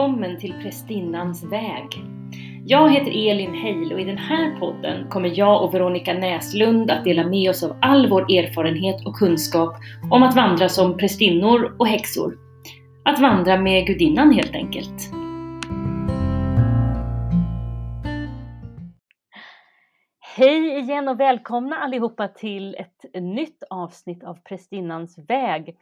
välkommen 0.00 0.38
till 0.38 0.52
Prästinnans 0.62 1.44
väg. 1.44 2.04
Jag 2.66 2.92
heter 2.92 3.30
Elin 3.30 3.54
Heil 3.54 3.92
och 3.92 4.00
i 4.00 4.04
den 4.04 4.18
här 4.18 4.58
podden 4.58 5.08
kommer 5.08 5.38
jag 5.38 5.64
och 5.64 5.74
Veronica 5.74 6.12
Näslund 6.12 6.90
att 6.90 7.04
dela 7.04 7.26
med 7.26 7.50
oss 7.50 7.62
av 7.62 7.76
all 7.82 8.10
vår 8.10 8.22
erfarenhet 8.22 9.06
och 9.06 9.14
kunskap 9.14 9.76
om 10.10 10.22
att 10.22 10.36
vandra 10.36 10.68
som 10.68 10.96
prästinnor 10.96 11.76
och 11.78 11.86
häxor. 11.86 12.38
Att 13.04 13.20
vandra 13.20 13.56
med 13.56 13.86
gudinnan 13.86 14.32
helt 14.32 14.54
enkelt. 14.54 15.10
Hej 20.36 20.78
igen 20.78 21.08
och 21.08 21.20
välkomna 21.20 21.76
allihopa 21.76 22.28
till 22.28 22.74
ett 22.74 23.22
nytt 23.22 23.62
avsnitt 23.70 24.24
av 24.24 24.34
Prästinnans 24.34 25.18
väg. 25.28 25.76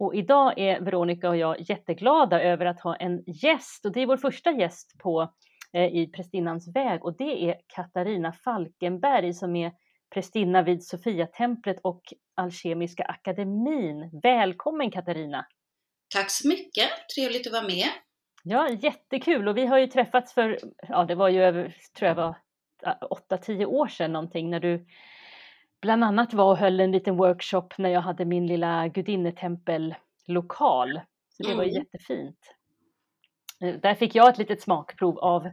Och 0.00 0.14
idag 0.14 0.54
är 0.56 0.80
Veronica 0.80 1.28
och 1.28 1.36
jag 1.36 1.60
jätteglada 1.60 2.42
över 2.42 2.66
att 2.66 2.80
ha 2.80 2.96
en 2.96 3.24
gäst 3.26 3.84
och 3.84 3.92
det 3.92 4.00
är 4.00 4.06
vår 4.06 4.16
första 4.16 4.50
gäst 4.50 4.98
på 4.98 5.32
eh, 5.72 5.94
i 5.94 6.06
Prästinnans 6.06 6.76
väg 6.76 7.04
och 7.04 7.16
det 7.16 7.50
är 7.50 7.56
Katarina 7.66 8.32
Falkenberg 8.32 9.34
som 9.34 9.56
är 9.56 9.72
prästinna 10.14 10.62
vid 10.62 10.84
Sofiatemplet 10.84 11.80
och 11.82 12.02
Alkemiska 12.34 13.04
akademin. 13.04 14.20
Välkommen 14.22 14.90
Katarina! 14.90 15.46
Tack 16.14 16.30
så 16.30 16.48
mycket, 16.48 16.88
trevligt 17.14 17.46
att 17.46 17.52
vara 17.52 17.66
med. 17.66 17.88
Ja, 18.44 18.68
jättekul 18.68 19.48
och 19.48 19.56
vi 19.56 19.66
har 19.66 19.78
ju 19.78 19.86
träffats 19.86 20.34
för, 20.34 20.58
ja 20.88 21.04
det 21.04 21.14
var 21.14 21.28
ju 21.28 21.42
över, 21.42 21.76
tror 21.98 22.08
jag 22.08 22.14
var 22.14 22.36
8-10 23.30 23.64
år 23.64 23.88
sedan 23.88 24.12
någonting 24.12 24.50
när 24.50 24.60
du 24.60 24.86
bland 25.82 26.04
annat 26.04 26.34
var 26.34 26.50
och 26.50 26.58
höll 26.58 26.80
en 26.80 26.92
liten 26.92 27.16
workshop 27.16 27.68
när 27.78 27.90
jag 27.90 28.00
hade 28.00 28.24
min 28.24 28.46
lilla 28.46 28.88
gudinnetempellokal. 28.88 31.00
Så 31.30 31.42
det 31.42 31.54
var 31.54 31.64
mm. 31.64 31.74
jättefint. 31.74 32.56
Eh, 33.62 33.74
där 33.74 33.94
fick 33.94 34.14
jag 34.14 34.28
ett 34.28 34.38
litet 34.38 34.62
smakprov 34.62 35.18
av, 35.18 35.50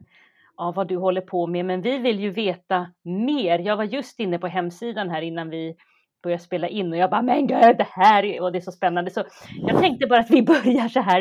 av 0.55 0.75
vad 0.75 0.87
du 0.87 0.97
håller 0.97 1.21
på 1.21 1.47
med, 1.47 1.65
men 1.65 1.81
vi 1.81 1.97
vill 1.97 2.19
ju 2.19 2.29
veta 2.29 2.91
mer. 3.03 3.59
Jag 3.59 3.77
var 3.77 3.83
just 3.83 4.19
inne 4.19 4.39
på 4.39 4.47
hemsidan 4.47 5.09
här 5.09 5.21
innan 5.21 5.49
vi 5.49 5.75
började 6.23 6.43
spela 6.43 6.67
in 6.67 6.91
och 6.91 6.97
jag 6.97 7.09
bara, 7.09 7.21
men 7.21 7.47
gud, 7.47 7.77
det 7.77 7.87
här 7.89 8.25
är, 8.25 8.41
och 8.41 8.51
det 8.51 8.57
är 8.57 8.61
så 8.61 8.71
spännande. 8.71 9.11
Så 9.11 9.23
jag 9.67 9.79
tänkte 9.79 10.07
bara 10.07 10.19
att 10.19 10.31
vi 10.31 10.41
börjar 10.41 10.87
så 10.87 11.01
här. 11.01 11.19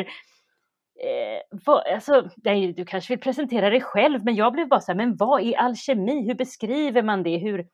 Eh, 0.99 1.57
vad, 1.65 1.87
alltså, 1.87 2.29
nej, 2.35 2.73
du 2.73 2.85
kanske 2.85 3.13
vill 3.13 3.19
presentera 3.19 3.69
dig 3.69 3.81
själv, 3.81 4.25
men 4.25 4.35
jag 4.35 4.53
blev 4.53 4.67
bara 4.67 4.79
så 4.79 4.91
här, 4.91 4.97
men 4.97 5.15
vad 5.15 5.41
är 5.41 5.57
alkemi? 5.57 6.27
Hur 6.27 6.35
beskriver 6.35 7.01
man 7.01 7.23
det? 7.23 7.37
Hur, 7.37 7.67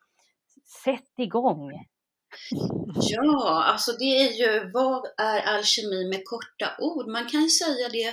sätt 0.83 1.13
igång! 1.17 1.71
Ja, 2.95 3.63
alltså 3.63 3.91
det 3.91 4.21
är 4.21 4.31
ju, 4.31 4.71
vad 4.71 5.05
är 5.17 5.41
alkemi 5.41 6.09
med 6.09 6.21
korta 6.25 6.75
ord? 6.79 7.07
Man 7.07 7.29
kan 7.29 7.41
ju 7.41 7.49
säga 7.49 7.89
det 7.89 8.07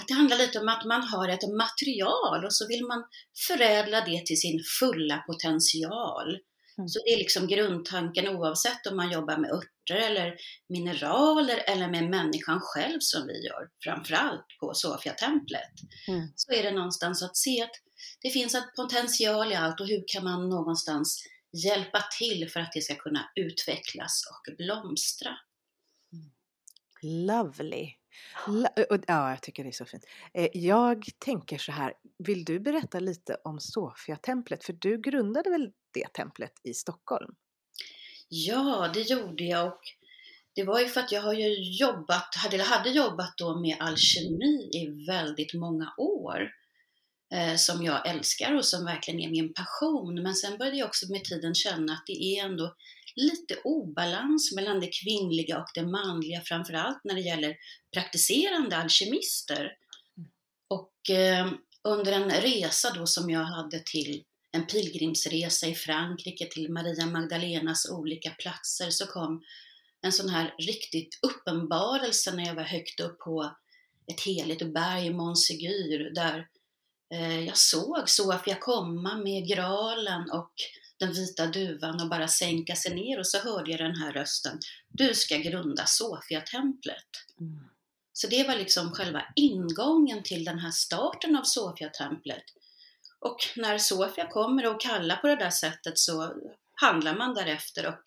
att 0.00 0.08
det 0.08 0.14
handlar 0.14 0.38
lite 0.38 0.58
om 0.58 0.68
att 0.68 0.84
man 0.84 1.02
har 1.02 1.28
ett 1.28 1.48
material 1.48 2.44
och 2.44 2.54
så 2.54 2.68
vill 2.68 2.86
man 2.86 3.04
förädla 3.48 4.00
det 4.00 4.26
till 4.26 4.40
sin 4.40 4.60
fulla 4.80 5.18
potential. 5.18 6.38
Mm. 6.78 6.88
Så 6.88 6.98
det 7.04 7.10
är 7.12 7.18
liksom 7.18 7.46
grundtanken 7.46 8.28
oavsett 8.28 8.86
om 8.86 8.96
man 8.96 9.12
jobbar 9.12 9.36
med 9.36 9.50
örter 9.50 9.96
eller 10.10 10.36
mineraler 10.68 11.62
eller 11.66 11.88
med 11.88 12.10
människan 12.10 12.60
själv 12.60 12.98
som 13.00 13.26
vi 13.26 13.46
gör, 13.46 13.68
framförallt 13.84 14.46
på 14.60 14.74
Sofia-templet. 14.74 15.72
Mm. 16.08 16.28
Så 16.34 16.52
är 16.52 16.62
det 16.62 16.70
någonstans 16.70 17.22
att 17.22 17.36
se 17.36 17.62
att 17.62 17.74
det 18.22 18.30
finns 18.30 18.54
en 18.54 18.62
potential 18.76 19.52
i 19.52 19.54
allt 19.54 19.80
och 19.80 19.88
hur 19.88 20.04
kan 20.06 20.24
man 20.24 20.48
någonstans 20.48 21.22
hjälpa 21.64 22.04
till 22.18 22.50
för 22.50 22.60
att 22.60 22.72
det 22.72 22.80
ska 22.80 22.94
kunna 22.94 23.30
utvecklas 23.34 24.22
och 24.30 24.56
blomstra. 24.56 25.36
Lovely! 27.02 27.90
Ja, 29.06 29.30
jag 29.30 29.42
tycker 29.42 29.64
det 29.64 29.70
är 29.70 29.72
så 29.72 29.84
fint. 29.84 30.04
Eh, 30.34 30.48
jag 30.52 31.04
tänker 31.18 31.58
så 31.58 31.72
här, 31.72 31.92
vill 32.18 32.44
du 32.44 32.60
berätta 32.60 33.00
lite 33.00 33.36
om 33.44 33.60
Sofia-templet? 33.60 34.64
För 34.64 34.72
du 34.72 35.00
grundade 35.00 35.50
väl 35.50 35.72
det 35.92 36.12
templet 36.12 36.52
i 36.62 36.74
Stockholm? 36.74 37.34
Ja, 38.28 38.90
det 38.94 39.00
gjorde 39.00 39.44
jag 39.44 39.66
och 39.66 39.80
det 40.54 40.64
var 40.64 40.80
ju 40.80 40.86
för 40.86 41.00
att 41.00 41.12
jag 41.12 41.22
har 41.22 41.34
jobbat, 41.80 42.34
hade, 42.34 42.62
hade 42.62 42.90
jobbat 42.90 43.34
då 43.36 43.60
med 43.60 43.76
alkemi 43.80 44.70
i 44.72 45.06
väldigt 45.06 45.54
många 45.54 45.94
år 45.98 46.50
Eh, 47.34 47.56
som 47.56 47.84
jag 47.84 48.08
älskar 48.08 48.54
och 48.54 48.64
som 48.64 48.84
verkligen 48.84 49.20
är 49.20 49.30
min 49.30 49.54
passion. 49.54 50.22
Men 50.22 50.34
sen 50.34 50.58
började 50.58 50.76
jag 50.76 50.86
också 50.86 51.12
med 51.12 51.24
tiden 51.24 51.54
känna 51.54 51.92
att 51.92 52.06
det 52.06 52.24
är 52.24 52.44
ändå 52.44 52.74
lite 53.16 53.56
obalans 53.64 54.52
mellan 54.56 54.80
det 54.80 54.90
kvinnliga 55.02 55.58
och 55.58 55.70
det 55.74 55.86
manliga, 55.86 56.40
framförallt 56.40 57.00
när 57.04 57.14
det 57.14 57.20
gäller 57.20 57.56
praktiserande 57.94 58.76
alkemister. 58.76 59.72
Och 60.68 61.10
eh, 61.10 61.50
under 61.84 62.12
en 62.12 62.30
resa 62.30 62.92
då 62.94 63.06
som 63.06 63.30
jag 63.30 63.44
hade 63.44 63.82
till 63.86 64.22
en 64.52 64.66
pilgrimsresa 64.66 65.66
i 65.66 65.74
Frankrike 65.74 66.46
till 66.50 66.72
Maria 66.72 67.06
Magdalenas 67.06 67.90
olika 67.90 68.30
platser 68.30 68.90
så 68.90 69.06
kom 69.06 69.42
en 70.02 70.12
sån 70.12 70.28
här 70.28 70.54
riktigt 70.58 71.18
uppenbarelse 71.22 72.34
när 72.34 72.46
jag 72.46 72.54
var 72.54 72.62
högt 72.62 73.00
upp 73.00 73.18
på 73.18 73.56
ett 74.12 74.20
heligt 74.20 74.74
berg, 74.74 75.10
Montségur, 75.10 76.14
där 76.14 76.46
Eh, 76.55 76.55
jag 77.46 77.56
såg 77.56 78.08
Sofia 78.08 78.54
komma 78.54 79.16
med 79.16 79.48
graalen 79.48 80.30
och 80.30 80.52
den 80.98 81.12
vita 81.12 81.46
duvan 81.46 82.00
och 82.00 82.08
bara 82.08 82.28
sänka 82.28 82.76
sig 82.76 82.94
ner 82.94 83.18
och 83.18 83.26
så 83.26 83.38
hörde 83.38 83.70
jag 83.70 83.80
den 83.80 83.96
här 83.96 84.12
rösten. 84.12 84.58
Du 84.88 85.14
ska 85.14 85.36
grunda 85.36 85.86
Sofia-templet. 85.86 87.08
Mm. 87.40 87.60
Så 88.12 88.26
det 88.26 88.48
var 88.48 88.56
liksom 88.56 88.92
själva 88.92 89.22
ingången 89.36 90.22
till 90.22 90.44
den 90.44 90.58
här 90.58 90.70
starten 90.70 91.36
av 91.36 91.42
Sofia-templet. 91.42 92.44
Och 93.20 93.36
när 93.56 93.78
Sofia 93.78 94.26
kommer 94.26 94.66
och 94.66 94.80
kallar 94.80 95.16
på 95.16 95.26
det 95.26 95.36
där 95.36 95.50
sättet 95.50 95.98
så 95.98 96.34
handlar 96.80 97.16
man 97.16 97.34
därefter 97.34 97.86
och 97.86 98.02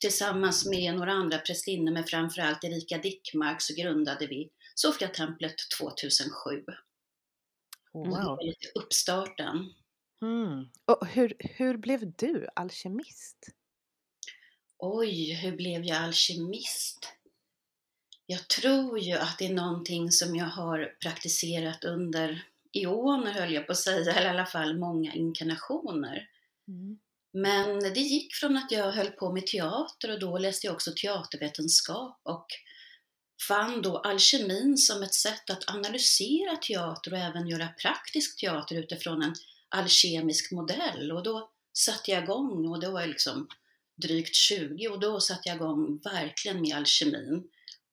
tillsammans 0.00 0.66
med 0.66 0.94
några 0.94 1.12
andra 1.12 1.38
prästinnor, 1.38 1.92
men 1.92 2.04
framförallt 2.04 2.64
Erika 2.64 2.98
Dickmark, 2.98 3.62
så 3.62 3.74
grundade 3.74 4.26
vi 4.26 4.50
Sofia-templet 4.74 5.54
2007. 5.78 6.64
Wow. 7.92 8.04
Det 8.04 8.10
var 8.10 8.44
lite 8.44 8.68
uppstarten. 8.74 9.72
Mm. 10.22 10.68
Och 10.84 11.06
hur, 11.06 11.34
hur 11.38 11.76
blev 11.76 12.12
du 12.16 12.46
alkemist? 12.56 13.38
Oj, 14.78 15.32
hur 15.32 15.56
blev 15.56 15.84
jag 15.84 15.98
alkemist? 15.98 17.08
Jag 18.26 18.48
tror 18.48 18.98
ju 18.98 19.12
att 19.12 19.38
det 19.38 19.46
är 19.46 19.54
någonting 19.54 20.10
som 20.10 20.36
jag 20.36 20.46
har 20.46 20.96
praktiserat 21.00 21.84
under 21.84 22.46
eoner 22.72 23.32
höll 23.32 23.52
jag 23.52 23.66
på 23.66 23.72
att 23.72 23.78
säga, 23.78 24.12
eller 24.12 24.26
i 24.26 24.30
alla 24.30 24.46
fall 24.46 24.78
många 24.78 25.14
inkarnationer. 25.14 26.28
Mm. 26.68 26.98
Men 27.32 27.78
det 27.78 28.00
gick 28.00 28.34
från 28.34 28.56
att 28.56 28.72
jag 28.72 28.92
höll 28.92 29.10
på 29.10 29.32
med 29.32 29.46
teater 29.46 30.12
och 30.12 30.20
då 30.20 30.38
läste 30.38 30.66
jag 30.66 30.74
också 30.74 30.92
teatervetenskap 31.02 32.20
och 32.22 32.46
fann 33.48 33.82
då 33.82 33.98
alkemin 33.98 34.78
som 34.78 35.02
ett 35.02 35.14
sätt 35.14 35.50
att 35.50 35.70
analysera 35.70 36.56
teater 36.56 37.12
och 37.12 37.18
även 37.18 37.48
göra 37.48 37.68
praktisk 37.68 38.40
teater 38.40 38.76
utifrån 38.76 39.22
en 39.22 39.34
alkemisk 39.68 40.52
modell. 40.52 41.12
Och 41.12 41.22
då 41.22 41.50
satte 41.72 42.10
jag 42.10 42.22
igång, 42.22 42.68
och 42.68 42.80
det 42.80 42.90
var 42.90 43.06
liksom 43.06 43.48
drygt 44.02 44.34
20, 44.34 44.88
och 44.88 45.00
då 45.00 45.20
satte 45.20 45.48
jag 45.48 45.56
igång 45.56 46.00
verkligen 46.04 46.60
med 46.60 46.76
alkemin 46.76 47.42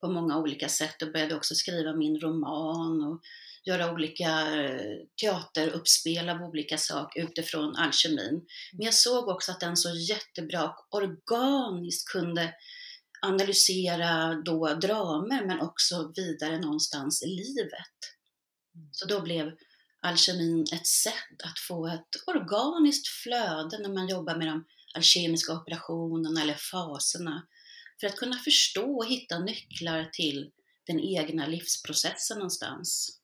på 0.01 0.07
många 0.07 0.37
olika 0.37 0.69
sätt 0.69 1.01
och 1.01 1.11
började 1.11 1.35
också 1.35 1.55
skriva 1.55 1.93
min 1.93 2.19
roman 2.19 3.03
och 3.03 3.21
göra 3.65 3.91
olika 3.91 4.55
eh, 4.55 4.97
teateruppspel 5.21 6.29
av 6.29 6.41
olika 6.41 6.77
saker 6.77 7.23
utifrån 7.23 7.75
alkemin. 7.75 8.45
Men 8.73 8.85
jag 8.85 8.93
såg 8.93 9.27
också 9.27 9.51
att 9.51 9.59
den 9.59 9.77
så 9.77 9.89
jättebra 9.89 10.69
och 10.69 10.97
organiskt 10.97 12.07
kunde 12.11 12.53
analysera 13.21 14.35
då 14.45 14.73
dramer 14.73 15.45
men 15.45 15.59
också 15.59 16.13
vidare 16.15 16.59
någonstans 16.59 17.23
i 17.23 17.27
livet. 17.27 17.97
Mm. 18.75 18.89
Så 18.91 19.05
då 19.05 19.21
blev 19.21 19.51
alkemin 20.01 20.65
ett 20.73 20.87
sätt 20.87 21.41
att 21.43 21.59
få 21.59 21.87
ett 21.87 22.27
organiskt 22.27 23.07
flöde 23.07 23.79
när 23.79 23.93
man 23.93 24.07
jobbar 24.07 24.35
med 24.35 24.47
de 24.47 24.65
alkemiska 24.95 25.53
operationerna 25.53 26.41
eller 26.41 26.57
faserna 26.71 27.47
för 27.99 28.07
att 28.07 28.15
kunna 28.15 28.37
förstå 28.37 28.97
och 28.97 29.05
hitta 29.05 29.39
nycklar 29.39 30.09
till 30.11 30.51
den 30.87 30.99
egna 30.99 31.47
livsprocessen 31.47 32.37
någonstans. 32.37 33.18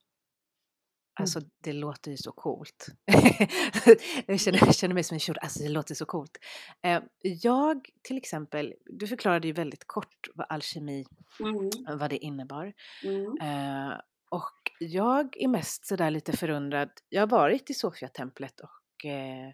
Alltså 1.20 1.40
mm. 1.40 1.50
det 1.64 1.74
låter 1.74 2.12
ju 2.12 2.18
så 2.18 2.32
coolt. 2.32 2.88
jag, 4.26 4.40
känner, 4.40 4.66
jag 4.66 4.76
känner 4.76 4.94
mig 4.94 5.04
som 5.04 5.16
en 5.16 5.20
tjur. 5.20 5.38
Alltså 5.42 5.64
det 5.64 5.70
låter 5.70 5.96
så 5.96 6.06
coolt. 6.06 6.38
Eh, 6.84 7.04
jag 7.22 7.90
till 8.04 8.18
exempel, 8.18 8.74
du 8.86 9.08
förklarade 9.08 9.48
ju 9.48 9.54
väldigt 9.54 9.88
kort 9.88 10.28
vad 10.36 10.48
alkemi, 10.50 11.06
mm. 11.40 12.00
vad 12.00 12.10
det 12.10 12.18
innebar. 12.18 12.74
Mm. 13.04 13.38
Eh, 13.42 13.98
och 14.30 14.72
jag 14.80 15.38
är 15.38 15.48
mest 15.48 15.88
sådär 15.88 16.12
lite 16.12 16.38
förundrad. 16.38 16.90
Jag 17.10 17.22
har 17.22 17.28
varit 17.28 17.70
i 17.70 17.74
Sofia-templet 17.74 18.60
och 18.60 19.06
eh, 19.06 19.48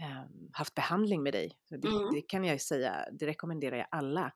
ehm, 0.00 0.50
haft 0.52 0.74
behandling 0.74 1.22
med 1.22 1.32
dig. 1.32 1.58
Det, 1.70 1.88
mm. 1.88 2.10
det, 2.12 2.22
kan 2.22 2.44
jag 2.44 2.52
ju 2.52 2.58
säga, 2.58 3.08
det 3.12 3.26
rekommenderar 3.26 3.76
jag 3.76 3.86
alla. 3.90 4.32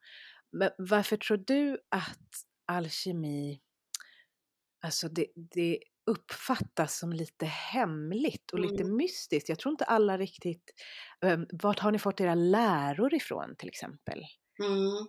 Men 0.53 0.71
varför 0.79 1.17
tror 1.17 1.37
du 1.37 1.79
att 1.89 2.29
alkemi, 2.67 3.61
alltså 4.85 5.09
det, 5.09 5.27
det 5.55 5.79
uppfattas 6.07 6.99
som 6.99 7.13
lite 7.13 7.47
hemligt 7.47 8.51
och 8.53 8.59
lite 8.61 8.83
Mm. 8.83 8.97
mystiskt. 8.97 9.49
Jag 9.49 9.59
tror 9.59 9.73
inte 9.73 9.85
alla 9.85 10.19
riktigt... 10.19 10.71
Um, 11.25 11.47
vart 11.53 11.79
har 11.79 11.93
ni 11.93 11.99
fått 11.99 12.21
era 12.21 12.35
läror 12.35 13.15
ifrån 13.15 13.55
till 13.59 13.69
exempel? 13.69 14.25
Mm. 14.65 15.07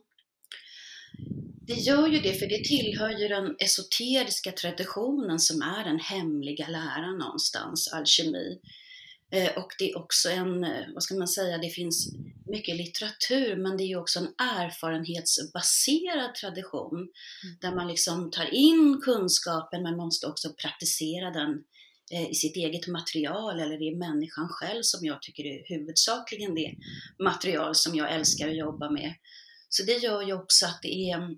Det 1.67 1.73
gör 1.73 2.07
ju 2.07 2.19
det, 2.19 2.33
för 2.33 2.47
det 2.47 2.63
tillhör 2.63 3.09
ju 3.09 3.27
den 3.27 3.55
esoteriska 3.59 4.51
traditionen 4.51 5.39
som 5.39 5.61
är 5.61 5.83
den 5.83 5.99
hemliga 5.99 6.67
läran 6.67 7.17
någonstans, 7.17 7.93
alkemi. 7.93 8.59
Eh, 9.33 9.57
och 9.57 9.75
det 9.79 9.91
är 9.91 9.97
också 9.97 10.29
en, 10.29 10.63
eh, 10.63 10.85
vad 10.93 11.03
ska 11.03 11.15
man 11.15 11.27
säga, 11.27 11.57
det 11.57 11.69
finns 11.69 12.15
mycket 12.45 12.75
litteratur, 12.75 13.55
men 13.55 13.77
det 13.77 13.83
är 13.83 13.87
ju 13.87 13.95
också 13.95 14.19
en 14.19 14.33
erfarenhetsbaserad 14.37 16.35
tradition 16.35 17.09
där 17.61 17.75
man 17.75 17.87
liksom 17.87 18.31
tar 18.31 18.53
in 18.53 19.01
kunskapen 19.03 19.83
men 19.83 19.97
måste 19.97 20.27
också 20.27 20.53
praktisera 20.53 21.31
den 21.31 21.63
eh, 22.11 22.29
i 22.29 22.33
sitt 22.35 22.55
eget 22.55 22.87
material 22.87 23.59
eller 23.59 23.81
i 23.81 23.95
människan 23.95 24.47
själv 24.49 24.81
som 24.81 25.05
jag 25.05 25.21
tycker 25.21 25.43
är 25.43 25.75
huvudsakligen 25.75 26.55
det 26.55 26.75
material 27.23 27.75
som 27.75 27.95
jag 27.95 28.11
älskar 28.13 28.47
att 28.47 28.57
jobba 28.57 28.89
med. 28.89 29.13
Så 29.69 29.83
det 29.83 29.97
gör 29.97 30.21
ju 30.21 30.33
också 30.33 30.65
att 30.65 30.79
det 30.81 30.95
är 31.11 31.17
mm, 31.17 31.35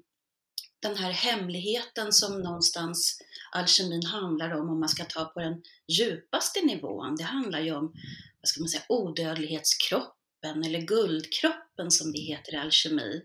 den 0.87 0.97
här 0.97 1.11
hemligheten 1.11 2.13
som 2.13 2.41
någonstans 2.41 3.21
alkemin 3.51 4.05
handlar 4.05 4.51
om, 4.51 4.69
om 4.69 4.79
man 4.79 4.89
ska 4.89 5.05
ta 5.05 5.25
på 5.25 5.39
den 5.39 5.61
djupaste 5.87 6.65
nivån. 6.65 7.15
Det 7.15 7.23
handlar 7.23 7.59
ju 7.59 7.75
om, 7.75 7.93
vad 8.41 8.47
ska 8.47 8.61
man 8.61 8.69
säga, 8.69 8.83
odödlighetskroppen 8.89 10.63
eller 10.65 10.79
guldkroppen 10.79 11.91
som 11.91 12.11
det 12.11 12.19
heter 12.19 12.53
i 12.53 12.57
alkemi. 12.57 13.21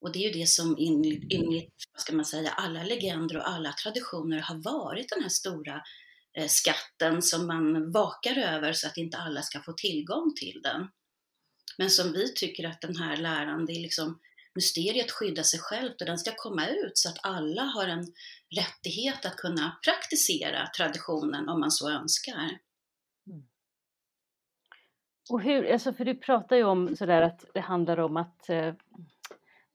Och 0.00 0.12
det 0.12 0.18
är 0.18 0.32
ju 0.32 0.40
det 0.40 0.46
som 0.46 0.76
enligt, 1.30 1.74
vad 1.92 2.02
ska 2.02 2.12
man 2.16 2.24
säga, 2.24 2.50
alla 2.50 2.82
legender 2.82 3.36
och 3.36 3.48
alla 3.48 3.72
traditioner 3.72 4.40
har 4.40 4.56
varit 4.56 5.08
den 5.08 5.22
här 5.22 5.28
stora 5.28 5.82
eh, 6.38 6.48
skatten 6.48 7.22
som 7.22 7.46
man 7.46 7.92
vakar 7.92 8.36
över 8.36 8.72
så 8.72 8.86
att 8.86 8.96
inte 8.96 9.16
alla 9.16 9.42
ska 9.42 9.60
få 9.60 9.72
tillgång 9.72 10.34
till 10.36 10.60
den. 10.62 10.88
Men 11.78 11.90
som 11.90 12.12
vi 12.12 12.34
tycker 12.34 12.68
att 12.68 12.80
den 12.80 12.96
här 12.96 13.16
läran, 13.16 13.66
det 13.66 13.72
är 13.72 13.80
liksom 13.80 14.18
mysteriet 14.58 15.10
skyddar 15.10 15.42
sig 15.42 15.60
självt 15.60 16.00
och 16.00 16.06
den 16.06 16.18
ska 16.18 16.30
komma 16.36 16.66
ut 16.66 16.98
så 16.98 17.08
att 17.08 17.18
alla 17.22 17.62
har 17.62 17.86
en 17.88 18.04
rättighet 18.60 19.26
att 19.26 19.36
kunna 19.36 19.78
praktisera 19.84 20.66
traditionen 20.76 21.48
om 21.48 21.60
man 21.60 21.70
så 21.70 21.90
önskar. 21.90 22.50
Och 25.30 25.42
hur, 25.42 25.72
alltså 25.72 25.92
för 25.92 26.04
du 26.04 26.14
pratar 26.14 26.56
ju 26.56 26.64
om 26.64 26.96
sådär 26.96 27.22
att 27.22 27.44
det 27.54 27.60
handlar 27.60 27.98
om 28.00 28.16
att, 28.16 28.48
eh, 28.48 28.74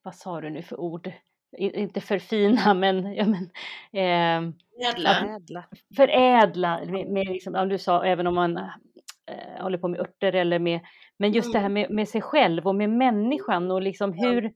vad 0.01 0.15
sa 0.15 0.41
du 0.41 0.49
nu 0.49 0.61
för 0.61 0.79
ord? 0.79 1.11
Inte 1.57 2.01
förfina 2.01 2.73
men, 2.83 3.15
ja, 3.15 3.25
men 3.25 3.43
eh, 3.91 4.53
Ädla. 4.89 5.35
Ädla. 5.35 5.65
förädla, 5.95 6.85
med, 6.85 7.07
med 7.07 7.27
liksom, 7.27 7.53
ja, 7.55 7.65
du 7.65 7.77
sa 7.77 8.05
även 8.05 8.27
om 8.27 8.35
man 8.35 8.57
eh, 8.57 9.61
håller 9.61 9.77
på 9.77 9.87
med 9.87 9.99
örter 9.99 10.33
eller 10.33 10.59
med, 10.59 10.79
men 11.17 11.31
just 11.31 11.53
det 11.53 11.59
här 11.59 11.69
med, 11.69 11.91
med 11.91 12.09
sig 12.09 12.21
själv 12.21 12.67
och 12.67 12.75
med 12.75 12.89
människan 12.89 13.71
och 13.71 13.81
liksom 13.81 14.13
Ja. 14.17 14.29
hur, 14.29 14.53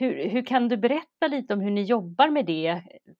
hur, 0.00 0.28
hur 0.28 0.46
kan 0.46 0.68
du 0.68 0.76
berätta 0.76 1.28
lite 1.30 1.54
om 1.54 1.60
hur 1.60 1.70
ni 1.70 1.82
jobbar 1.82 2.30
med 2.30 2.46
det? 2.46 2.72
Hur 2.72 3.12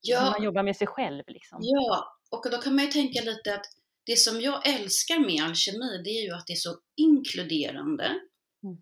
Ja, 0.00 0.30
man 0.30 0.42
jobbar 0.42 0.62
med 0.62 0.76
sig 0.76 0.86
själv 0.86 1.22
liksom? 1.26 1.58
Ja, 1.62 2.18
och 2.30 2.50
då 2.50 2.58
kan 2.58 2.74
man 2.74 2.84
ju 2.84 2.90
tänka 2.90 3.20
lite 3.20 3.54
att 3.54 3.66
det 4.06 4.16
som 4.16 4.40
jag 4.40 4.68
älskar 4.68 5.18
med 5.18 5.44
alkemi, 5.44 6.02
det 6.04 6.10
är 6.10 6.26
ju 6.26 6.32
att 6.34 6.46
det 6.46 6.52
är 6.52 6.56
så 6.56 6.78
inkluderande. 6.96 8.04
Mm. 8.04 8.76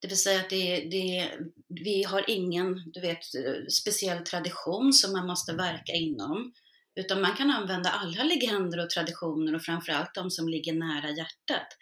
Det 0.00 0.08
vill 0.08 0.22
säga 0.22 0.40
att 0.40 0.50
det, 0.50 0.80
det, 0.80 1.30
vi 1.68 2.02
har 2.02 2.30
ingen 2.30 2.90
du 2.92 3.00
vet, 3.00 3.24
speciell 3.72 4.24
tradition 4.24 4.92
som 4.92 5.12
man 5.12 5.26
måste 5.26 5.52
verka 5.52 5.92
inom. 5.92 6.52
Utan 6.94 7.20
man 7.20 7.36
kan 7.36 7.50
använda 7.50 7.90
alla 7.90 8.24
legender 8.24 8.84
och 8.84 8.90
traditioner 8.90 9.54
och 9.54 9.62
framförallt 9.62 10.14
de 10.14 10.30
som 10.30 10.48
ligger 10.48 10.72
nära 10.72 11.10
hjärtat. 11.10 11.76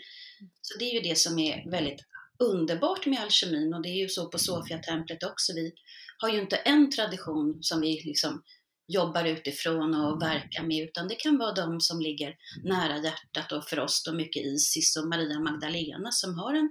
Så 0.61 0.79
det 0.79 0.85
är 0.85 0.95
ju 0.95 1.01
det 1.01 1.19
som 1.19 1.39
är 1.39 1.71
väldigt 1.71 2.01
underbart 2.39 3.07
med 3.07 3.21
alkemin 3.21 3.75
och 3.75 3.83
det 3.83 3.89
är 3.89 4.03
ju 4.03 4.09
så 4.09 4.29
på 4.29 4.39
Sofia-templet 4.39 5.25
också. 5.25 5.53
Vi 5.55 5.73
har 6.19 6.29
ju 6.29 6.41
inte 6.41 6.57
en 6.57 6.91
tradition 6.91 7.59
som 7.61 7.81
vi 7.81 8.03
liksom 8.05 8.43
jobbar 8.89 9.25
utifrån 9.25 9.95
och 9.95 10.23
verkar 10.23 10.63
med, 10.63 10.85
utan 10.85 11.09
det 11.09 11.15
kan 11.15 11.39
vara 11.39 11.53
de 11.53 11.81
som 11.81 12.01
ligger 12.01 12.35
nära 12.65 12.99
hjärtat 12.99 13.53
och 13.53 13.65
för 13.65 13.79
oss 13.79 14.03
då 14.05 14.13
mycket 14.13 14.45
Isis 14.45 14.97
och 14.97 15.09
Maria 15.09 15.41
Magdalena 15.41 16.13
som 16.13 16.39
har 16.39 16.55
en 16.55 16.71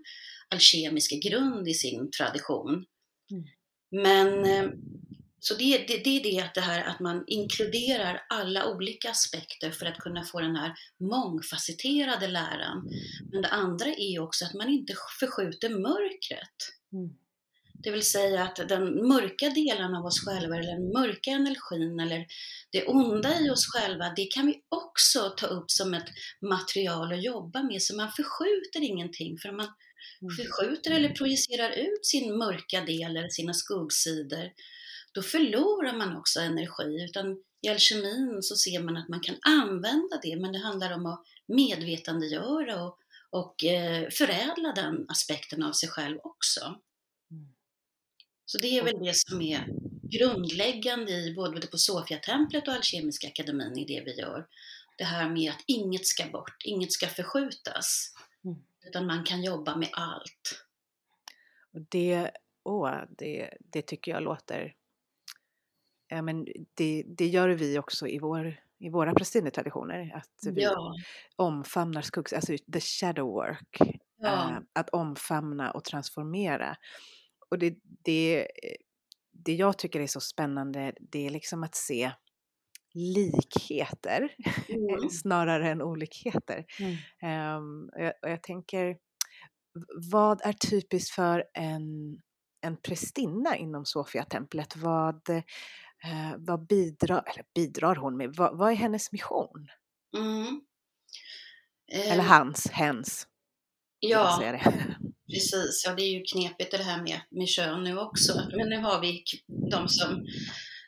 alkemisk 0.49 1.23
grund 1.23 1.67
i 1.67 1.73
sin 1.73 2.11
tradition. 2.11 2.85
Mm. 3.31 3.45
Men 3.91 4.45
eh, 4.45 4.71
så 5.47 5.53
det, 5.53 5.77
det, 5.77 5.97
det 6.03 6.09
är 6.09 6.23
det 6.23 6.39
att, 6.39 6.53
det 6.53 6.61
här 6.61 6.83
att 6.83 6.99
man 6.99 7.23
inkluderar 7.27 8.21
alla 8.29 8.69
olika 8.69 9.09
aspekter 9.09 9.71
för 9.71 9.85
att 9.85 9.97
kunna 9.97 10.23
få 10.23 10.39
den 10.39 10.55
här 10.55 10.73
mångfacetterade 10.99 12.27
läran. 12.27 12.89
Men 13.31 13.41
det 13.41 13.47
andra 13.47 13.85
är 13.85 14.19
också 14.19 14.45
att 14.45 14.53
man 14.53 14.69
inte 14.69 14.93
förskjuter 15.19 15.69
mörkret. 15.69 16.57
Mm. 16.93 17.09
Det 17.73 17.91
vill 17.91 18.05
säga 18.05 18.43
att 18.43 18.55
den 18.55 19.07
mörka 19.07 19.49
delen 19.49 19.95
av 19.95 20.05
oss 20.05 20.25
själva, 20.25 20.55
eller 20.55 20.71
den 20.71 20.91
mörka 20.91 21.31
energin, 21.31 21.99
eller 21.99 22.25
det 22.71 22.85
onda 22.85 23.39
i 23.39 23.49
oss 23.49 23.65
själva, 23.67 24.13
det 24.15 24.25
kan 24.25 24.45
vi 24.45 24.61
också 24.69 25.33
ta 25.37 25.47
upp 25.47 25.71
som 25.71 25.93
ett 25.93 26.09
material 26.41 27.13
att 27.13 27.23
jobba 27.23 27.63
med. 27.63 27.81
Så 27.81 27.95
man 27.95 28.11
förskjuter 28.11 28.81
ingenting, 28.81 29.37
för 29.37 29.51
man 29.51 29.67
Mm. 30.21 30.35
förskjuter 30.35 30.91
eller 30.91 31.09
projicerar 31.09 31.69
ut 31.69 32.05
sin 32.05 32.37
mörka 32.37 32.81
del 32.81 33.17
eller 33.17 33.29
sina 33.29 33.53
skuggsidor, 33.53 34.51
då 35.15 35.21
förlorar 35.21 35.97
man 35.97 36.17
också 36.17 36.39
energi. 36.39 37.03
Utan 37.03 37.37
i 37.61 37.69
alkemin 37.69 38.43
så 38.43 38.55
ser 38.55 38.79
man 38.79 38.97
att 38.97 39.09
man 39.09 39.19
kan 39.19 39.35
använda 39.41 40.19
det, 40.23 40.35
men 40.35 40.51
det 40.51 40.59
handlar 40.59 40.91
om 40.91 41.05
att 41.05 41.23
medvetandegöra 41.47 42.83
och, 42.83 42.97
och 43.29 43.63
eh, 43.63 44.09
förädla 44.09 44.73
den 44.75 45.05
aspekten 45.09 45.63
av 45.63 45.71
sig 45.71 45.89
själv 45.89 46.17
också. 46.23 46.65
Mm. 47.31 47.53
Så 48.45 48.57
det 48.57 48.67
är 48.67 48.83
väl 48.83 48.99
det 48.99 49.15
som 49.15 49.41
är 49.41 49.67
grundläggande 50.11 51.11
i 51.11 51.33
både 51.35 51.67
på 51.67 51.77
Sofiatemplet 51.77 52.67
och 52.67 52.73
Alkemiska 52.73 53.27
akademin 53.27 53.77
i 53.77 53.85
det 53.85 54.03
vi 54.05 54.19
gör. 54.19 54.47
Det 54.97 55.03
här 55.03 55.29
med 55.29 55.51
att 55.51 55.63
inget 55.67 56.07
ska 56.07 56.25
bort, 56.25 56.61
inget 56.65 56.91
ska 56.91 57.07
förskjutas. 57.07 58.13
Mm. 58.43 58.57
Utan 58.87 59.05
man 59.05 59.23
kan 59.23 59.43
jobba 59.43 59.75
med 59.75 59.89
allt. 59.91 60.65
Det, 61.89 62.31
åh, 62.63 63.01
det, 63.17 63.57
det 63.59 63.81
tycker 63.81 64.11
jag 64.11 64.23
låter... 64.23 64.75
Ja, 66.07 66.21
men 66.21 66.45
det, 66.73 67.03
det 67.07 67.27
gör 67.27 67.49
vi 67.49 67.79
också 67.79 68.07
i, 68.07 68.19
vår, 68.19 68.55
i 68.79 68.89
våra 68.89 69.13
prästinetraditioner. 69.13 70.11
Att 70.15 70.53
vi 70.53 70.63
Ja, 70.63 70.95
omfamnar 71.35 72.01
skuggs... 72.01 72.33
Alltså 72.33 72.57
the 72.73 72.79
shadow 72.79 73.27
work. 73.27 73.77
ja, 74.17 74.49
eh, 74.51 74.57
att 74.73 74.89
omfamna 74.89 75.71
och 75.71 75.83
transformera. 75.83 76.77
Och 77.49 77.59
det, 77.59 77.75
det, 77.83 78.47
det 79.31 79.53
jag 79.55 79.77
tycker 79.77 79.99
är 79.99 80.07
så 80.07 80.19
spännande, 80.21 80.93
det 80.99 81.25
är 81.25 81.29
liksom 81.29 81.63
att 81.63 81.75
se 81.75 82.11
likheter 82.93 84.35
mm, 84.69 85.09
snarare 85.09 85.69
än 85.69 85.81
olikheter. 85.81 86.65
Mm. 86.79 86.95
Ehm, 87.21 87.89
och, 87.95 88.01
jag, 88.03 88.13
och 88.21 88.29
jag 88.29 88.43
tänker, 88.43 88.97
vad 90.11 90.41
är 90.45 90.53
typiskt 90.53 91.15
för 91.15 91.43
en, 91.53 92.17
en 92.61 92.77
prästinna 92.77 93.57
inom 93.57 93.85
Sofia-templet? 93.85 94.75
Vad, 94.75 95.21
eh, 96.05 96.35
vad 96.37 96.67
bidrar, 96.67 97.23
eller 97.27 97.45
bidrar 97.55 97.95
hon 97.95 98.17
med? 98.17 98.35
Vad, 98.35 98.57
vad 98.57 98.71
är 98.71 98.75
hennes 98.75 99.11
mission? 99.11 99.67
mm. 100.17 100.61
Eller 101.91 102.23
Eh, 102.23 102.29
hans, 102.29 102.67
hens, 102.67 103.27
Ja, 103.99 104.53
precis. 105.33 105.83
Ja, 105.85 105.93
det 105.93 106.03
är 106.03 106.11
ju 106.11 106.23
knepigt 106.23 106.71
det 106.71 106.83
här 106.83 107.01
med, 107.01 107.19
med 107.29 107.47
kön 107.47 107.83
nu 107.83 107.97
också. 107.97 108.41
Men 108.57 108.69
nu 108.69 108.77
har 108.77 109.01
vi 109.01 109.23
de 109.71 109.89
som 109.89 110.25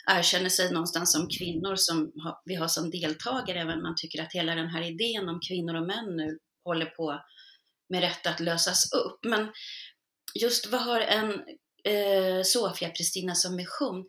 erkänner 0.08 0.50
sig 0.50 0.72
någonstans 0.72 1.12
som 1.12 1.28
kvinnor 1.30 1.76
som 1.76 2.12
vi 2.46 2.56
har 2.56 2.68
som 2.68 2.90
deltagare, 2.90 3.62
även 3.62 3.78
om 3.78 3.84
man 3.84 3.96
tycker 3.98 4.22
att 4.22 4.34
hela 4.34 4.56
den 4.56 4.68
här 4.68 4.82
idén 4.82 5.30
om 5.30 5.40
kvinnor 5.48 5.76
och 5.76 5.88
män 5.88 6.16
nu 6.16 6.38
håller 6.64 6.86
på 6.86 7.22
med 7.90 8.02
rätt 8.02 8.28
att 8.28 8.40
lösas 8.40 8.92
upp. 8.94 9.20
Men 9.26 9.52
just 10.40 10.72
vad 10.72 10.82
har 10.82 11.00
en 11.00 11.32
eh, 11.84 12.44
Sofia-Pristina 12.44 13.36
som 13.36 13.56
mission? 13.56 14.06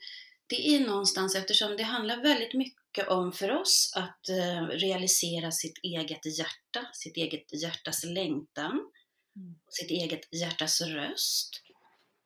Det 0.49 0.75
är 0.75 0.81
någonstans, 0.81 1.35
eftersom 1.37 1.77
det 1.77 1.83
handlar 1.83 2.23
väldigt 2.23 2.55
mycket 2.55 3.09
om 3.09 3.33
för 3.33 3.51
oss 3.51 3.93
att 3.97 4.29
eh, 4.29 4.67
realisera 4.67 5.51
sitt 5.51 5.79
eget 5.83 6.39
hjärta, 6.39 6.91
sitt 6.93 7.17
eget 7.17 7.63
hjärtas 7.63 8.05
längtan, 8.05 8.81
Mm. 9.37 9.55
sitt 9.71 9.91
eget 9.91 10.35
hjärtas 10.35 10.81
röst. 10.81 11.51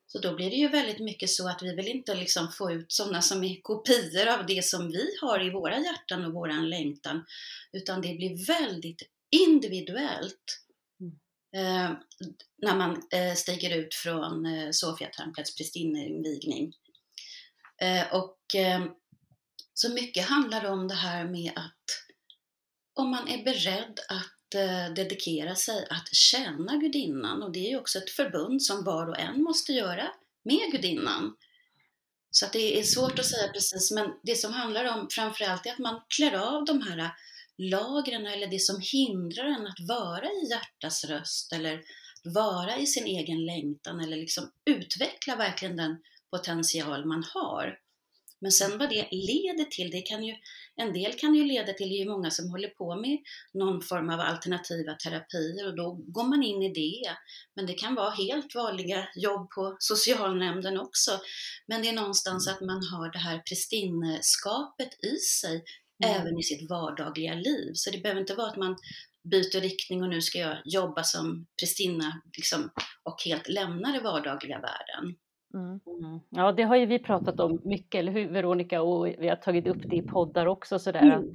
Så 0.07 0.19
då 0.19 0.35
blir 0.35 0.51
det 0.51 0.57
ju 0.57 0.69
väldigt 0.69 0.99
mycket 0.99 1.31
så 1.31 1.49
att 1.49 1.63
vi 1.63 1.75
vill 1.75 1.89
inte 1.89 2.15
liksom 2.15 2.53
få 2.53 2.73
ut 2.73 2.93
sådana 2.93 3.23
som 3.23 3.45
är 3.45 3.61
kopior 3.63 4.27
av 4.27 4.47
det 4.47 4.65
som 4.65 4.89
vi 4.89 5.17
har 5.21 5.47
i 5.47 5.51
våra 5.51 5.79
hjärtan 5.79 6.25
och 6.25 6.33
våran 6.33 6.71
längtan, 6.71 7.25
utan 7.73 8.01
det 8.01 8.15
blir 8.15 8.47
väldigt 8.47 9.03
individuellt 9.31 10.61
eh, 11.57 11.91
när 12.63 12.77
man 12.77 13.03
eh, 13.13 13.35
stiger 13.35 13.77
ut 13.77 13.95
från 13.95 14.47
eh, 14.47 14.71
Sofiatemplets 14.71 15.57
prästinneinvigning. 15.57 16.73
Eh, 17.83 18.15
och 18.15 18.39
ehm, 18.55 18.91
Så 19.75 19.93
mycket 19.93 20.25
handlar 20.25 20.65
om 20.65 20.89
det 20.89 20.95
här 20.95 21.25
med 21.25 21.53
att 21.57 21.85
om 22.95 23.11
man 23.11 23.29
är 23.29 23.45
beredd 23.45 24.01
att 24.09 24.55
eh, 24.55 24.95
dedikera 24.95 25.55
sig 25.55 25.87
att 25.91 26.15
tjäna 26.15 26.77
gudinnan 26.77 27.43
och 27.43 27.53
det 27.53 27.67
är 27.67 27.71
ju 27.71 27.79
också 27.79 27.99
ett 27.99 28.11
förbund 28.11 28.63
som 28.63 28.85
var 28.85 29.09
och 29.09 29.19
en 29.19 29.43
måste 29.43 29.73
göra 29.73 30.09
med 30.45 30.73
gudinnan. 30.73 31.37
Så 32.31 32.47
att 32.47 32.53
det 32.53 32.79
är 32.79 32.83
svårt 32.83 33.19
att 33.19 33.27
säga 33.27 33.53
precis, 33.53 33.91
men 33.91 34.11
det 34.23 34.35
som 34.35 34.53
handlar 34.53 34.85
om 34.85 35.09
framförallt 35.11 35.67
är 35.67 35.73
att 35.73 35.79
man 35.79 36.01
klär 36.17 36.33
av 36.33 36.65
de 36.65 36.83
här 36.83 37.11
lagren 37.59 38.27
eller 38.27 38.47
det 38.47 38.61
som 38.61 38.81
hindrar 38.93 39.45
en 39.45 39.67
att 39.67 39.89
vara 39.89 40.27
i 40.27 40.51
hjärtas 40.51 41.05
röst 41.05 41.53
eller 41.53 41.83
vara 42.25 42.77
i 42.77 42.87
sin 42.87 43.07
egen 43.07 43.47
längtan 43.47 44.01
eller 44.01 44.17
liksom 44.17 44.51
utveckla 44.65 45.37
verkligen 45.37 45.77
den 45.77 46.03
potential 46.33 47.05
man 47.07 47.25
har. 47.35 47.79
Men 48.43 48.53
sen 48.53 48.79
vad 48.79 48.91
det 48.91 49.09
leder 49.11 49.65
till, 49.65 49.91
det 49.91 50.03
kan 50.03 50.25
ju, 50.25 50.35
en 50.77 50.93
del 50.93 51.13
kan 51.13 51.35
ju 51.35 51.45
leda 51.45 51.73
till, 51.73 51.89
det 51.89 51.95
är 51.95 52.05
ju 52.05 52.11
många 52.11 52.31
som 52.31 52.51
håller 52.51 52.69
på 52.69 52.97
med 52.97 53.19
någon 53.55 53.83
form 53.83 54.11
av 54.11 54.21
alternativa 54.21 54.95
terapier 54.95 55.67
och 55.67 55.77
då 55.77 55.93
går 55.93 56.25
man 56.25 56.43
in 56.43 56.63
i 56.63 56.73
det. 56.73 57.17
Men 57.55 57.67
det 57.67 57.75
kan 57.75 57.95
vara 57.95 58.11
helt 58.11 58.55
vanliga 58.55 59.09
jobb 59.17 59.51
på 59.51 59.77
socialnämnden 59.79 60.81
också. 60.81 61.21
Men 61.67 61.83
det 61.83 61.89
är 61.89 61.93
någonstans 61.93 62.49
att 62.49 62.61
man 62.61 62.83
har 62.87 63.13
det 63.13 63.19
här 63.19 63.39
prästinneskapet 63.39 65.05
i 65.05 65.17
sig, 65.17 65.65
mm. 66.05 66.21
även 66.21 66.39
i 66.39 66.43
sitt 66.43 66.71
vardagliga 66.71 67.35
liv. 67.35 67.73
Så 67.75 67.91
det 67.91 67.99
behöver 67.99 68.21
inte 68.21 68.35
vara 68.35 68.51
att 68.51 68.57
man 68.57 68.77
byter 69.31 69.61
riktning 69.61 70.03
och 70.03 70.09
nu 70.09 70.23
ska 70.23 70.39
jag 70.39 70.59
jobba 70.65 71.03
som 71.03 71.47
prästinna 71.61 72.23
liksom, 72.37 72.71
och 73.03 73.23
helt 73.25 73.49
lämna 73.49 73.93
den 73.93 74.03
vardagliga 74.03 74.61
världen. 74.61 75.17
Mm. 75.55 75.81
mm. 75.87 76.21
Ja, 76.31 76.53
det 76.53 76.63
har 76.63 76.77
ju 76.77 76.87
vi 76.87 76.99
pratat 76.99 77.41
om 77.41 77.61
mycket, 77.65 77.99
eller 77.99 78.13
hur 78.13 78.29
Veronica? 78.29 78.83
Och 78.83 79.07
vi 79.07 79.29
har 79.29 79.37
tagit 79.37 79.67
upp 79.67 79.83
det 79.91 79.97
i 79.97 80.03
poddar 80.03 80.47
också 80.47 80.79
sådär. 80.79 81.03
Mm. 81.03 81.35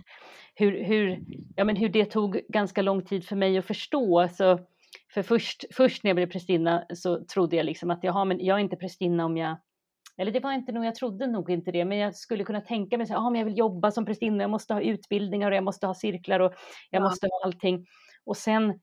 hur, 0.56 0.84
hur, 0.84 1.20
ja, 1.56 1.64
men 1.64 1.76
hur 1.76 1.90
det 1.90 2.06
tog 2.06 2.42
ganska 2.50 2.82
lång 2.82 3.06
tid 3.06 3.26
för 3.26 3.36
mig 3.36 3.58
att 3.58 3.66
förstå. 3.66 4.20
Alltså, 4.20 4.60
för 5.14 5.24
först, 5.24 5.66
först 5.74 6.04
när 6.04 6.10
jag 6.10 6.16
blev 6.16 6.32
prästinna 6.32 6.86
så 6.94 7.26
trodde 7.26 7.56
jag 7.56 7.66
liksom 7.66 7.92
att 7.92 8.04
jaha, 8.04 8.26
men 8.26 8.46
jag 8.46 8.58
är 8.58 8.62
inte 8.62 8.76
prästinna 8.76 9.26
om 9.26 9.38
jag 9.38 9.58
eller 10.18 10.32
det 10.32 10.40
var 10.40 10.52
inte 10.52 10.72
nog, 10.72 10.86
jag 10.86 10.96
trodde 10.96 11.28
nog 11.28 11.50
inte 11.50 11.72
det, 11.72 11.86
men 11.86 11.98
jag 11.98 12.16
skulle 12.16 12.44
kunna 12.44 12.62
tänka 12.62 12.98
mig 12.98 13.04
att 13.04 13.18
ah, 13.18 13.36
jag 13.36 13.46
vill 13.46 13.58
jobba 13.58 13.92
som 13.92 14.06
prästinna, 14.06 14.44
jag 14.44 14.50
måste 14.50 14.74
ha 14.74 14.82
utbildningar 14.82 15.52
och 15.52 15.58
jag 15.58 15.64
måste 15.64 15.88
ha 15.88 15.94
cirklar 15.94 16.40
och 16.40 16.54
jag 16.90 17.02
ja. 17.02 17.04
måste 17.04 17.28
ha 17.28 17.46
allting. 17.46 17.86
Och 18.26 18.38
sen 18.38 18.80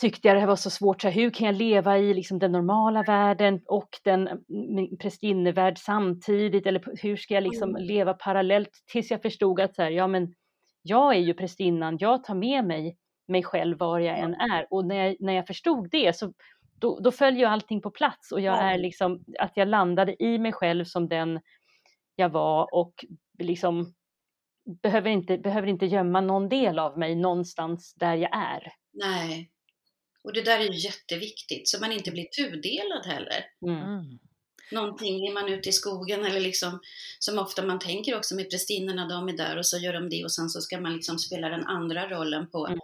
tyckte 0.00 0.28
jag 0.28 0.36
det 0.36 0.46
var 0.46 0.56
så 0.56 0.70
svårt, 0.70 1.02
så 1.02 1.08
här, 1.08 1.14
hur 1.14 1.30
kan 1.30 1.46
jag 1.46 1.56
leva 1.56 1.98
i 1.98 2.14
liksom, 2.14 2.38
den 2.38 2.52
normala 2.52 3.02
världen 3.02 3.60
och 3.66 3.88
den 4.04 4.28
prästinnevärld 5.00 5.78
samtidigt, 5.78 6.66
eller 6.66 6.82
hur 7.02 7.16
ska 7.16 7.34
jag 7.34 7.42
liksom 7.42 7.70
mm. 7.70 7.82
leva 7.82 8.14
parallellt, 8.14 8.70
tills 8.92 9.10
jag 9.10 9.22
förstod 9.22 9.60
att 9.60 9.74
så 9.74 9.82
här, 9.82 9.90
ja 9.90 10.06
men 10.06 10.34
jag 10.82 11.14
är 11.14 11.20
ju 11.20 11.34
prästinnan, 11.34 11.96
jag 12.00 12.24
tar 12.24 12.34
med 12.34 12.64
mig 12.64 12.96
mig 13.28 13.42
själv 13.42 13.78
var 13.78 13.98
jag 13.98 14.18
än 14.18 14.34
är. 14.34 14.66
Och 14.70 14.86
när 14.86 15.04
jag, 15.04 15.16
när 15.20 15.32
jag 15.32 15.46
förstod 15.46 15.90
det 15.90 16.16
så 16.16 16.32
då, 16.80 17.00
då 17.00 17.12
följer 17.12 17.46
allting 17.46 17.80
på 17.80 17.90
plats 17.90 18.32
och 18.32 18.40
jag 18.40 18.58
är 18.58 18.78
liksom, 18.78 19.24
att 19.38 19.52
jag 19.54 19.68
landade 19.68 20.22
i 20.22 20.38
mig 20.38 20.52
själv 20.52 20.84
som 20.84 21.08
den 21.08 21.40
jag 22.16 22.28
var 22.28 22.74
och 22.74 23.04
liksom 23.38 23.94
behöver 24.82 25.10
inte, 25.10 25.38
behöver 25.38 25.68
inte 25.68 25.86
gömma 25.86 26.20
någon 26.20 26.48
del 26.48 26.78
av 26.78 26.98
mig 26.98 27.14
någonstans 27.14 27.94
där 27.94 28.14
jag 28.14 28.36
är. 28.36 28.72
Nej, 28.92 29.50
och 30.24 30.32
det 30.32 30.42
där 30.42 30.58
är 30.58 30.72
ju 30.72 30.78
jätteviktigt 30.78 31.68
så 31.68 31.80
man 31.80 31.92
inte 31.92 32.10
blir 32.10 32.24
tudelad 32.24 33.06
heller. 33.06 33.44
Mm. 33.66 33.82
mm. 33.82 34.18
Någonting, 34.72 35.26
är 35.26 35.32
man 35.32 35.52
ute 35.52 35.68
i 35.68 35.72
skogen 35.72 36.24
eller 36.24 36.40
liksom 36.40 36.80
som 37.18 37.38
ofta 37.38 37.66
man 37.66 37.78
tänker 37.78 38.16
också 38.16 38.34
med 38.34 38.50
prästinnorna, 38.50 39.08
de 39.08 39.28
är 39.28 39.36
där 39.36 39.58
och 39.58 39.66
så 39.66 39.78
gör 39.78 39.92
de 39.92 40.08
det 40.08 40.24
och 40.24 40.32
sen 40.32 40.48
så 40.48 40.60
ska 40.60 40.80
man 40.80 40.94
liksom 40.94 41.18
spela 41.18 41.48
den 41.48 41.66
andra 41.66 42.08
rollen 42.08 42.50
på, 42.50 42.66
mm. 42.66 42.78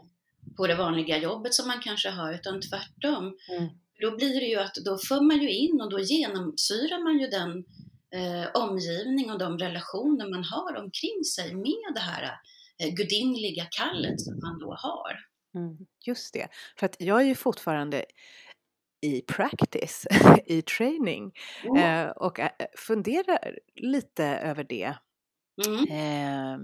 på 0.56 0.66
det 0.66 0.75
vanliga 0.75 1.18
jobbet 1.18 1.54
som 1.54 1.68
man 1.68 1.80
kanske 1.80 2.11
har, 2.11 2.35
utan 2.35 2.61
tvärtom. 2.61 3.25
Mm. 3.25 3.68
Då 4.00 4.16
blir 4.16 4.40
det 4.40 4.47
ju 4.47 4.56
att 4.56 4.75
då 4.75 4.99
för 4.99 5.20
man 5.20 5.42
ju 5.42 5.50
in 5.50 5.80
och 5.80 5.90
då 5.90 6.00
genomsyrar 6.00 7.02
man 7.04 7.18
ju 7.18 7.26
den 7.26 7.64
eh, 8.14 8.49
omgivning 8.54 9.30
och 9.30 9.38
de 9.38 9.59
relationer 9.59 10.30
man 10.30 10.44
har 10.44 10.76
omkring 10.76 11.25
sig 11.25 11.54
med 11.54 11.94
det 11.94 12.00
här 12.00 12.30
eh, 12.78 12.94
gudinliga 12.94 13.64
kallet 13.70 14.20
som 14.20 14.40
man 14.42 14.59
då 14.59 14.75
har. 14.78 15.29
Mm, 15.54 15.76
just 16.07 16.35
det, 16.35 16.49
för 16.78 16.87
att 16.87 16.97
jag 16.99 17.21
är 17.21 17.25
ju 17.25 17.35
fortfarande 17.35 18.04
i 19.00 19.21
practice, 19.21 20.07
i 20.47 20.62
training 20.62 21.33
mm. 21.64 22.07
eh, 22.07 22.11
och 22.11 22.40
eh, 22.40 22.50
funderar 22.78 23.59
lite 23.75 24.25
över 24.25 24.64
det. 24.64 24.95
Mm. 25.66 25.85
Eh, 25.90 26.59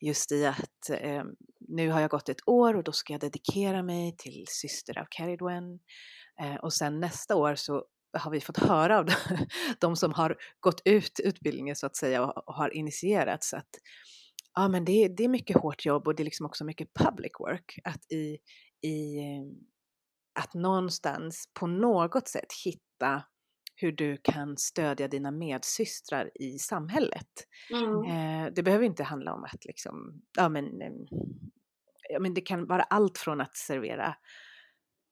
just 0.00 0.32
i 0.32 0.46
att 0.46 0.90
eh, 0.90 1.24
nu 1.68 1.90
har 1.90 2.00
jag 2.00 2.10
gått 2.10 2.28
ett 2.28 2.48
år 2.48 2.76
och 2.76 2.84
då 2.84 2.92
ska 2.92 3.12
jag 3.12 3.20
dedikera 3.20 3.82
mig 3.82 4.16
till 4.16 4.44
syster 4.48 4.98
av 4.98 5.06
Caridwen. 5.10 5.80
Eh, 6.40 6.54
och 6.54 6.72
sen 6.72 7.00
nästa 7.00 7.36
år 7.36 7.54
så 7.54 7.84
har 8.12 8.30
vi 8.30 8.40
fått 8.40 8.58
höra 8.58 8.98
av 8.98 9.08
de 9.80 9.96
som 9.96 10.12
har 10.12 10.36
gått 10.60 10.82
ut 10.84 11.20
utbildningen 11.24 11.76
så 11.76 11.86
att 11.86 11.96
säga 11.96 12.26
och 12.26 12.54
har 12.54 12.76
initierats 12.76 13.54
att 13.54 13.68
ja, 14.54 14.68
men 14.68 14.84
det, 14.84 15.08
det 15.08 15.24
är 15.24 15.28
mycket 15.28 15.56
hårt 15.56 15.86
jobb 15.86 16.08
och 16.08 16.14
det 16.14 16.22
är 16.22 16.24
liksom 16.24 16.46
också 16.46 16.64
mycket 16.64 16.88
public 16.94 17.32
work. 17.38 17.78
Att, 17.84 18.12
i, 18.12 18.38
i, 18.88 19.18
att 20.40 20.54
någonstans 20.54 21.48
på 21.60 21.66
något 21.66 22.28
sätt 22.28 22.52
hitta 22.64 23.22
hur 23.76 23.92
du 23.92 24.16
kan 24.22 24.56
stödja 24.56 25.08
dina 25.08 25.30
medsystrar 25.30 26.30
i 26.34 26.58
samhället. 26.58 27.28
Mm. 27.72 28.04
Eh, 28.04 28.52
det 28.52 28.62
behöver 28.62 28.84
inte 28.84 29.04
handla 29.04 29.34
om 29.34 29.44
att 29.44 29.64
liksom, 29.64 30.22
ja 30.36 30.48
men, 30.48 30.64
ja 32.10 32.20
men 32.20 32.34
det 32.34 32.40
kan 32.40 32.66
vara 32.66 32.82
allt 32.82 33.18
från 33.18 33.40
att 33.40 33.56
servera 33.56 34.14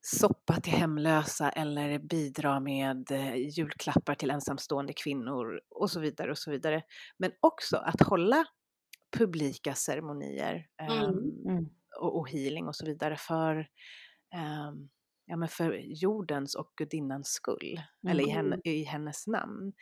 soppa 0.00 0.60
till 0.60 0.72
hemlösa 0.72 1.50
eller 1.50 1.98
bidra 1.98 2.60
med 2.60 3.10
eh, 3.10 3.36
julklappar 3.36 4.14
till 4.14 4.30
ensamstående 4.30 4.92
kvinnor 4.92 5.60
och 5.70 5.90
så 5.90 6.00
vidare 6.00 6.30
och 6.30 6.38
så 6.38 6.50
vidare. 6.50 6.82
Men 7.18 7.32
också 7.40 7.76
att 7.76 8.02
hålla 8.02 8.44
publika 9.16 9.74
ceremonier 9.74 10.66
mm. 10.82 11.04
Um, 11.04 11.70
och, 12.00 12.18
och, 12.18 12.30
healing 12.30 12.68
och 12.68 12.76
så 12.76 12.86
vidare 12.86 13.16
för, 13.16 13.56
um, 14.36 14.88
ja, 15.26 15.36
men 15.36 15.48
för 15.48 15.80
jordens 15.84 16.54
och 16.54 16.72
gudinnans 16.76 17.28
skull, 17.28 17.80
mm. 18.02 18.12
eller 18.12 18.28
i, 18.28 18.30
henne, 18.30 18.54
mm. 18.54 18.60
i 18.64 18.82
hennes 18.84 19.26
namn. 19.26 19.72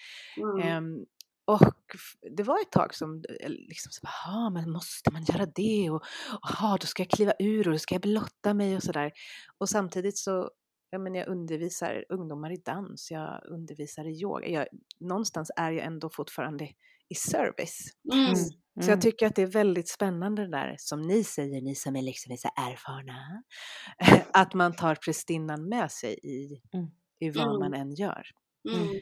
Um, 0.65 1.07
och 1.47 1.97
det 2.37 2.43
var 2.43 2.61
ett 2.61 2.73
tag 2.73 2.95
som 2.95 3.23
eh, 3.41 3.49
liksom 3.49 3.93
så 3.93 4.01
bara, 4.03 4.51
men 4.51 4.71
måste 4.71 5.11
man 5.13 5.25
göra 5.25 5.47
det? 5.47 5.91
Och 5.91 6.05
aha, 6.43 6.77
då 6.81 6.87
ska 6.87 7.03
jag 7.03 7.11
kliva 7.11 7.33
ur 7.39 7.69
och 7.69 7.73
då 7.73 7.79
ska 7.79 7.95
jag 7.95 8.03
blotta 8.03 8.55
mig 8.55 8.77
och 8.77 8.83
sådär. 8.83 9.13
Och 9.59 9.69
samtidigt 9.69 10.19
så, 10.19 10.51
ja 10.91 10.99
men 10.99 11.15
jag 11.15 11.29
undervisar 11.29 12.05
ungdomar 12.09 12.53
i 12.53 12.57
dans, 12.65 13.11
jag 13.11 13.41
undervisar 13.45 14.05
i 14.05 14.23
yoga. 14.23 14.49
Jag, 14.49 14.67
någonstans 15.01 15.51
är 15.57 15.71
jag 15.71 15.87
ändå 15.87 16.11
fortfarande 16.11 16.69
i 17.09 17.15
service. 17.15 17.91
Mm. 18.13 18.35
Mm. 18.77 18.85
Så 18.85 18.91
jag 18.91 19.01
tycker 19.01 19.27
att 19.27 19.35
det 19.35 19.43
är 19.43 19.47
väldigt 19.47 19.89
spännande 19.89 20.43
det 20.43 20.51
där 20.51 20.75
som 20.79 21.03
ni 21.03 21.25
säger, 21.25 21.63
ni 21.63 21.75
som 21.75 21.97
är 21.97 22.03
liksom 22.03 22.33
är 22.33 22.37
så 22.37 22.49
erfarna, 22.57 23.43
att 24.33 24.55
man 24.55 24.77
tar 24.77 24.95
prästinnan 24.95 25.69
med 25.69 25.91
sig 25.93 26.19
i, 26.23 26.61
mm. 26.73 26.87
i 27.21 27.31
vad 27.31 27.61
man 27.61 27.75
än 27.75 27.95
gör. 27.95 28.27
Mm. 28.69 29.01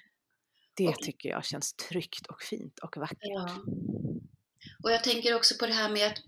Det 0.76 0.88
och, 0.88 0.94
tycker 0.94 1.28
jag 1.28 1.44
känns 1.44 1.74
tryggt 1.74 2.26
och 2.26 2.42
fint 2.42 2.78
och 2.78 2.96
vackert. 2.96 3.18
Ja. 3.20 3.48
Och 4.82 4.92
jag 4.92 5.04
tänker 5.04 5.36
också 5.36 5.54
på 5.58 5.66
det 5.66 5.72
här 5.72 5.92
med 5.92 6.06
att 6.06 6.18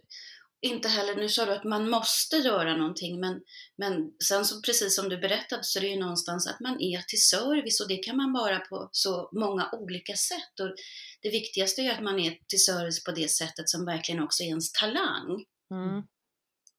inte 0.66 0.88
heller, 0.88 1.14
nu 1.14 1.28
sa 1.28 1.44
du 1.44 1.52
att 1.52 1.64
man 1.64 1.90
måste 1.90 2.36
göra 2.36 2.76
någonting, 2.76 3.20
men, 3.20 3.40
men 3.78 4.12
sen 4.28 4.44
så 4.44 4.62
precis 4.62 4.96
som 4.96 5.08
du 5.08 5.18
berättade 5.18 5.64
så 5.64 5.78
är 5.78 5.80
det 5.80 5.88
ju 5.88 6.00
någonstans 6.00 6.46
att 6.46 6.60
man 6.60 6.80
är 6.80 7.02
till 7.02 7.22
service 7.22 7.80
och 7.80 7.88
det 7.88 7.96
kan 7.96 8.16
man 8.16 8.32
vara 8.32 8.58
på 8.58 8.88
så 8.92 9.30
många 9.32 9.70
olika 9.72 10.16
sätt. 10.16 10.60
Och 10.60 10.74
det 11.22 11.30
viktigaste 11.30 11.82
är 11.82 11.92
att 11.92 12.02
man 12.02 12.18
är 12.18 12.38
till 12.48 12.64
service 12.64 13.04
på 13.04 13.10
det 13.10 13.30
sättet 13.30 13.68
som 13.68 13.84
verkligen 13.84 14.22
också 14.22 14.42
är 14.42 14.46
ens 14.46 14.72
talang. 14.72 15.44
Mm. 15.70 16.02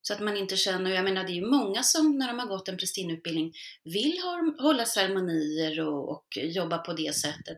Så 0.07 0.13
att 0.13 0.19
man 0.19 0.37
inte 0.37 0.57
känner, 0.57 0.91
jag 0.91 1.03
menar 1.03 1.23
det 1.23 1.31
är 1.31 1.41
ju 1.41 1.45
många 1.45 1.83
som 1.83 2.17
när 2.17 2.27
de 2.27 2.39
har 2.39 2.47
gått 2.47 2.67
en 2.67 2.77
prästinnutbildning 2.77 3.53
vill 3.83 4.19
ha, 4.23 4.53
hålla 4.59 4.85
ceremonier 4.85 5.79
och, 5.79 6.11
och 6.11 6.27
jobba 6.37 6.77
på 6.77 6.93
det 6.93 7.15
sättet. 7.15 7.57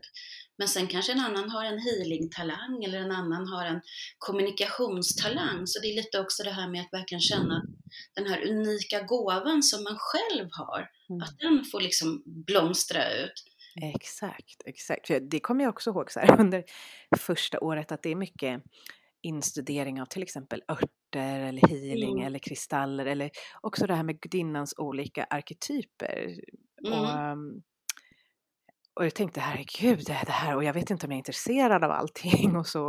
Men 0.60 0.68
sen 0.68 0.86
kanske 0.86 1.12
en 1.12 1.20
annan 1.20 1.50
har 1.50 1.64
en 1.64 1.78
healing-talang 1.78 2.84
eller 2.84 2.98
en 2.98 3.10
annan 3.12 3.48
har 3.48 3.64
en 3.64 3.80
kommunikationstalang. 4.18 5.66
Så 5.66 5.80
det 5.80 5.88
är 5.88 5.96
lite 5.96 6.20
också 6.20 6.42
det 6.42 6.50
här 6.50 6.68
med 6.68 6.80
att 6.80 6.92
verkligen 6.92 7.20
känna 7.20 7.64
den 8.14 8.26
här 8.26 8.48
unika 8.48 9.02
gåvan 9.02 9.62
som 9.62 9.84
man 9.84 9.96
själv 9.98 10.48
har, 10.52 10.88
mm. 11.10 11.22
att 11.22 11.38
den 11.38 11.64
får 11.64 11.80
liksom 11.80 12.22
blomstra 12.26 13.12
ut. 13.12 13.32
Exakt, 13.94 14.62
exakt. 14.64 15.10
Det 15.30 15.40
kommer 15.40 15.64
jag 15.64 15.70
också 15.70 15.90
ihåg 15.90 16.12
så 16.12 16.20
här, 16.20 16.40
under 16.40 16.64
första 17.18 17.60
året 17.60 17.92
att 17.92 18.02
det 18.02 18.10
är 18.10 18.16
mycket 18.16 18.62
instudering 19.22 20.02
av 20.02 20.06
till 20.06 20.22
exempel 20.22 20.62
örter 20.68 21.40
eller 21.40 21.68
healing 21.68 22.12
mm. 22.12 22.26
eller 22.26 22.38
kristaller 22.38 23.06
eller 23.06 23.30
också 23.60 23.86
det 23.86 23.94
här 23.94 24.02
med 24.02 24.20
gudinnans 24.20 24.74
olika 24.78 25.24
arketyper. 25.24 26.40
Mm. 26.86 26.98
Och, 26.98 27.32
um, 27.32 27.62
och 29.00 29.06
jag 29.06 29.14
tänkte 29.14 29.40
herregud, 29.40 30.04
det 30.06 30.12
här 30.12 30.56
och 30.56 30.64
jag 30.64 30.72
vet 30.72 30.90
inte 30.90 31.06
om 31.06 31.12
jag 31.12 31.16
är 31.16 31.18
intresserad 31.18 31.84
av 31.84 31.90
allting 31.90 32.56
och 32.56 32.66
så 32.66 32.88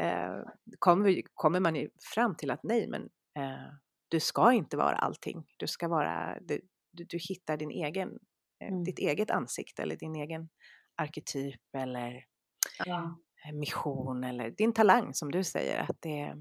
eh, 0.00 0.40
kommer, 0.78 1.22
kommer 1.34 1.60
man 1.60 1.76
ju 1.76 1.88
fram 2.14 2.36
till 2.36 2.50
att 2.50 2.62
nej, 2.62 2.88
men 2.88 3.02
eh, 3.38 3.72
du 4.08 4.20
ska 4.20 4.52
inte 4.52 4.76
vara 4.76 4.96
allting. 4.96 5.44
Du 5.56 5.66
ska 5.66 5.88
vara, 5.88 6.38
du, 6.40 6.60
du, 6.92 7.04
du 7.04 7.18
hittar 7.28 7.56
din 7.56 7.70
egen, 7.70 8.18
eh, 8.60 8.68
mm. 8.68 8.84
ditt 8.84 8.98
eget 8.98 9.30
ansikte 9.30 9.82
eller 9.82 9.96
din 9.96 10.16
egen 10.16 10.48
arketyp 10.96 11.74
eller 11.76 12.24
ja. 12.84 13.18
Eh, 13.46 13.52
mission 13.52 14.24
eller 14.24 14.50
din 14.50 14.72
talang 14.72 15.14
som 15.14 15.30
du 15.30 15.44
säger. 15.44 15.78
Att 15.78 15.96
det, 16.02 16.34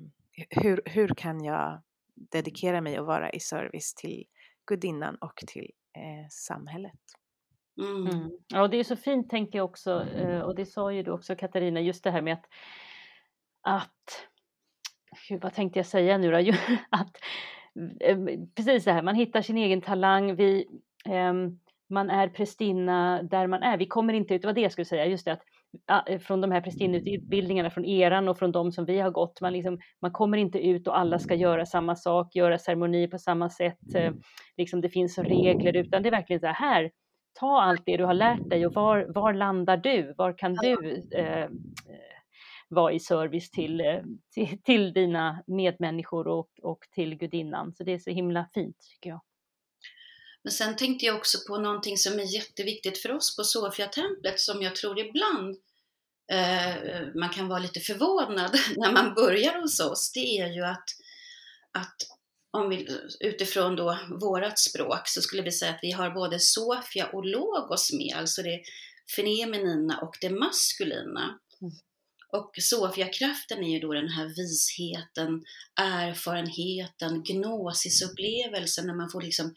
hur, 0.49 0.81
hur 0.85 1.07
kan 1.07 1.43
jag 1.43 1.81
dedikera 2.31 2.81
mig 2.81 2.99
och 2.99 3.05
vara 3.05 3.29
i 3.29 3.39
service 3.39 3.93
till 3.93 4.23
gudinnan 4.65 5.15
och 5.15 5.43
till 5.47 5.71
eh, 5.97 6.29
samhället? 6.29 6.99
Mm. 7.77 8.07
Mm. 8.07 8.31
Ja, 8.47 8.67
det 8.67 8.77
är 8.77 8.83
så 8.83 8.95
fint 8.95 9.29
tänker 9.29 9.59
jag 9.59 9.65
också, 9.65 10.05
eh, 10.15 10.39
och 10.39 10.55
det 10.55 10.65
sa 10.65 10.93
ju 10.93 11.03
du 11.03 11.11
också 11.11 11.35
Katarina, 11.35 11.81
just 11.81 12.03
det 12.03 12.11
här 12.11 12.21
med 12.21 12.33
att, 12.33 12.45
att 13.61 14.27
Gud, 15.29 15.41
vad 15.41 15.53
tänkte 15.53 15.79
jag 15.79 15.85
säga 15.85 16.17
nu 16.17 16.31
då? 16.31 16.37
att, 16.89 17.17
eh, 18.01 18.17
precis 18.55 18.85
det 18.85 18.91
här, 18.91 19.01
man 19.01 19.15
hittar 19.15 19.41
sin 19.41 19.57
egen 19.57 19.81
talang, 19.81 20.35
vi, 20.35 20.67
ehm, 21.05 21.59
man 21.89 22.09
är 22.09 22.27
prästinna 22.29 23.23
där 23.23 23.47
man 23.47 23.63
är. 23.63 23.77
Vi 23.77 23.87
kommer 23.87 24.13
inte 24.13 24.33
ut, 24.33 24.41
det 24.41 24.47
var 24.47 24.53
det 24.53 24.61
jag 24.61 24.71
skulle 24.71 24.85
säga, 24.85 25.05
just 25.05 25.25
det 25.25 25.31
att 25.33 25.43
ah, 25.87 26.01
eh, 26.07 26.19
från 26.19 26.41
de 26.41 26.51
här 26.51 26.61
prästinneutbildningarna, 26.61 27.69
från 27.69 27.85
eran 27.85 28.27
och 28.27 28.37
från 28.37 28.51
de 28.51 28.71
som 28.71 28.85
vi 28.85 28.99
har 28.99 29.11
gått, 29.11 29.41
man, 29.41 29.53
liksom, 29.53 29.79
man 30.01 30.11
kommer 30.11 30.37
inte 30.37 30.67
ut 30.67 30.87
och 30.87 30.99
alla 30.99 31.19
ska 31.19 31.35
göra 31.35 31.65
samma 31.65 31.95
sak, 31.95 32.35
göra 32.35 32.57
ceremoni 32.57 33.07
på 33.07 33.17
samma 33.17 33.49
sätt, 33.49 33.95
liksom 34.57 34.81
det 34.81 34.89
finns 34.89 35.17
regler, 35.17 35.75
utan 35.75 36.03
det 36.03 36.09
är 36.09 36.11
verkligen 36.11 36.39
så 36.39 36.47
här, 36.47 36.53
här 36.53 36.91
ta 37.39 37.61
allt 37.61 37.85
det 37.85 37.97
du 37.97 38.03
har 38.03 38.13
lärt 38.13 38.49
dig 38.49 38.65
och 38.65 38.73
var, 38.73 39.05
var 39.15 39.33
landar 39.33 39.77
du? 39.77 40.13
Var 40.17 40.37
kan 40.37 40.53
du 40.53 41.03
eh, 41.15 41.49
vara 42.69 42.93
i 42.93 42.99
service 42.99 43.51
till, 43.51 43.81
eh, 43.81 44.01
till, 44.33 44.61
till, 44.63 44.93
dina 44.93 45.43
medmänniskor 45.47 46.27
och, 46.27 46.49
och 46.61 46.79
till 46.91 47.15
gudinnan? 47.15 47.73
Så 47.73 47.83
det 47.83 47.93
är 47.93 47.99
så 47.99 48.09
himla 48.09 48.49
fint 48.53 48.77
tycker 48.79 49.09
jag. 49.09 49.21
Men 50.43 50.51
sen 50.51 50.75
tänkte 50.75 51.05
jag 51.05 51.15
också 51.15 51.37
på 51.47 51.57
någonting 51.57 51.97
som 51.97 52.19
är 52.19 52.35
jätteviktigt 52.35 52.97
för 52.97 53.11
oss 53.11 53.35
på 53.37 53.43
Sofia-templet 53.43 54.39
som 54.39 54.61
jag 54.61 54.75
tror 54.75 54.99
ibland 54.99 55.57
eh, 56.31 57.07
man 57.15 57.29
kan 57.29 57.47
vara 57.47 57.59
lite 57.59 57.79
förvånad 57.79 58.51
när 58.77 58.91
man 58.91 59.13
börjar 59.13 59.61
hos 59.61 59.79
oss. 59.79 60.11
Det 60.13 60.39
är 60.39 60.47
ju 60.47 60.65
att, 60.65 60.89
att 61.71 61.95
om 62.55 62.69
vi, 62.69 62.87
utifrån 63.19 63.75
då 63.75 63.97
vårat 64.21 64.59
språk 64.59 65.01
så 65.07 65.21
skulle 65.21 65.41
vi 65.41 65.51
säga 65.51 65.71
att 65.71 65.79
vi 65.81 65.91
har 65.91 66.09
både 66.11 66.39
Sofia 66.39 67.07
och 67.07 67.25
Logos 67.25 67.93
med, 67.93 68.15
alltså 68.15 68.41
det 68.41 68.61
feminina 69.15 69.99
och 70.01 70.17
det 70.21 70.29
maskulina. 70.29 71.39
Mm. 71.61 71.73
Och 72.31 72.51
Sofia-kraften 72.61 73.63
är 73.63 73.69
ju 73.69 73.79
då 73.79 73.93
den 73.93 74.09
här 74.09 74.25
visheten, 74.25 75.43
erfarenheten, 75.75 77.23
gnosisupplevelsen 77.23 78.87
när 78.87 78.95
man 78.95 79.09
får 79.09 79.21
liksom 79.21 79.55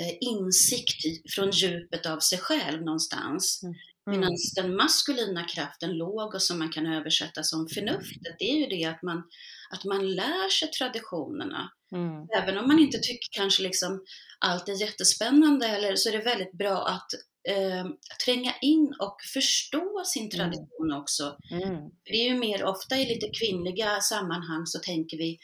Eh, 0.00 0.16
insikt 0.20 1.32
från 1.34 1.50
djupet 1.50 2.06
av 2.06 2.18
sig 2.18 2.38
själv 2.38 2.82
någonstans. 2.82 3.60
Mm. 3.62 3.74
Mm. 4.06 4.20
Medan 4.20 4.36
den 4.56 4.76
maskulina 4.76 5.44
kraften, 5.44 5.92
logos, 5.92 6.46
som 6.46 6.58
man 6.58 6.72
kan 6.72 6.86
översätta 6.86 7.42
som 7.42 7.68
förnuftet, 7.68 8.36
det 8.38 8.44
är 8.44 8.56
ju 8.56 8.66
det 8.66 8.84
att 8.84 9.02
man, 9.02 9.22
att 9.70 9.84
man 9.84 10.14
lär 10.14 10.48
sig 10.48 10.70
traditionerna. 10.70 11.72
Mm. 11.92 12.28
Även 12.36 12.58
om 12.58 12.68
man 12.68 12.78
inte 12.78 12.98
tycker 12.98 13.28
kanske 13.30 13.62
liksom 13.62 14.04
allt 14.38 14.68
är 14.68 14.80
jättespännande, 14.80 15.66
eller, 15.66 15.96
så 15.96 16.08
är 16.08 16.12
det 16.12 16.24
väldigt 16.24 16.52
bra 16.52 16.86
att 16.86 17.12
eh, 17.48 17.86
tränga 18.24 18.54
in 18.62 18.94
och 19.00 19.16
förstå 19.34 20.02
sin 20.04 20.22
mm. 20.22 20.30
tradition 20.30 20.92
också. 20.92 21.36
Mm. 21.50 21.90
Det 22.04 22.12
är 22.12 22.32
ju 22.32 22.38
mer 22.38 22.64
ofta 22.64 22.96
i 22.96 23.04
lite 23.04 23.28
kvinnliga 23.38 24.00
sammanhang 24.00 24.66
så 24.66 24.78
tänker 24.78 25.16
vi 25.16 25.38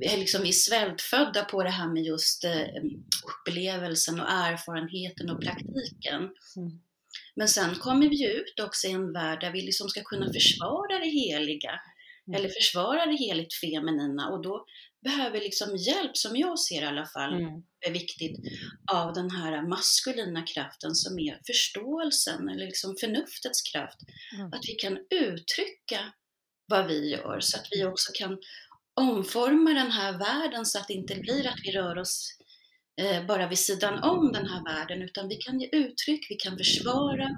är 0.00 0.18
liksom 0.18 0.42
vi 0.42 0.52
svältfödda 0.52 1.44
på 1.44 1.62
det 1.62 1.70
här 1.70 1.88
med 1.88 2.02
just 2.02 2.44
eh, 2.44 2.66
upplevelsen 3.32 4.20
och 4.20 4.30
erfarenheten 4.30 5.30
och 5.30 5.42
praktiken. 5.42 6.22
Mm. 6.56 6.80
Men 7.34 7.48
sen 7.48 7.74
kommer 7.74 8.08
vi 8.08 8.32
ut 8.32 8.60
också 8.62 8.86
i 8.86 8.92
en 8.92 9.12
värld 9.12 9.40
där 9.40 9.52
vi 9.52 9.62
liksom 9.62 9.88
ska 9.88 10.02
kunna 10.02 10.32
försvara 10.32 10.98
det 10.98 11.10
heliga 11.10 11.80
mm. 12.28 12.38
eller 12.38 12.48
försvara 12.48 13.06
det 13.06 13.16
heligt 13.16 13.54
feminina 13.54 14.28
och 14.28 14.42
då 14.42 14.66
behöver 15.04 15.30
vi 15.30 15.44
liksom 15.44 15.76
hjälp, 15.76 16.16
som 16.16 16.36
jag 16.36 16.58
ser 16.58 16.82
i 16.82 16.86
alla 16.86 17.06
fall, 17.06 17.32
mm. 17.32 17.62
är 17.86 17.92
viktigt, 17.92 18.36
av 18.92 19.12
den 19.12 19.30
här 19.30 19.68
maskulina 19.68 20.42
kraften 20.42 20.94
som 20.94 21.18
är 21.18 21.40
förståelsen 21.46 22.48
eller 22.48 22.66
liksom 22.66 22.96
förnuftets 23.00 23.62
kraft. 23.62 23.98
Mm. 24.34 24.46
Att 24.46 24.64
vi 24.68 24.72
kan 24.72 24.98
uttrycka 25.10 26.12
vad 26.66 26.86
vi 26.86 27.10
gör 27.10 27.40
så 27.40 27.56
att 27.58 27.68
vi 27.70 27.84
också 27.84 28.12
kan 28.14 28.38
omforma 28.94 29.70
den 29.70 29.90
här 29.90 30.18
världen 30.18 30.66
så 30.66 30.78
att 30.78 30.88
det 30.88 30.94
inte 30.94 31.14
blir 31.14 31.46
att 31.46 31.60
vi 31.64 31.72
rör 31.72 31.98
oss 31.98 32.38
eh, 33.00 33.26
bara 33.26 33.48
vid 33.48 33.58
sidan 33.58 34.02
om 34.02 34.32
den 34.32 34.46
här 34.46 34.64
världen, 34.64 35.02
utan 35.02 35.28
vi 35.28 35.36
kan 35.36 35.60
ge 35.60 35.68
uttryck, 35.72 36.26
vi 36.30 36.34
kan 36.34 36.58
försvara 36.58 37.28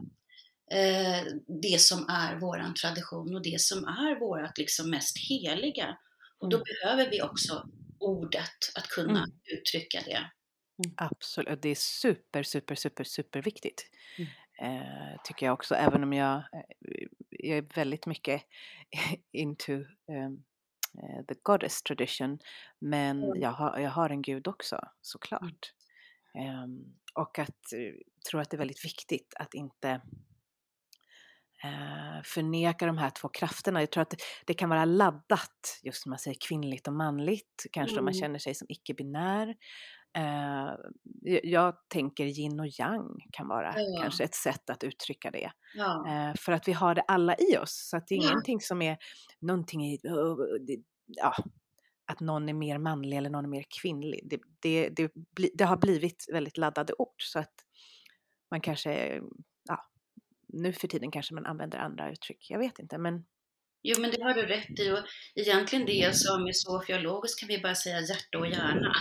det 1.63 1.81
som 1.81 2.09
är 2.09 2.37
våran 2.41 2.75
tradition 2.75 3.35
och 3.35 3.43
det 3.43 3.61
som 3.61 3.85
är 3.85 4.21
vårt 4.21 4.59
liksom 4.59 4.91
mest 4.91 5.19
heliga. 5.19 5.99
Och 6.39 6.49
då 6.49 6.57
mm. 6.57 6.65
behöver 6.65 7.11
vi 7.11 7.23
också 7.23 7.69
ordet 7.99 8.59
att 8.75 8.89
kunna 8.89 9.19
mm. 9.19 9.31
uttrycka 9.59 10.01
det. 10.05 10.31
Mm. 10.85 10.95
Absolut, 10.97 11.63
det 11.63 11.69
är 11.69 11.75
super, 11.75 12.43
super, 12.43 12.75
super, 12.75 13.05
super 13.05 13.43
viktigt. 13.43 13.91
Mm. 14.19 14.31
Eh, 14.63 15.21
tycker 15.25 15.47
jag 15.47 15.53
också, 15.53 15.75
även 15.75 16.03
om 16.03 16.13
jag, 16.13 16.37
eh, 16.37 17.07
jag 17.31 17.59
är 17.59 17.75
väldigt 17.75 18.07
mycket 18.07 18.43
into 19.33 19.73
um, 19.73 20.45
Eh, 21.03 21.25
the 21.29 21.35
goddess 21.43 21.83
tradition. 21.83 22.39
Men 22.79 23.23
mm. 23.23 23.41
jag, 23.41 23.51
har, 23.51 23.79
jag 23.79 23.91
har 23.91 24.11
en 24.11 24.23
gud 24.23 24.49
också 24.49 24.81
såklart. 25.01 25.73
Um, 26.65 26.95
och 27.15 27.39
att 27.39 27.73
tror 28.31 28.41
att 28.41 28.51
det 28.51 28.57
är 28.57 28.59
väldigt 28.59 28.85
viktigt 28.85 29.35
att 29.39 29.55
inte 29.55 30.01
förneka 32.25 32.87
de 32.87 32.99
här 32.99 33.11
två 33.11 33.29
krafterna. 33.29 33.81
Jag 33.81 33.91
tror 33.91 34.03
att 34.03 34.15
det, 34.45 34.55
kan 34.55 34.69
vara 34.69 34.85
laddat, 34.85 35.81
just 35.83 36.03
som 36.03 36.11
man 36.11 36.19
säger 36.19 36.37
kvinnligt 36.49 36.89
och 36.89 36.95
manligt, 36.95 37.67
kanske 37.73 37.95
mm. 37.95 37.99
om 38.01 38.05
man 38.05 38.15
mm. 38.15 38.21
känner 38.21 38.39
sig 38.39 38.55
som 38.55 38.67
icke-binär. 38.71 39.55
Uh, 40.19 40.75
jag 41.43 41.75
tänker 41.89 42.25
yin 42.25 42.61
och 42.61 42.67
yang 42.81 43.19
kan 43.33 43.49
vara 43.49 43.75
ja. 43.77 44.03
kanske 44.03 44.25
ett 44.25 44.35
sätt 44.35 44.71
att 44.71 44.85
uttrycka 44.85 45.31
det. 45.31 45.51
Ja. 45.75 46.05
Uh, 46.09 46.35
för 46.37 46.53
att 46.53 46.69
vi 46.69 46.73
har 46.73 46.95
det 46.95 47.03
alla 47.03 47.37
i 47.39 47.57
oss. 47.57 47.89
Så 47.91 47.97
att 47.97 48.07
det 48.07 48.15
är 48.15 48.23
ja. 48.23 48.31
ingenting 48.31 48.61
som 48.61 48.83
är 48.83 48.99
någonting 49.41 49.87
i, 49.87 49.99
ja, 51.07 51.35
att 52.07 52.21
någon 52.21 52.49
är 52.49 52.55
mer 52.55 52.79
manlig 52.79 53.17
eller 53.17 53.31
någon 53.31 53.45
är 53.45 53.49
mer 53.49 53.65
kvinnlig. 53.83 54.21
Det, 54.25 54.41
det, 54.61 54.89
det, 54.89 55.13
det, 55.55 55.65
har 55.65 55.77
blivit 55.77 56.27
väldigt 56.33 56.57
laddade 56.57 56.93
ord 56.99 57.23
så 57.23 57.39
att 57.39 57.55
man 58.51 58.61
kanske, 58.61 59.21
nu 60.55 60.73
för 60.73 60.89
tiden 60.89 61.11
kanske 61.11 61.35
man 61.35 61.47
använder 61.47 61.79
andra 61.79 62.13
uttryck. 62.13 62.47
Jag 62.51 62.59
vet 62.59 62.79
inte 62.79 62.99
men 62.99 63.25
Jo, 63.87 64.01
men 64.01 64.11
det 64.11 64.23
har 64.23 64.35
du 64.35 64.43
rätt 64.43 64.81
i. 64.81 64.91
Och 64.91 64.99
egentligen 65.35 65.87
det 65.87 66.17
som 66.17 66.47
är 66.47 66.53
sofiologiskt 66.53 67.41
kan 67.41 67.49
vi 67.49 67.59
bara 67.59 67.75
säga 67.75 68.01
hjärta 68.01 68.39
och 68.39 68.47
hjärna. 68.47 68.93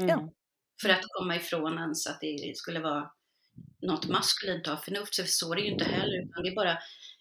Mm. 0.00 0.30
För 0.82 0.88
att 0.88 1.02
komma 1.08 1.36
ifrån 1.36 1.78
ens 1.78 2.06
att 2.06 2.20
det 2.20 2.56
skulle 2.56 2.80
vara 2.80 3.10
något 3.82 4.08
maskulint 4.08 4.68
av 4.68 4.76
förnuft, 4.76 5.14
så 5.14 5.22
så 5.26 5.52
är 5.52 5.56
det 5.56 5.62
ju 5.62 5.72
inte 5.72 5.84
heller, 5.84 6.22
utan 6.24 6.42
det 6.42 6.48
är 6.48 6.54
bara 6.54 6.78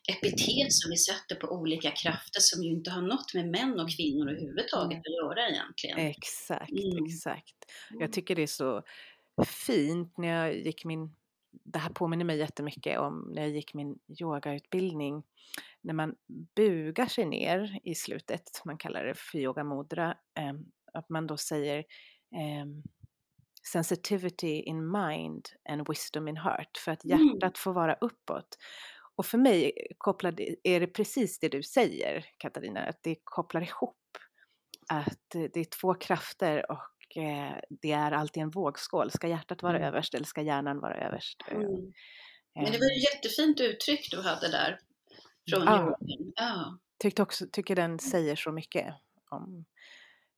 epitet 0.10 0.74
som 0.74 0.92
vi 0.92 0.98
sätter 0.98 1.36
på 1.36 1.48
olika 1.48 1.92
krafter 1.92 2.40
som 2.40 2.64
ju 2.64 2.70
inte 2.70 2.92
har 2.92 3.02
något 3.02 3.34
med 3.34 3.48
män 3.48 3.80
och 3.80 3.90
kvinnor 3.96 4.30
överhuvudtaget 4.30 5.00
att 5.00 5.16
göra 5.24 5.50
egentligen. 5.50 5.98
Exakt, 6.00 6.72
mm. 6.72 7.06
exakt. 7.06 7.58
Jag 7.90 8.02
mm. 8.02 8.12
tycker 8.12 8.36
det 8.36 8.44
är 8.44 8.48
så 8.48 8.84
fint 9.66 10.18
när 10.18 10.28
jag 10.28 10.58
gick 10.58 10.86
min, 10.86 11.16
det 11.64 11.80
här 11.80 11.90
påminner 11.90 12.26
mig 12.26 12.38
jättemycket 12.38 13.00
om 13.00 13.32
när 13.36 13.42
jag 13.42 13.52
gick 13.52 13.74
min 13.74 14.00
yogautbildning, 14.22 15.24
när 15.82 15.94
man 15.94 16.16
bugar 16.56 17.06
sig 17.06 17.26
ner 17.26 17.80
i 17.84 17.96
slutet, 17.96 18.62
man 18.66 18.78
kallar 18.78 19.06
det 19.06 19.18
för 19.18 19.38
yoga 19.38 19.64
mudra, 19.64 20.18
eh, 20.40 20.54
att 20.94 21.10
man 21.10 21.28
då 21.28 21.38
säger 21.38 21.78
eh, 22.36 22.66
sensitivity 23.72 24.62
in 24.62 24.92
mind 24.92 25.50
and 25.70 25.90
wisdom 25.90 26.28
in 26.28 26.38
heart, 26.38 26.78
för 26.78 26.92
att 26.92 27.04
mm. 27.04 27.18
hjärtat 27.18 27.44
mm. 27.44 27.54
får 27.56 27.74
vara 27.74 27.94
uppåt. 27.94 28.58
Och 29.16 29.26
för 29.26 29.38
mig 29.38 29.72
kopplad, 29.98 30.40
är 30.64 30.80
det 30.80 30.88
precis 30.88 31.40
det 31.40 31.50
du 31.50 31.64
säger 31.64 32.26
Katarina, 32.38 32.80
att 32.80 33.04
det 33.04 33.16
kopplar 33.24 33.62
ihop. 33.62 33.96
Att 34.88 35.30
det 35.30 35.58
är 35.58 35.80
två 35.82 35.94
krafter 35.94 36.72
och 36.72 36.99
eh, 37.18 37.56
det 37.70 37.92
är 37.92 38.12
alltid 38.12 38.44
en 38.44 38.50
vågskål. 38.50 39.12
Ska 39.12 39.28
hjärtat 39.28 39.64
vara 39.64 39.78
mm. 39.78 39.88
överst 39.88 40.14
eller 40.14 40.26
ska 40.26 40.42
hjärnan 40.42 40.80
vara 40.80 40.96
överst? 40.96 41.44
Mm. 41.52 41.94
Men 42.56 42.66
det 42.66 42.78
var 42.78 42.98
ett 42.98 43.14
jättefint 43.14 43.62
uttryck 43.62 44.12
du 44.12 44.22
hade 44.22 44.52
där. 44.52 44.80
Från 45.50 45.64
ja. 45.64 45.98
ja. 46.36 46.78
Tyckte 47.00 47.22
också, 47.22 47.46
tycker 47.52 47.76
den 47.76 48.00
säger 48.00 48.36
så 48.36 48.52
mycket 48.52 48.94
om, 49.30 49.66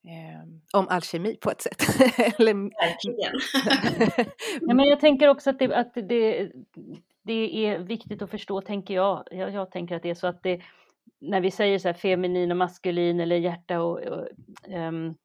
eh, 0.08 0.80
om 0.80 0.88
alkemi 0.88 1.36
på 1.42 1.52
ett 1.52 1.62
sätt. 1.62 2.00
Verkligen. 2.40 3.34
ja, 4.62 4.74
men 4.74 4.86
jag 4.86 5.00
tänker 5.00 5.28
också 5.28 5.50
att 5.50 5.60
det, 5.60 5.76
att 5.76 5.94
det 5.94 6.52
det 7.24 7.66
är 7.66 7.80
viktigt 7.80 8.22
att 8.22 8.30
förstå, 8.30 8.62
tänker 8.62 8.94
jag. 8.94 9.28
jag. 9.32 9.54
Jag 9.54 9.72
tänker 9.72 9.96
att 9.96 10.04
det 10.04 10.10
är 10.10 10.16
så 10.16 10.28
att 10.28 10.44
det, 10.44 10.62
när 11.20 11.42
vi 11.42 11.52
säger 11.52 11.80
så 11.80 11.88
här 11.88 11.94
feminin 11.94 12.52
och 12.52 12.58
maskulin 12.58 13.20
eller 13.20 13.36
hjärta 13.36 13.82
och, 13.82 14.00
och 14.00 14.28
um, 14.68 15.16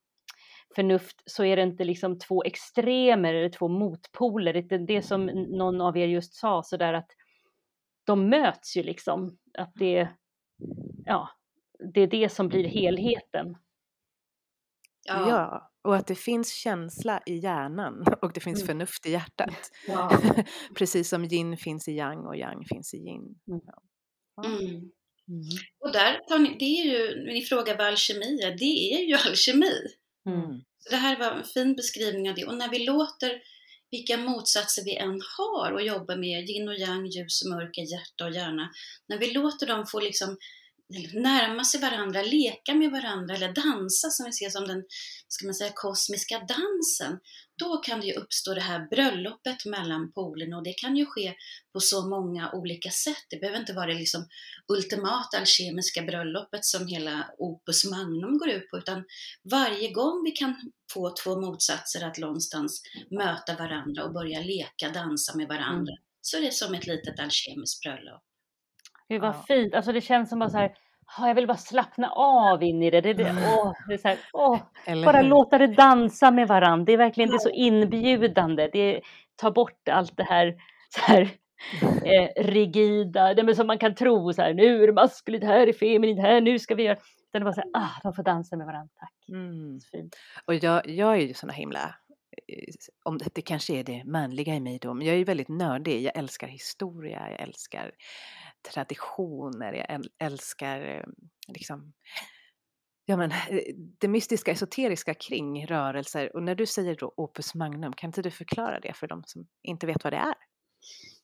förnuft 0.75 1.23
så 1.27 1.45
är 1.45 1.57
det 1.57 1.63
inte 1.63 1.85
liksom 1.85 2.19
två 2.19 2.45
extremer 2.45 3.35
eller 3.35 3.49
två 3.49 3.69
motpoler. 3.69 4.53
Det, 4.53 4.79
det 4.79 5.03
som 5.03 5.27
någon 5.27 5.81
av 5.81 5.97
er 5.97 6.07
just 6.07 6.35
sa 6.35 6.63
så 6.63 6.77
där 6.77 6.95
att 6.95 7.11
de 8.07 8.29
möts 8.29 8.77
ju 8.77 8.83
liksom. 8.83 9.39
Att 9.59 9.73
det, 9.75 10.09
ja, 11.05 11.31
det 11.95 12.01
är 12.01 12.07
det 12.07 12.29
som 12.29 12.49
blir 12.49 12.65
helheten. 12.65 13.57
Ja. 15.09 15.29
ja. 15.29 15.71
och 15.83 15.97
att 15.97 16.07
det 16.07 16.15
finns 16.15 16.53
känsla 16.53 17.23
i 17.27 17.35
hjärnan 17.35 18.05
och 18.23 18.33
det 18.33 18.41
finns 18.41 18.61
mm. 18.61 18.67
förnuft 18.67 19.07
i 19.07 19.11
hjärtat. 19.11 19.71
Ja. 19.87 20.21
Precis 20.75 21.09
som 21.09 21.25
yin 21.25 21.57
finns 21.57 21.89
i 21.89 21.93
yang 21.93 22.27
och 22.27 22.37
yang 22.37 22.65
finns 22.65 22.95
i 22.95 22.97
yin. 22.97 23.39
Mm. 23.49 23.61
Ja. 23.67 24.45
Mm. 24.45 24.91
Mm. 25.29 25.43
Och 25.79 25.93
där, 25.93 26.21
det 26.59 26.65
är 26.65 26.85
ju, 26.85 27.25
ni 27.33 27.43
frågar 27.43 27.79
vad 27.79 27.87
alkemi 27.87 28.41
är, 28.43 28.59
det 28.59 28.95
är 28.95 29.05
ju 29.05 29.15
alkemi. 29.29 29.73
Mm. 30.27 30.61
Så 30.79 30.91
det 30.91 30.97
här 30.97 31.19
var 31.19 31.31
en 31.31 31.45
fin 31.45 31.77
beskrivning 31.77 32.31
av 32.31 32.35
det. 32.35 32.45
Och 32.45 32.57
när 32.57 32.69
vi 32.69 32.87
låter 32.87 33.41
vilka 33.91 34.17
motsatser 34.17 34.85
vi 34.85 34.97
än 34.97 35.21
har 35.39 35.73
och 35.73 35.83
jobbar 35.83 36.17
med, 36.17 36.51
yin 36.51 36.69
och 36.69 36.79
yang, 36.79 37.07
ljus 37.07 37.43
och 37.43 37.51
mörker, 37.51 37.83
hjärta 37.83 38.25
och 38.25 38.31
hjärna, 38.31 38.71
när 39.09 39.19
vi 39.19 39.33
låter 39.33 39.67
dem 39.67 39.87
få 39.87 40.01
liksom 40.01 40.37
närma 41.15 41.65
sig 41.65 41.81
varandra, 41.81 42.23
leka 42.23 42.75
med 42.75 42.91
varandra 42.91 43.35
eller 43.35 43.53
dansa 43.53 44.11
som 44.11 44.27
vi 44.27 44.33
ser 44.33 44.51
som 44.51 44.69
den 44.69 44.85
ska 45.29 45.47
man 45.47 45.55
säga, 45.55 45.73
kosmiska 45.75 46.39
dansen, 46.39 47.19
då 47.59 47.77
kan 47.77 48.01
det 48.01 48.07
ju 48.07 48.13
uppstå 48.13 48.55
det 48.55 48.61
här 48.61 48.89
bröllopet 48.91 49.65
mellan 49.65 50.13
polerna 50.13 50.57
och 50.57 50.63
det 50.63 50.73
kan 50.73 50.97
ju 50.97 51.07
ske 51.07 51.35
på 51.73 51.81
så 51.81 52.09
många 52.09 52.53
olika 52.53 52.91
sätt. 52.91 53.27
Det 53.31 53.41
behöver 53.41 53.59
inte 53.59 53.73
vara 53.73 53.87
det 53.87 53.95
liksom 53.95 54.27
ultimata 54.69 55.39
alkemiska 55.39 56.03
bröllopet 56.03 56.65
som 56.65 56.87
hela 56.87 57.31
Opus 57.39 57.91
Magnum 57.91 58.39
går 58.39 58.49
ut 58.49 58.71
på, 58.71 58.79
utan 58.79 59.05
varje 59.51 59.93
gång 59.93 60.23
vi 60.25 60.31
kan 60.31 60.57
få 60.93 61.15
två 61.25 61.41
motsatser 61.41 62.07
att 62.07 62.19
någonstans 62.19 62.83
möta 63.11 63.57
varandra 63.57 64.05
och 64.05 64.13
börja 64.13 64.41
leka, 64.41 64.89
dansa 64.95 65.37
med 65.37 65.49
varandra, 65.49 65.93
mm. 65.93 66.05
så 66.21 66.37
är 66.37 66.41
det 66.41 66.53
som 66.53 66.75
ett 66.75 66.87
litet 66.87 67.21
alkemiskt 67.21 67.83
bröllop. 67.83 68.23
Gud 69.09 69.21
vad 69.21 69.35
ja. 69.35 69.45
fint, 69.49 69.75
alltså 69.75 69.93
det 69.93 70.01
känns 70.01 70.29
som 70.29 70.39
bara 70.39 70.51
så 70.51 70.57
här, 70.57 70.77
jag 71.19 71.35
vill 71.35 71.47
bara 71.47 71.57
slappna 71.57 72.11
av 72.11 72.63
in 72.63 72.83
i 72.83 72.91
det. 72.91 73.01
det, 73.01 73.13
det, 73.13 73.35
åh, 73.57 73.73
det 73.89 74.05
här, 74.05 74.19
åh, 74.33 74.59
bara 75.05 75.23
låta 75.23 75.59
det 75.59 75.67
dansa 75.67 76.31
med 76.31 76.49
varandra. 76.49 76.85
Det 76.85 76.93
är 76.93 76.97
verkligen 76.97 77.31
det 77.31 77.37
är 77.37 77.39
så 77.39 77.51
inbjudande. 77.51 78.69
Det 78.73 79.01
tar 79.37 79.51
bort 79.51 79.89
allt 79.89 80.17
det 80.17 80.25
här, 80.25 80.55
så 80.89 81.01
här 81.01 81.31
eh, 82.05 82.45
rigida, 82.45 83.35
det 83.35 83.55
som 83.55 83.67
man 83.67 83.79
kan 83.79 83.95
tro 83.95 84.33
så 84.33 84.43
här, 84.43 84.55
nu 84.55 84.83
är 84.83 84.87
det 84.87 84.93
maskulint, 84.93 85.45
här 85.45 85.67
är 85.67 85.73
feminint, 85.73 86.21
här, 86.21 86.41
nu 86.41 86.59
ska 86.59 86.75
vi 86.75 86.83
göra. 86.83 86.97
Utan 87.29 87.41
det 87.41 87.45
bara 87.45 87.53
så 87.53 87.61
här, 87.61 87.71
ah, 87.75 88.01
de 88.03 88.13
får 88.13 88.23
dansa 88.23 88.57
med 88.57 88.67
varandra, 88.67 88.91
tack. 89.01 89.13
Mm. 89.29 89.81
Fint. 89.93 90.17
Och 90.45 90.55
jag, 90.55 90.89
jag 90.89 91.13
är 91.13 91.21
ju 91.21 91.35
såna 91.35 91.53
himla 91.53 91.95
om 93.05 93.19
det, 93.19 93.35
det 93.35 93.43
kanske 93.43 93.75
är 93.75 93.85
det 93.85 94.05
manliga 94.05 94.55
i 94.55 94.61
mig 94.61 94.79
då, 94.79 94.95
men 94.95 95.07
jag 95.07 95.17
är 95.17 95.25
väldigt 95.25 95.49
nördig. 95.49 96.03
Jag 96.03 96.17
älskar 96.17 96.47
historia, 96.47 97.31
jag 97.31 97.41
älskar 97.41 97.93
traditioner, 98.73 99.73
jag 99.73 100.05
älskar 100.19 100.81
eh, 100.81 101.05
liksom 101.49 101.93
ja, 103.07 103.17
men, 103.17 103.31
eh, 103.31 103.75
det 103.99 104.09
mystiska, 104.09 104.51
esoteriska 104.51 105.15
kring 105.15 105.67
rörelser. 105.67 106.37
Och 106.37 106.43
när 106.43 106.55
du 106.55 106.67
säger 106.67 106.97
då 106.97 107.15
opus 107.17 107.55
magnum, 107.55 107.93
kan 107.93 108.09
inte 108.09 108.23
du 108.23 108.31
förklara 108.31 108.81
det 108.81 108.93
för 108.97 109.07
de 109.07 109.23
som 109.27 109.47
inte 109.63 109.87
vet 109.87 110.05
vad 110.05 110.13
det 110.13 110.17
är? 110.17 110.35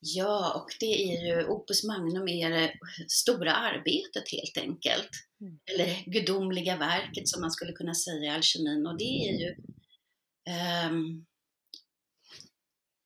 Ja, 0.01 0.63
och 0.63 0.77
det 0.81 1.15
är 1.15 1.27
ju, 1.27 1.47
opus 1.47 1.85
magnum 1.85 2.29
är 2.29 2.51
det 2.51 2.73
stora 3.09 3.53
arbetet 3.53 4.25
helt 4.33 4.59
enkelt. 4.59 5.11
Mm. 5.41 5.59
Eller 5.73 6.11
gudomliga 6.11 6.77
verket 6.77 7.29
som 7.29 7.41
man 7.41 7.51
skulle 7.51 7.73
kunna 7.73 7.95
säga 7.95 8.25
i 8.25 8.29
alkemin. 8.29 8.87
Och 8.87 8.99
det 8.99 9.29
är 9.29 9.33
ju, 9.41 9.55
Ehm, 10.45 11.27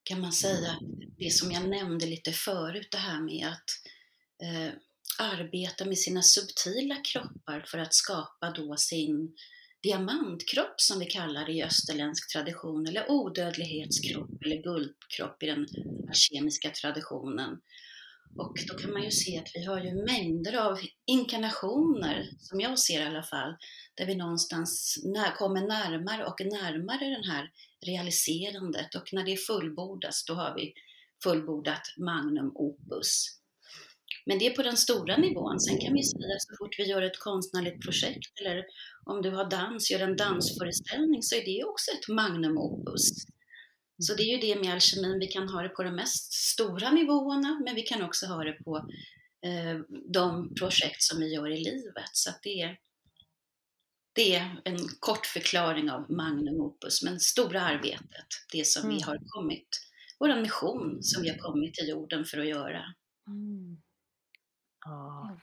kan 0.02 0.20
man 0.20 0.32
säga, 0.32 0.78
det 1.18 1.30
som 1.30 1.52
jag 1.52 1.68
nämnde 1.68 2.06
lite 2.06 2.32
förut, 2.32 2.88
det 2.90 2.98
här 2.98 3.20
med 3.20 3.48
att 3.48 3.70
eh, 4.42 4.72
arbeta 5.18 5.84
med 5.84 5.98
sina 5.98 6.22
subtila 6.22 6.96
kroppar 6.96 7.64
för 7.66 7.78
att 7.78 7.94
skapa 7.94 8.50
då 8.50 8.76
sin 8.76 9.36
diamantkropp 9.82 10.80
som 10.80 10.98
vi 10.98 11.06
kallar 11.06 11.46
det 11.46 11.52
i 11.52 11.62
österländsk 11.62 12.32
tradition, 12.32 12.86
eller 12.86 13.10
odödlighetskropp 13.10 14.42
eller 14.44 14.62
guldkropp 14.62 15.42
i 15.42 15.46
den 15.46 15.66
kemiska 16.12 16.70
traditionen. 16.70 17.60
Och 18.36 18.54
då 18.68 18.74
kan 18.74 18.92
man 18.92 19.02
ju 19.02 19.10
se 19.10 19.38
att 19.38 19.50
vi 19.54 19.64
har 19.64 19.80
ju 19.80 19.94
mängder 20.04 20.56
av 20.56 20.78
inkarnationer, 21.06 22.28
som 22.38 22.60
jag 22.60 22.78
ser 22.78 23.00
i 23.00 23.04
alla 23.04 23.22
fall, 23.22 23.56
där 23.94 24.06
vi 24.06 24.14
någonstans 24.14 25.02
när, 25.04 25.36
kommer 25.36 25.60
närmare 25.60 26.24
och 26.24 26.40
närmare 26.40 27.04
den 27.08 27.24
här 27.24 27.50
realiserandet 27.86 28.94
och 28.94 29.08
när 29.12 29.24
det 29.24 29.36
fullbordas, 29.36 30.24
då 30.24 30.34
har 30.34 30.54
vi 30.54 30.72
fullbordat 31.22 31.82
magnum 31.98 32.52
opus. 32.54 33.36
Men 34.26 34.38
det 34.38 34.46
är 34.46 34.54
på 34.54 34.62
den 34.62 34.76
stora 34.76 35.16
nivån. 35.16 35.60
Sen 35.60 35.78
kan 35.80 35.94
vi 35.94 36.02
säga 36.02 36.34
att 36.34 36.42
så 36.42 36.54
fort 36.58 36.78
vi 36.78 36.84
gör 36.84 37.02
ett 37.02 37.18
konstnärligt 37.18 37.80
projekt 37.84 38.40
eller 38.40 38.64
om 39.04 39.22
du 39.22 39.30
har 39.30 39.50
dans, 39.50 39.90
gör 39.90 40.00
en 40.00 40.16
dansföreställning 40.16 41.22
så 41.22 41.34
är 41.34 41.44
det 41.44 41.64
också 41.64 41.90
ett 41.90 42.08
magnum 42.08 42.58
opus. 42.58 43.26
Så 43.98 44.14
det 44.14 44.22
är 44.22 44.32
ju 44.36 44.54
det 44.54 44.60
med 44.60 44.74
alkemin, 44.74 45.18
vi 45.18 45.26
kan 45.26 45.48
ha 45.48 45.62
det 45.62 45.68
på 45.68 45.82
de 45.82 45.90
mest 45.90 46.32
stora 46.32 46.90
nivåerna 46.90 47.60
men 47.64 47.74
vi 47.74 47.82
kan 47.82 48.02
också 48.02 48.26
ha 48.26 48.44
det 48.44 48.52
på 48.52 48.76
eh, 49.46 49.80
de 50.12 50.54
projekt 50.54 51.02
som 51.02 51.20
vi 51.20 51.34
gör 51.34 51.50
i 51.50 51.64
livet. 51.64 52.10
Så 52.12 52.30
det, 52.42 52.62
är, 52.62 52.78
det 54.12 54.34
är 54.34 54.60
en 54.64 54.78
kort 55.00 55.26
förklaring 55.26 55.90
av 55.90 56.10
magnum 56.10 56.60
opus, 56.60 57.02
men 57.02 57.20
stora 57.20 57.60
arbetet, 57.60 58.26
det 58.52 58.66
som 58.66 58.82
mm. 58.82 58.96
vi 58.96 59.02
har 59.02 59.18
kommit, 59.26 59.68
vår 60.18 60.40
mission 60.42 61.02
som 61.02 61.22
vi 61.22 61.28
har 61.28 61.38
kommit 61.38 61.74
till 61.74 61.88
jorden 61.88 62.24
för 62.24 62.38
att 62.38 62.48
göra. 62.48 62.84
Mm. 63.28 63.76
Ja. 64.84 65.38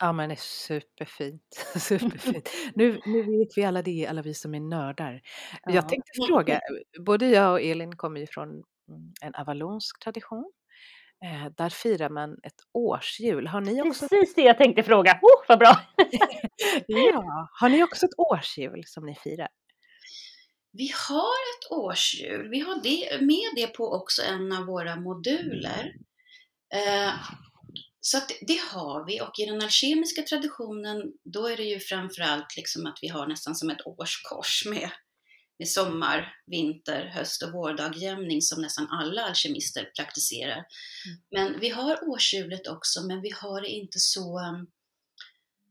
Ja 0.00 0.12
men 0.12 0.28
det 0.28 0.34
är 0.34 0.36
superfint. 0.36 1.42
superfint. 1.78 2.50
Nu, 2.74 3.00
nu 3.06 3.22
vet 3.22 3.58
vi 3.58 3.64
alla 3.64 3.82
det, 3.82 4.06
alla 4.06 4.22
vi 4.22 4.34
som 4.34 4.54
är 4.54 4.60
nördar. 4.60 5.20
Ja. 5.62 5.72
Jag 5.72 5.88
tänkte 5.88 6.10
fråga, 6.28 6.60
både 7.06 7.26
jag 7.26 7.52
och 7.52 7.60
Elin 7.60 7.96
kommer 7.96 8.20
ju 8.20 8.26
från 8.26 8.48
mm, 8.48 8.64
en 9.20 9.34
avalonsk 9.34 10.02
tradition. 10.04 10.52
Eh, 11.24 11.52
där 11.56 11.70
firar 11.70 12.08
man 12.08 12.32
ett 12.42 12.60
årsjul. 12.72 13.46
Har 13.46 13.60
ni 13.60 13.82
också... 13.82 14.08
Precis 14.08 14.34
det 14.34 14.42
jag 14.42 14.58
tänkte 14.58 14.82
fråga. 14.82 15.18
Oh, 15.22 15.44
vad 15.48 15.58
bra! 15.58 15.80
ja, 16.86 17.48
har 17.52 17.68
ni 17.68 17.82
också 17.82 18.06
ett 18.06 18.18
årsjul 18.18 18.82
som 18.86 19.06
ni 19.06 19.14
firar? 19.14 19.48
Vi 20.72 20.92
har 21.08 21.34
ett 21.54 21.72
årsjul. 21.72 22.48
Vi 22.48 22.60
har 22.60 22.82
det, 22.82 23.20
med 23.20 23.52
det 23.56 23.66
på 23.66 23.92
också 23.92 24.22
en 24.22 24.52
av 24.52 24.66
våra 24.66 24.96
moduler. 24.96 25.94
Eh, 26.74 27.12
så 28.06 28.18
att 28.18 28.32
det 28.40 28.60
har 28.60 29.06
vi 29.06 29.20
och 29.20 29.38
i 29.38 29.46
den 29.46 29.62
alkemiska 29.62 30.22
traditionen 30.22 31.12
då 31.22 31.46
är 31.46 31.56
det 31.56 31.64
ju 31.64 31.80
framförallt 31.80 32.56
liksom 32.56 32.86
att 32.86 32.98
vi 33.02 33.08
har 33.08 33.26
nästan 33.26 33.54
som 33.54 33.70
ett 33.70 33.86
årskors 33.86 34.66
med, 34.66 34.90
med 35.58 35.68
sommar, 35.68 36.34
vinter, 36.46 37.04
höst 37.04 37.42
och 37.42 37.52
vårdagjämning 37.52 38.42
som 38.42 38.62
nästan 38.62 38.88
alla 38.90 39.22
alkemister 39.22 39.90
praktiserar. 39.96 40.56
Mm. 40.56 41.18
Men 41.30 41.60
vi 41.60 41.68
har 41.68 42.08
årshjulet 42.08 42.66
också, 42.66 43.02
men 43.02 43.20
vi 43.20 43.30
har 43.30 43.60
det 43.60 43.68
inte 43.68 43.98
så, 43.98 44.38
um, 44.38 44.66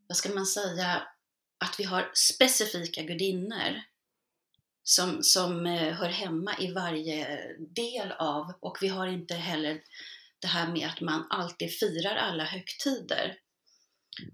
vad 0.08 0.18
ska 0.18 0.30
man 0.30 0.46
säga, 0.46 1.08
att 1.58 1.76
vi 1.80 1.84
har 1.84 2.12
specifika 2.14 3.02
gudinnor 3.02 3.82
som, 4.84 5.24
som 5.24 5.66
eh, 5.66 5.94
hör 5.94 6.10
hemma 6.10 6.56
i 6.60 6.72
varje 6.72 7.40
del 7.60 8.12
av 8.12 8.54
och 8.60 8.78
vi 8.82 8.88
har 8.88 9.08
inte 9.08 9.36
heller 9.36 9.82
det 10.44 10.48
här 10.48 10.74
med 10.74 10.88
att 10.88 11.02
man 11.02 11.28
alltid 11.30 11.72
firar 11.72 12.16
alla 12.16 12.44
högtider. 12.44 13.38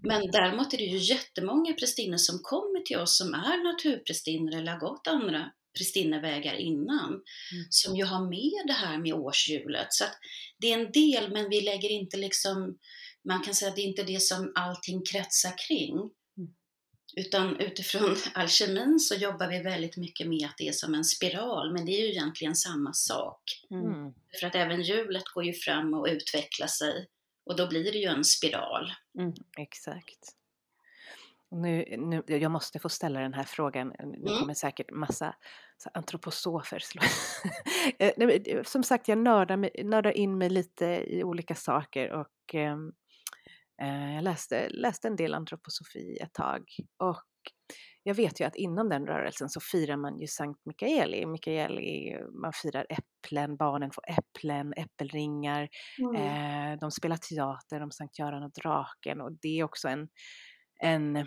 Men 0.00 0.30
däremot 0.30 0.74
är 0.74 0.78
det 0.78 0.84
ju 0.84 0.98
jättemånga 0.98 1.72
prästinnor 1.72 2.16
som 2.16 2.38
kommer 2.42 2.80
till 2.80 2.98
oss 2.98 3.18
som 3.18 3.34
är 3.34 3.72
naturprästinnor 3.72 4.54
eller 4.54 4.72
har 4.72 4.80
gått 4.80 5.06
andra 5.06 5.50
prästinnevägar 5.78 6.54
innan, 6.54 7.08
mm. 7.08 7.64
som 7.70 7.96
ju 7.96 8.04
har 8.04 8.20
med 8.20 8.66
det 8.66 8.72
här 8.72 8.98
med 8.98 9.14
årshjulet. 9.14 9.86
Så 9.90 10.04
det 10.58 10.72
är 10.72 10.78
en 10.78 10.92
del, 10.92 11.32
men 11.32 11.48
vi 11.48 11.60
lägger 11.60 11.88
inte 11.88 12.16
liksom, 12.16 12.78
man 13.28 13.42
kan 13.42 13.54
säga 13.54 13.68
att 13.68 13.76
det 13.76 13.82
är 13.82 13.88
inte 13.88 14.02
det 14.02 14.20
som 14.20 14.52
allting 14.54 15.02
kretsar 15.04 15.52
kring. 15.68 15.94
Utan 17.16 17.56
utifrån 17.56 18.16
alkemin 18.34 19.00
så 19.00 19.14
jobbar 19.14 19.48
vi 19.48 19.58
väldigt 19.58 19.96
mycket 19.96 20.28
med 20.28 20.46
att 20.46 20.56
det 20.58 20.68
är 20.68 20.72
som 20.72 20.94
en 20.94 21.04
spiral, 21.04 21.72
men 21.72 21.86
det 21.86 21.92
är 21.92 22.00
ju 22.00 22.10
egentligen 22.10 22.54
samma 22.54 22.92
sak. 22.92 23.42
Mm. 23.70 24.14
För 24.40 24.46
att 24.46 24.54
även 24.54 24.82
hjulet 24.82 25.24
går 25.24 25.44
ju 25.44 25.52
fram 25.52 25.94
och 25.94 26.06
utvecklar 26.06 26.66
sig 26.66 27.08
och 27.44 27.56
då 27.56 27.68
blir 27.68 27.92
det 27.92 27.98
ju 27.98 28.06
en 28.06 28.24
spiral. 28.24 28.92
Mm, 29.18 29.34
exakt. 29.58 30.36
Nu, 31.50 31.96
nu, 31.98 32.22
jag 32.26 32.50
måste 32.50 32.78
få 32.78 32.88
ställa 32.88 33.20
den 33.20 33.34
här 33.34 33.44
frågan, 33.44 33.88
nu 33.88 34.16
mm. 34.16 34.38
kommer 34.38 34.54
säkert 34.54 34.90
massa 34.90 35.34
så 35.78 35.90
antroposofer 35.94 36.78
slå. 36.78 37.02
Eh, 37.98 38.62
som 38.62 38.82
sagt, 38.82 39.08
jag 39.08 39.18
nördar, 39.18 39.84
nördar 39.84 40.16
in 40.16 40.38
mig 40.38 40.50
lite 40.50 40.84
i 40.86 41.24
olika 41.24 41.54
saker 41.54 42.10
och 42.12 42.54
um, 42.54 42.92
jag 43.86 44.24
läste, 44.24 44.68
läste 44.68 45.08
en 45.08 45.16
del 45.16 45.34
antroposofi 45.34 46.18
ett 46.20 46.32
tag 46.32 46.64
och 46.98 47.24
jag 48.02 48.14
vet 48.14 48.40
ju 48.40 48.44
att 48.44 48.56
inom 48.56 48.88
den 48.88 49.06
rörelsen 49.06 49.48
så 49.48 49.60
firar 49.60 49.96
man 49.96 50.18
ju 50.18 50.26
Sankt 50.26 50.60
Mikaeli. 50.66 51.26
Mikaeli, 51.26 52.16
man 52.42 52.52
firar 52.52 52.86
äpplen, 52.88 53.56
barnen 53.56 53.90
får 53.90 54.04
äpplen, 54.08 54.72
äppelringar. 54.76 55.68
Mm. 55.98 56.16
Eh, 56.16 56.78
de 56.78 56.90
spelar 56.90 57.16
teater 57.16 57.82
om 57.82 57.90
Sankt 57.90 58.18
Göran 58.18 58.42
och 58.42 58.52
draken 58.52 59.20
och 59.20 59.32
det 59.42 59.58
är 59.58 59.64
också 59.64 59.88
en, 59.88 60.08
en, 60.82 61.26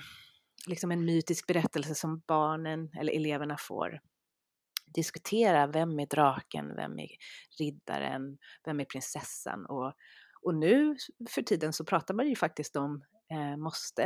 liksom 0.68 0.92
en 0.92 1.06
mytisk 1.06 1.48
berättelse 1.48 1.96
som 1.96 2.22
barnen 2.28 2.90
eller 3.00 3.14
eleverna 3.14 3.58
får 3.60 4.00
diskutera. 4.96 5.68
Vem 5.68 6.00
är 6.00 6.06
draken? 6.06 6.76
Vem 6.76 7.00
är 7.00 7.10
riddaren? 7.60 8.38
Vem 8.66 8.80
är 8.80 8.86
prinsessan? 8.86 9.66
Och, 9.66 9.94
och 10.46 10.56
nu 10.56 10.96
för 11.30 11.42
tiden 11.42 11.74
så 11.74 11.86
pratar 11.86 12.14
man 12.14 12.30
ju 12.30 12.36
faktiskt 12.36 12.76
om 12.76 13.04
Eh, 13.34 13.58
måste 13.58 14.04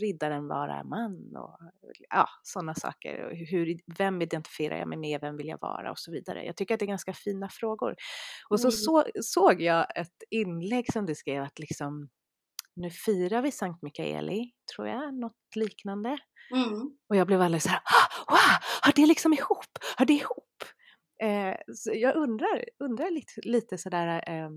riddaren 0.00 0.48
vara 0.48 0.84
man? 0.84 1.36
Och 1.36 1.58
ja, 2.10 2.28
sådana 2.42 2.74
saker. 2.74 3.46
Hur, 3.50 3.78
vem 3.98 4.22
identifierar 4.22 4.78
jag 4.78 4.88
mig 4.88 4.98
med? 4.98 5.20
Vem 5.20 5.36
vill 5.36 5.48
jag 5.48 5.60
vara? 5.60 5.90
Och 5.90 5.98
så 5.98 6.12
vidare. 6.12 6.44
Jag 6.44 6.56
tycker 6.56 6.74
att 6.74 6.80
det 6.80 6.84
är 6.84 6.88
ganska 6.88 7.12
fina 7.12 7.48
frågor. 7.48 7.94
Och 8.48 8.60
så, 8.60 8.66
mm. 8.66 8.72
så 8.72 9.04
såg 9.22 9.60
jag 9.60 9.96
ett 9.96 10.22
inlägg 10.30 10.92
som 10.92 11.06
du 11.06 11.14
skrev 11.14 11.42
att 11.42 11.58
liksom 11.58 12.08
nu 12.76 12.90
firar 12.90 13.42
vi 13.42 13.52
Sankt 13.52 13.82
Mikaeli, 13.82 14.52
tror 14.74 14.88
jag, 14.88 15.14
något 15.14 15.56
liknande. 15.56 16.18
Mm. 16.54 16.96
Och 17.08 17.16
jag 17.16 17.26
blev 17.26 17.42
alldeles 17.42 17.64
så 17.64 17.70
här, 17.70 17.80
ah, 17.84 18.32
wow, 18.32 18.58
har 18.82 18.92
det 18.96 19.06
liksom 19.06 19.32
ihop? 19.32 19.78
Har 19.96 20.06
det 20.06 20.12
ihop? 20.12 20.64
Eh, 21.22 21.56
så 21.74 21.90
jag 21.94 22.16
undrar, 22.16 22.64
undrar 22.78 23.10
lite, 23.10 23.32
lite 23.42 23.78
sådär, 23.78 24.24
eh, 24.28 24.50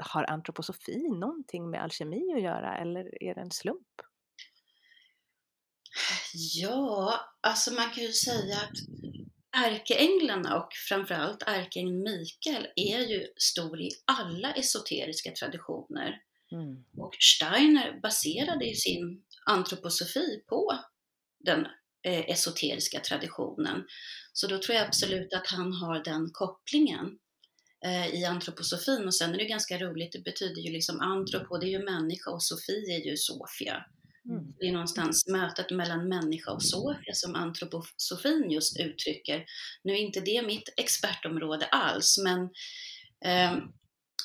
har 0.00 0.30
antroposofi 0.30 1.08
någonting 1.08 1.70
med 1.70 1.82
alkemi 1.82 2.32
att 2.36 2.42
göra 2.42 2.78
eller 2.78 3.22
är 3.22 3.34
det 3.34 3.40
en 3.40 3.50
slump? 3.50 3.86
Ja, 6.54 7.20
alltså 7.40 7.72
man 7.72 7.90
kan 7.90 8.02
ju 8.04 8.12
säga 8.12 8.56
att 8.56 8.76
ärkeänglarna 9.64 10.56
och 10.56 10.72
framförallt 10.88 11.42
ärkeängeln 11.46 12.02
Mikael 12.02 12.66
är 12.76 12.98
ju 12.98 13.26
stor 13.36 13.80
i 13.80 13.90
alla 14.04 14.52
esoteriska 14.52 15.30
traditioner. 15.30 16.22
Mm. 16.52 16.84
Och 16.96 17.16
Steiner 17.20 18.00
baserade 18.02 18.64
ju 18.64 18.74
sin 18.74 19.22
antroposofi 19.46 20.44
på 20.48 20.78
den 21.38 21.66
eh, 22.02 22.30
esoteriska 22.30 23.00
traditionen. 23.00 23.84
Så 24.32 24.46
då 24.46 24.58
tror 24.58 24.76
jag 24.76 24.86
absolut 24.86 25.32
att 25.34 25.46
han 25.46 25.72
har 25.72 26.04
den 26.04 26.30
kopplingen. 26.32 27.18
Eh, 27.84 28.14
i 28.14 28.24
antroposofin 28.24 29.06
och 29.06 29.14
sen 29.14 29.34
är 29.34 29.38
det 29.38 29.44
ganska 29.44 29.78
roligt, 29.78 30.12
det 30.12 30.24
betyder 30.24 30.62
ju 30.62 30.72
liksom 30.72 31.00
antropo, 31.00 31.58
det 31.58 31.66
är 31.66 31.78
ju 31.78 31.84
människa 31.84 32.30
och 32.30 32.42
sofi 32.42 32.84
är 32.90 33.06
ju 33.06 33.16
Sofia. 33.16 33.84
Mm. 34.28 34.54
Det 34.58 34.66
är 34.66 34.72
någonstans 34.72 35.26
mötet 35.28 35.70
mellan 35.70 36.08
människa 36.08 36.50
och 36.50 36.62
Sofia 36.62 37.14
som 37.14 37.34
antroposofin 37.34 38.50
just 38.50 38.80
uttrycker. 38.80 39.44
Nu 39.82 39.92
är 39.92 39.96
inte 39.96 40.20
det 40.20 40.46
mitt 40.46 40.74
expertområde 40.76 41.66
alls, 41.66 42.18
men 42.24 42.40
eh, 43.24 43.58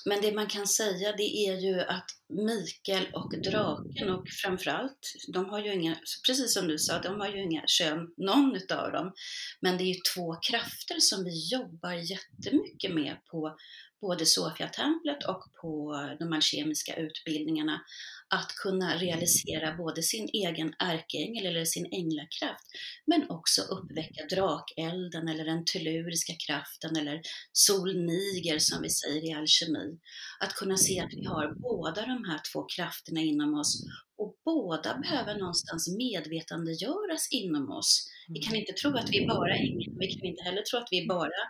men 0.05 0.21
det 0.21 0.35
man 0.35 0.47
kan 0.47 0.67
säga 0.67 1.11
det 1.17 1.47
är 1.47 1.57
ju 1.57 1.81
att 1.81 2.05
Mikael 2.29 3.07
och 3.13 3.33
draken 3.41 4.09
och 4.09 4.27
framförallt, 4.43 5.13
de 5.33 5.45
har 5.45 5.59
ju 5.59 5.73
inga, 5.73 5.95
precis 6.27 6.53
som 6.53 6.67
du 6.67 6.77
sa, 6.77 6.99
de 6.99 7.19
har 7.19 7.29
ju 7.29 7.43
inga 7.43 7.63
kön, 7.67 8.13
någon 8.17 8.55
utav 8.55 8.91
dem. 8.91 9.13
Men 9.61 9.77
det 9.77 9.83
är 9.83 9.93
ju 9.93 9.99
två 10.15 10.35
krafter 10.35 10.99
som 10.99 11.23
vi 11.23 11.49
jobbar 11.51 11.93
jättemycket 11.93 12.93
med 12.93 13.17
på 13.31 13.57
både 14.01 14.25
Sofiatemplet 14.25 15.23
och 15.23 15.43
på 15.61 15.99
de 16.19 16.33
alkemiska 16.33 16.95
utbildningarna 16.95 17.81
att 18.29 18.51
kunna 18.63 18.97
realisera 18.97 19.75
både 19.77 20.03
sin 20.03 20.29
egen 20.33 20.73
ärkeängel 20.79 21.45
eller 21.45 21.65
sin 21.65 21.85
änglakraft, 21.91 22.65
men 23.05 23.29
också 23.29 23.61
uppväcka 23.61 24.25
drakelden 24.35 25.27
eller 25.27 25.45
den 25.45 25.65
telluriska 25.65 26.33
kraften 26.47 26.97
eller 26.97 27.21
solniger 27.51 28.59
som 28.59 28.81
vi 28.81 28.89
säger 28.89 29.29
i 29.29 29.33
alkemi. 29.33 29.99
Att 30.39 30.53
kunna 30.53 30.77
se 30.77 30.99
att 30.99 31.13
vi 31.13 31.25
har 31.25 31.55
båda 31.61 32.01
de 32.01 32.25
här 32.29 32.41
två 32.53 32.65
krafterna 32.75 33.21
inom 33.21 33.59
oss 33.59 33.83
och 34.17 34.35
båda 34.45 34.97
behöver 34.97 35.39
någonstans 35.39 35.95
medvetandegöras 35.97 37.27
inom 37.31 37.71
oss. 37.71 38.07
Vi 38.27 38.39
kan 38.39 38.55
inte 38.55 38.73
tro 38.73 38.97
att 38.97 39.09
vi 39.09 39.23
är 39.23 39.27
bara 39.27 39.55
ängeln, 39.55 39.97
vi 39.99 40.07
kan 40.07 40.25
inte 40.25 40.43
heller 40.43 40.61
tro 40.61 40.79
att 40.79 40.87
vi 40.91 41.03
är 41.03 41.07
bara 41.07 41.41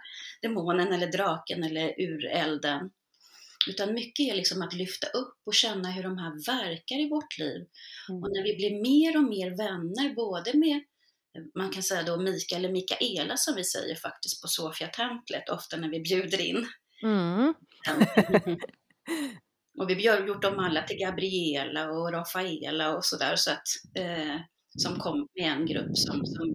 demonen 0.42 0.94
eller 0.94 1.12
draken 1.12 1.64
eller 1.64 2.02
urelden. 2.02 2.90
Utan 3.68 3.94
mycket 3.94 4.32
är 4.32 4.36
liksom 4.36 4.62
att 4.62 4.74
lyfta 4.74 5.08
upp 5.08 5.38
och 5.46 5.54
känna 5.54 5.91
hur 5.91 6.04
de 6.04 6.18
här 6.18 6.46
verkar 6.46 7.00
i 7.00 7.10
vårt 7.10 7.38
liv. 7.38 7.65
Mm. 8.10 8.24
Och 8.24 8.30
när 8.34 8.44
vi 8.44 8.56
blir 8.56 8.82
mer 8.82 9.18
och 9.18 9.24
mer 9.24 9.58
vänner, 9.58 10.15
både 10.15 10.58
med 10.58 10.82
man 11.56 11.72
kan 11.72 11.84
säga 11.84 12.04
då 12.04 12.18
Mika 12.18 12.56
eller 12.56 12.72
Mikaela 12.72 13.38
som 13.38 13.56
vi 13.56 13.63
säger 13.63 13.96
faktiskt 13.96 14.41
på 14.41 14.48
Sofia-templet, 14.48 15.50
ofta 15.50 15.78
när 15.78 15.89
vi 15.89 16.00
bjuder 16.00 16.41
in. 16.41 16.68
Mm. 17.04 17.54
och 19.80 19.89
vi 19.89 20.08
har 20.08 20.28
gjort 20.28 20.41
dem 20.41 20.60
alla 20.60 20.82
till 20.82 20.98
Gabriela 20.98 21.91
och 21.91 22.12
Rafaela 22.12 22.96
och 22.96 23.06
sådär, 23.06 23.36
så 23.36 23.52
att, 23.52 23.68
eh, 23.96 24.36
som 24.78 25.00
kom 25.00 25.28
med 25.36 25.52
en 25.52 25.65
grupp 25.65 25.98
som, 25.98 26.26
som, 26.26 26.50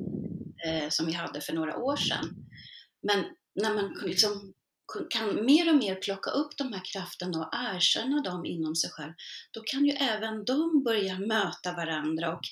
eh, 0.66 0.88
som 0.88 1.06
vi 1.06 1.12
hade 1.12 1.40
för 1.40 1.52
några 1.52 1.76
år 1.76 1.96
sedan. 1.96 2.46
Men 3.02 3.24
när 3.54 3.74
man 3.74 3.98
liksom 4.04 4.54
kan 5.10 5.44
mer 5.44 5.72
och 5.72 5.78
mer 5.78 5.94
plocka 5.94 6.30
upp 6.30 6.56
de 6.56 6.72
här 6.72 6.82
krafterna 6.92 7.38
och 7.38 7.50
erkänna 7.52 8.22
dem 8.22 8.44
inom 8.44 8.76
sig 8.76 8.90
själv, 8.90 9.12
då 9.50 9.60
kan 9.60 9.84
ju 9.84 9.92
även 9.92 10.44
de 10.44 10.82
börja 10.84 11.18
möta 11.18 11.72
varandra 11.72 12.32
och 12.36 12.42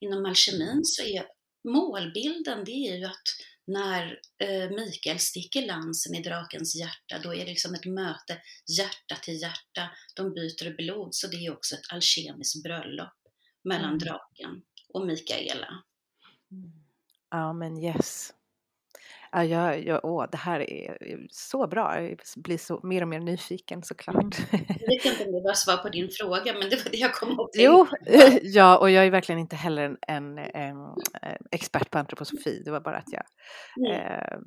inom 0.00 0.26
alkemin 0.26 0.84
så 0.84 1.02
är 1.02 1.24
målbilden 1.68 2.64
det 2.64 2.72
är 2.72 2.96
ju 2.96 3.04
att 3.04 3.22
när 3.66 4.20
eh, 4.38 4.70
Mikael 4.70 5.18
sticker 5.18 5.66
lansen 5.66 6.14
i 6.14 6.22
drakens 6.22 6.76
hjärta, 6.76 7.18
då 7.22 7.34
är 7.34 7.38
det 7.38 7.50
liksom 7.50 7.74
ett 7.74 7.86
möte 7.86 8.42
hjärta 8.78 9.16
till 9.22 9.40
hjärta. 9.40 9.90
De 10.16 10.34
byter 10.34 10.76
blod, 10.76 11.14
så 11.14 11.26
det 11.26 11.36
är 11.36 11.52
också 11.52 11.74
ett 11.74 11.92
alkemiskt 11.92 12.62
bröllop 12.62 13.14
mellan 13.64 13.88
mm. 13.88 13.98
draken 13.98 14.62
och 14.88 15.06
Mikaela. 15.06 15.82
Ja, 17.30 17.52
men 17.52 17.84
yes. 17.84 18.32
Ja, 19.32 19.44
jag, 19.44 19.86
jag, 19.86 20.04
åh, 20.04 20.26
det 20.30 20.36
här 20.36 20.70
är 20.70 21.26
så 21.30 21.66
bra. 21.66 22.02
Jag 22.02 22.20
blir 22.36 22.58
så, 22.58 22.80
mer 22.82 23.02
och 23.02 23.08
mer 23.08 23.20
nyfiken 23.20 23.82
såklart. 23.82 24.38
Mm. 24.52 24.66
Jag 24.68 24.86
vet 24.86 25.04
inte 25.04 25.24
om 25.24 25.32
det 25.32 25.40
var 25.40 25.54
svar 25.54 25.76
på 25.76 25.88
din 25.88 26.08
fråga, 26.10 26.52
men 26.52 26.70
det 26.70 26.84
var 26.84 26.90
det 26.90 26.96
jag 26.96 27.14
kom 27.14 27.30
ihåg. 27.30 27.50
Jo, 27.54 27.86
ja, 28.42 28.78
och 28.78 28.90
jag 28.90 29.06
är 29.06 29.10
verkligen 29.10 29.38
inte 29.38 29.56
heller 29.56 29.82
en, 29.82 29.98
en, 30.02 30.38
en 30.38 30.76
eh, 31.22 31.36
expert 31.50 31.90
på 31.90 31.98
antroposofi. 31.98 32.62
Det 32.64 32.70
var 32.70 32.80
bara 32.80 32.96
att 32.96 33.12
jag 33.12 33.24
mm. 33.76 33.92
eh, 33.92 34.38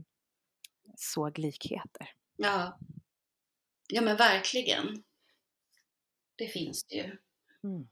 såg 0.98 1.40
likheter. 1.40 2.10
Ja. 2.36 2.80
ja, 3.88 4.02
men 4.02 4.18
verkligen. 4.18 5.04
Det 6.36 6.48
finns 6.48 6.84
det 6.84 6.96
ju. 6.96 7.18
Mm. 7.64 7.88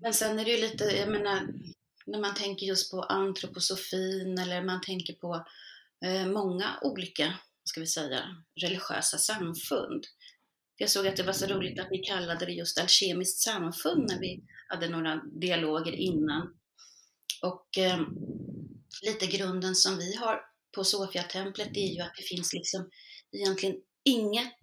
Men 0.00 0.14
sen 0.14 0.38
är 0.38 0.44
det 0.44 0.50
ju 0.50 0.60
lite, 0.60 0.84
jag 0.84 1.08
menar, 1.08 1.40
när 2.06 2.20
man 2.20 2.34
tänker 2.34 2.66
just 2.66 2.90
på 2.90 3.02
antroposofin 3.02 4.38
eller 4.38 4.62
man 4.62 4.80
tänker 4.80 5.14
på 5.14 5.34
Eh, 5.34 5.42
många 6.26 6.78
olika, 6.82 7.34
ska 7.64 7.80
vi 7.80 7.86
säga, 7.86 8.36
religiösa 8.60 9.18
samfund. 9.18 10.06
Jag 10.76 10.90
såg 10.90 11.06
att 11.06 11.16
det 11.16 11.22
var 11.22 11.32
så 11.32 11.46
roligt 11.46 11.80
att 11.80 11.90
ni 11.90 11.98
kallade 11.98 12.46
det 12.46 12.52
just 12.52 12.80
alkemiskt 12.80 13.38
samfund 13.38 14.08
när 14.08 14.20
vi 14.20 14.42
hade 14.68 14.88
några 14.88 15.22
dialoger 15.40 15.92
innan. 15.92 16.54
Och 17.42 17.78
eh, 17.78 18.00
lite 19.02 19.26
grunden 19.26 19.74
som 19.74 19.98
vi 19.98 20.16
har 20.16 20.40
på 20.74 20.84
Sofiatemplet 20.84 21.76
är 21.76 21.94
ju 21.94 22.00
att 22.00 22.14
det 22.16 22.22
finns 22.22 22.52
liksom 22.52 22.90
egentligen 23.32 23.76
inget, 24.04 24.60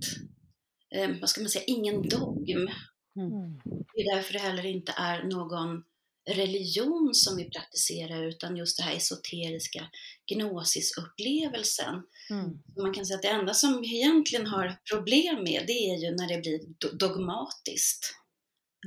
eh, 0.96 1.10
vad 1.22 1.30
ska 1.30 1.42
man 1.42 1.50
säga, 1.50 1.66
ingen 1.68 2.10
dogm. 2.10 2.70
Mm. 3.16 3.62
Det 3.94 4.02
är 4.02 4.16
därför 4.16 4.34
det 4.34 4.40
heller 4.40 4.66
inte 4.66 4.94
är 4.98 5.24
någon 5.24 5.84
religion 6.28 7.14
som 7.14 7.38
vi 7.38 7.50
praktiserar 7.50 8.24
utan 8.24 8.58
just 8.58 8.78
det 8.78 8.84
här 8.84 8.96
esoteriska 8.96 9.90
gnosisupplevelsen. 10.34 12.04
Mm. 12.30 12.60
Man 12.82 12.94
kan 12.94 13.06
säga 13.06 13.16
att 13.16 13.22
det 13.22 13.28
enda 13.28 13.54
som 13.54 13.82
vi 13.82 13.96
egentligen 13.96 14.48
har 14.48 14.78
problem 14.92 15.44
med 15.44 15.64
det 15.68 15.74
är 15.74 15.98
ju 15.98 16.16
när 16.16 16.28
det 16.28 16.42
blir 16.42 16.60
dogmatiskt. 16.98 18.14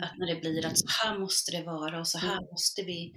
Att 0.02 0.18
när 0.18 0.26
det 0.26 0.40
blir 0.40 0.66
att 0.66 0.78
så 0.78 0.86
här 0.88 1.18
måste 1.18 1.52
det 1.52 1.62
vara 1.62 2.00
och 2.00 2.08
så 2.08 2.18
här 2.18 2.32
mm. 2.32 2.44
måste 2.50 2.82
vi 2.82 3.12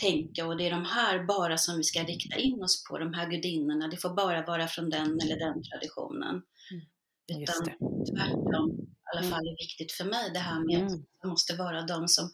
tänka 0.00 0.46
och 0.46 0.56
det 0.56 0.66
är 0.66 0.70
de 0.70 0.84
här 0.84 1.24
bara 1.26 1.58
som 1.58 1.76
vi 1.76 1.84
ska 1.84 2.04
rikta 2.04 2.36
in 2.36 2.62
oss 2.62 2.84
på, 2.88 2.98
de 2.98 3.14
här 3.14 3.30
gudinnorna. 3.30 3.88
Det 3.88 3.96
får 3.96 4.14
bara 4.14 4.46
vara 4.46 4.68
från 4.68 4.90
den 4.90 5.20
eller 5.20 5.38
den 5.38 5.62
traditionen. 5.62 6.42
Mm. 6.70 7.42
Utan 7.42 7.64
tvärtom, 7.64 8.70
i 8.80 9.10
alla 9.12 9.20
mm. 9.20 9.30
fall 9.30 9.48
är 9.48 9.66
viktigt 9.68 9.92
för 9.92 10.04
mig 10.04 10.30
det 10.34 10.38
här 10.38 10.60
med 10.66 10.86
att 10.86 10.92
det 11.22 11.28
måste 11.28 11.56
vara 11.56 11.82
de 11.82 12.08
som 12.08 12.30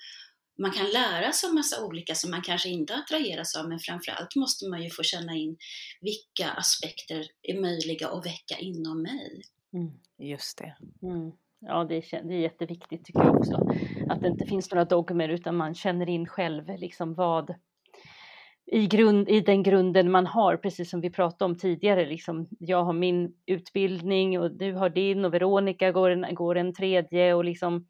man 0.58 0.70
kan 0.70 0.86
lära 0.86 1.32
sig 1.32 1.48
en 1.48 1.54
massa 1.54 1.84
olika 1.84 2.14
som 2.14 2.30
man 2.30 2.42
kanske 2.42 2.68
inte 2.68 2.94
attraheras 2.94 3.56
av, 3.56 3.68
men 3.68 3.78
framförallt 3.78 4.36
måste 4.36 4.68
man 4.68 4.82
ju 4.82 4.90
få 4.90 5.02
känna 5.02 5.34
in 5.34 5.56
vilka 6.00 6.50
aspekter 6.50 7.26
är 7.42 7.60
möjliga 7.60 8.08
att 8.08 8.26
väcka 8.26 8.58
inom 8.58 9.02
mig. 9.02 9.42
Mm, 9.72 9.92
just 10.18 10.58
det. 10.58 10.76
Mm. 11.02 11.32
Ja, 11.60 11.84
det 11.84 11.96
är, 11.96 12.22
det 12.22 12.34
är 12.34 12.40
jätteviktigt 12.40 13.04
tycker 13.04 13.20
jag 13.20 13.36
också. 13.36 13.68
Att 14.08 14.20
det 14.20 14.28
inte 14.28 14.46
finns 14.46 14.70
några 14.70 14.84
dogmer 14.84 15.28
utan 15.28 15.56
man 15.56 15.74
känner 15.74 16.08
in 16.08 16.26
själv 16.26 16.78
liksom 16.78 17.14
vad 17.14 17.54
i, 18.66 18.86
grund, 18.86 19.28
i 19.28 19.40
den 19.40 19.62
grunden 19.62 20.10
man 20.10 20.26
har, 20.26 20.56
precis 20.56 20.90
som 20.90 21.00
vi 21.00 21.10
pratade 21.10 21.44
om 21.44 21.58
tidigare. 21.58 22.06
Liksom, 22.06 22.48
jag 22.58 22.84
har 22.84 22.92
min 22.92 23.34
utbildning 23.46 24.40
och 24.40 24.50
du 24.50 24.72
har 24.72 24.90
din 24.90 25.24
och 25.24 25.34
Veronica 25.34 25.92
går 25.92 26.10
en, 26.10 26.34
går 26.34 26.56
en 26.56 26.74
tredje 26.74 27.34
och 27.34 27.44
liksom 27.44 27.86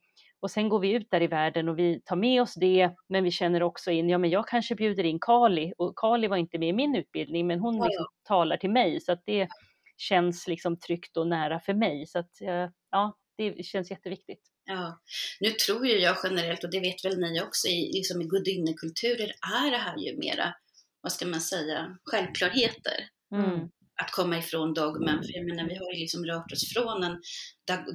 och 0.47 0.51
sen 0.51 0.69
går 0.69 0.81
vi 0.81 0.91
ut 0.91 1.11
där 1.11 1.23
i 1.23 1.27
världen 1.27 1.69
och 1.69 1.79
vi 1.79 2.01
tar 2.05 2.17
med 2.17 2.43
oss 2.43 2.55
det, 2.55 2.91
men 3.09 3.25
vi 3.25 3.31
känner 3.31 3.63
också 3.63 3.91
in, 3.91 4.09
ja 4.09 4.19
men 4.19 4.31
jag 4.31 4.49
kanske 4.49 4.75
bjuder 4.75 5.05
in 5.05 5.19
Kali 5.21 5.73
och 5.79 5.93
Kali 5.97 6.29
var 6.29 6.37
inte 6.37 6.59
med 6.59 6.69
i 6.69 6.73
min 6.73 6.97
utbildning, 6.97 7.47
men 7.47 7.61
hon 7.61 7.75
liksom 7.75 8.07
talar 8.29 8.57
till 8.57 8.71
mig 8.71 9.01
så 9.01 9.13
att 9.13 9.23
det 9.25 9.49
känns 9.97 10.49
liksom 10.49 10.79
tryggt 10.79 11.17
och 11.17 11.27
nära 11.27 11.61
för 11.61 11.75
mig. 11.75 12.07
Så 12.07 12.19
att 12.19 12.41
eh, 12.41 12.69
ja, 12.91 13.17
det 13.37 13.67
känns 13.67 13.91
jätteviktigt. 13.91 14.41
Ja, 14.65 15.01
nu 15.41 15.51
tror 15.51 15.87
ju 15.87 15.99
jag 15.99 16.17
generellt, 16.25 16.65
och 16.65 16.71
det 16.71 16.81
vet 16.81 17.05
väl 17.05 17.19
ni 17.19 17.43
också, 17.43 17.69
i, 17.69 17.93
liksom 17.93 18.23
i 18.23 18.25
gudinnekulturer 18.25 19.33
är 19.57 19.71
det 19.71 19.77
här 19.77 19.97
ju 19.99 20.17
mera, 20.17 20.55
vad 21.01 21.13
ska 21.13 21.27
man 21.27 21.41
säga, 21.41 21.97
självklarheter. 22.05 23.09
Mm 23.33 23.69
att 24.03 24.11
komma 24.11 24.39
ifrån 24.39 24.75
dogmen. 24.75 25.23
För 25.23 25.33
jag 25.37 25.47
menar, 25.47 25.69
vi 25.69 25.75
har 25.75 25.93
ju 25.93 25.99
liksom 26.01 26.25
rört 26.25 26.53
oss 26.53 26.73
från 26.73 27.05
en 27.05 27.17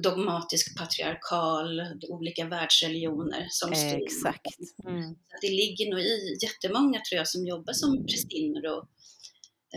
dogmatisk 0.02 0.78
patriarkal, 0.78 1.80
olika 2.08 2.44
världsreligioner 2.44 3.46
som 3.50 3.74
styr. 3.74 4.02
Exakt. 4.02 4.46
Mm. 4.88 5.14
Det 5.40 5.50
ligger 5.50 5.90
nog 5.90 6.00
i 6.00 6.36
jättemånga 6.42 7.00
tror 7.00 7.16
jag 7.16 7.28
som 7.28 7.46
jobbar 7.46 7.72
som 7.72 8.06
prästinnor 8.06 8.66
och 8.66 8.88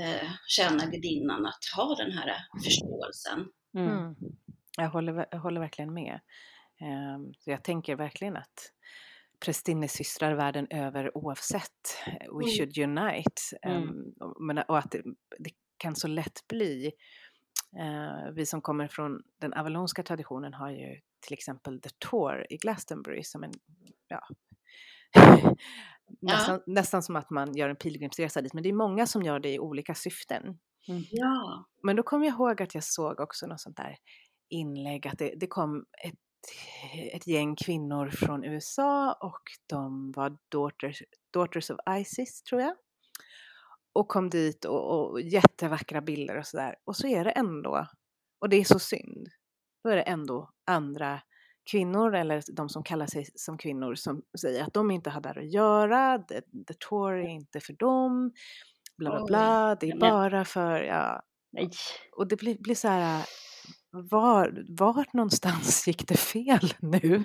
eh, 0.04 0.30
tjänar 0.48 0.92
gudinnan 0.92 1.46
att 1.46 1.66
ha 1.76 1.96
den 1.96 2.12
här 2.12 2.36
förståelsen. 2.64 3.46
Mm. 3.78 3.98
mm. 3.98 4.16
Jag, 4.78 4.90
håller, 4.90 5.26
jag 5.32 5.40
håller 5.40 5.62
verkligen 5.62 5.94
med. 5.94 6.20
Um, 6.82 7.34
jag 7.46 7.64
tänker 7.64 7.96
verkligen 7.96 8.38
att 8.38 8.72
prästinnesystrar 9.46 10.34
världen 10.34 10.68
över 10.70 11.18
oavsett, 11.18 11.98
we 12.08 12.44
mm. 12.44 12.58
should 12.58 12.78
unite. 12.78 13.42
Um, 13.68 14.14
men, 14.40 14.58
och 14.58 14.78
att 14.78 14.92
det, 14.92 15.04
det 15.40 15.52
kan 15.78 15.96
så 15.96 16.08
lätt 16.08 16.48
bli. 16.48 16.92
Eh, 17.80 18.32
vi 18.34 18.46
som 18.46 18.62
kommer 18.62 18.88
från 18.88 19.22
den 19.42 19.54
avalonska 19.54 20.04
traditionen 20.04 20.54
har 20.54 20.70
ju 20.70 21.00
till 21.20 21.34
exempel 21.34 21.82
The 21.82 21.90
Tour 22.10 22.46
i 22.50 22.58
Glastonbury 22.58 23.24
som 23.24 23.44
en, 23.44 23.52
ja, 24.08 24.22
nästan, 26.22 26.56
ja. 26.66 26.74
nästan 26.74 27.04
som 27.04 27.16
att 27.16 27.30
man 27.30 27.56
gör 27.56 27.70
en 27.70 27.76
pilgrimsresa 27.76 28.42
dit, 28.42 28.54
men 28.54 28.64
det 28.64 28.70
är 28.70 28.74
många 28.74 29.08
som 29.08 29.24
gör 29.24 29.40
det 29.40 29.54
i 29.54 29.60
olika 29.60 29.96
syften. 29.96 30.44
Mm. 30.88 31.04
Ja. 31.12 31.66
Men 31.84 31.96
då 31.96 32.04
kommer 32.04 32.26
jag 32.26 32.34
ihåg 32.34 32.62
att 32.62 32.76
jag 32.76 32.84
såg 32.84 33.20
också 33.20 33.48
något 33.48 33.62
sånt 33.62 33.78
där 33.78 33.98
inlägg 34.50 35.08
att 35.08 35.20
det, 35.20 35.34
det 35.36 35.48
kom 35.48 35.86
ett 36.04 36.20
ett 37.12 37.28
gäng 37.28 37.56
kvinnor 37.56 38.10
från 38.10 38.44
USA 38.44 39.14
och 39.14 39.42
de 39.68 40.12
var 40.12 40.38
daughters, 40.52 41.04
daughters 41.34 41.70
of 41.70 41.78
Isis 42.00 42.44
tror 42.44 42.62
jag 42.62 42.76
och 43.96 44.08
kom 44.08 44.30
dit 44.30 44.66
och, 44.66 45.12
och 45.12 45.22
jättevackra 45.22 46.02
bilder 46.02 46.38
och 46.38 46.46
sådär. 46.46 46.76
Och 46.86 46.96
så 46.96 47.08
är 47.08 47.24
det 47.24 47.32
ändå, 47.32 47.88
och 48.42 48.50
det 48.50 48.56
är 48.56 48.64
så 48.64 48.80
synd, 48.80 49.28
då 49.84 49.90
är 49.90 49.96
det 49.96 50.02
ändå 50.02 50.50
andra 50.66 51.22
kvinnor 51.72 52.16
eller 52.16 52.44
de 52.56 52.70
som 52.70 52.84
kallar 52.84 53.06
sig 53.06 53.26
som 53.36 53.58
kvinnor 53.58 53.96
som 53.96 54.22
säger 54.42 54.64
att 54.64 54.74
de 54.74 54.92
inte 54.92 55.10
har 55.10 55.22
där 55.22 55.40
att 55.40 55.54
göra, 55.54 56.20
the, 56.20 56.42
the 56.42 56.74
tour 56.90 57.14
är 57.14 57.28
inte 57.28 57.60
för 57.60 57.74
dem, 57.74 58.32
bla 58.98 59.10
bla 59.10 59.26
bla, 59.26 59.76
det 59.76 59.90
är 59.90 60.00
bara 60.00 60.46
för, 60.46 60.82
ja. 60.82 61.22
Och 62.18 62.28
det 62.28 62.36
blir, 62.36 62.58
blir 62.58 62.76
så 62.76 62.88
här, 62.88 63.26
var, 64.04 64.64
var 64.68 65.06
någonstans 65.14 65.88
gick 65.88 66.08
det 66.08 66.18
fel 66.18 66.74
nu? 66.80 67.24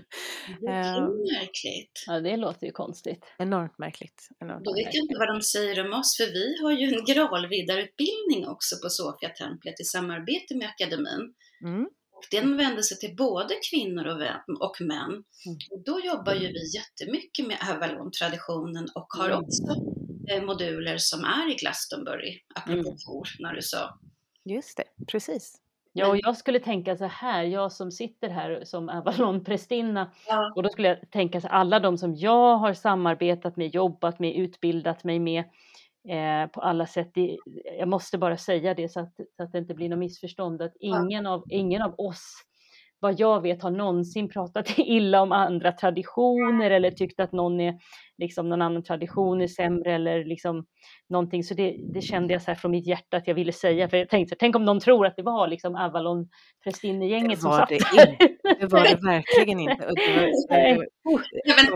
Det 0.61 0.67
är 0.67 1.03
uh, 1.03 1.09
märkligt. 1.09 2.05
Ja, 2.07 2.21
det 2.21 2.37
låter 2.37 2.67
ju 2.67 2.73
konstigt. 2.73 3.25
Enormt 3.39 3.79
märkligt. 3.79 4.29
Enormt 4.41 4.65
Då 4.65 4.75
vet 4.75 4.95
jag 4.95 5.03
inte 5.05 5.19
vad 5.19 5.29
de 5.35 5.43
säger 5.43 5.87
om 5.87 5.93
oss, 6.01 6.17
för 6.17 6.27
vi 6.27 6.63
har 6.63 6.73
ju 6.73 6.87
en 6.95 7.05
gralriddarutbildning 7.05 8.49
också 8.49 8.77
på 8.83 8.89
Sofiatemplet 8.89 9.81
i 9.81 9.85
samarbete 9.85 10.57
med 10.57 10.69
akademin. 10.69 11.35
Mm. 11.65 11.85
Och 12.13 12.27
den 12.31 12.57
vänder 12.57 12.83
sig 12.83 12.99
till 12.99 13.17
både 13.17 13.55
kvinnor 13.71 14.07
och, 14.07 14.21
och 14.69 14.81
män. 14.81 15.11
Mm. 15.11 15.59
Och 15.71 15.85
då 15.85 16.01
jobbar 16.01 16.35
ju 16.35 16.47
vi 16.47 16.63
jättemycket 16.79 17.47
med 17.47 17.59
Avalon-traditionen 17.71 18.87
och 18.95 19.07
har 19.19 19.31
mm. 19.31 19.39
också 19.39 19.63
eh, 20.31 20.43
moduler 20.45 20.99
som 20.99 21.25
är 21.25 21.53
i 21.53 21.55
Glastonbury, 21.55 22.41
apropå 22.55 23.25
mm. 23.25 23.39
när 23.39 23.55
du 23.55 23.63
sa. 23.63 23.99
Just 24.45 24.77
det, 24.77 24.85
precis. 25.13 25.57
Ja, 25.93 26.09
och 26.09 26.17
jag 26.17 26.37
skulle 26.37 26.61
tänka 26.61 26.97
så 26.97 27.05
här, 27.05 27.43
jag 27.43 27.73
som 27.73 27.91
sitter 27.91 28.29
här 28.29 28.61
som 28.65 28.89
Avalon-prästinna, 28.89 30.11
ja. 30.29 30.53
och 30.57 30.63
då 30.63 30.69
skulle 30.69 30.89
jag 30.89 31.11
tänka 31.11 31.41
så 31.41 31.49
alla 31.49 31.81
de 31.81 31.99
som 31.99 32.15
jag 32.15 32.57
har 32.57 32.75
samarbetat 32.75 33.57
med, 33.57 33.75
jobbat 33.75 34.19
med, 34.19 34.37
utbildat 34.37 35.05
mig 35.05 35.19
med 35.19 35.45
eh, 36.09 36.51
på 36.51 36.61
alla 36.61 36.87
sätt. 36.87 37.11
Jag 37.79 37.89
måste 37.89 38.19
bara 38.19 38.37
säga 38.37 38.75
det 38.75 38.89
så 38.89 39.01
att, 39.01 39.15
så 39.37 39.43
att 39.43 39.53
det 39.53 39.59
inte 39.59 39.75
blir 39.75 39.89
något 39.89 39.99
missförstånd, 39.99 40.63
att 40.63 40.77
ingen, 40.81 41.25
ja. 41.25 41.31
av, 41.31 41.45
ingen 41.49 41.83
av 41.83 41.95
oss 41.99 42.45
vad 43.01 43.21
jag 43.21 43.41
vet 43.41 43.63
har 43.63 43.71
någonsin 43.71 44.29
pratat 44.29 44.75
illa 44.77 45.23
om 45.23 45.33
andra 45.33 45.73
traditioner 45.73 46.71
eller 46.71 46.91
tyckt 46.91 47.21
att 47.21 47.33
någon, 47.33 47.61
är, 47.61 47.79
liksom, 48.21 48.49
någon 48.49 48.63
annan 48.63 48.83
tradition 48.83 49.41
är 49.41 49.47
sämre 49.47 49.95
eller 49.95 50.25
liksom 50.25 50.67
någonting. 51.09 51.45
Så 51.45 51.55
det, 51.55 51.77
det 51.95 52.01
kände 52.01 52.33
jag 52.33 52.43
så 52.43 52.51
här 52.51 52.55
från 52.55 52.71
mitt 52.71 52.87
hjärta 52.87 53.17
att 53.17 53.27
jag 53.27 53.35
ville 53.35 53.53
säga. 53.53 53.89
För 53.89 53.97
jag 53.97 54.09
tänkte, 54.09 54.37
tänk 54.39 54.57
om 54.57 54.65
någon 54.65 54.81
tror 54.81 55.07
att 55.07 55.17
det 55.17 55.23
var 55.23 55.49
liksom 55.49 55.75
Avalon 55.77 56.29
prästinnegänget 56.65 57.41
som 57.41 57.53
satt 57.53 57.69
det 57.69 57.79
där. 57.79 58.17
Det 58.61 58.67
var 58.67 58.81
det 58.81 58.99
verkligen 59.13 59.61
inte. 59.61 59.87
Och 59.87 59.95
det 59.95 60.77
var, 60.77 60.87
Ja, 61.49 61.55
men, 61.59 61.67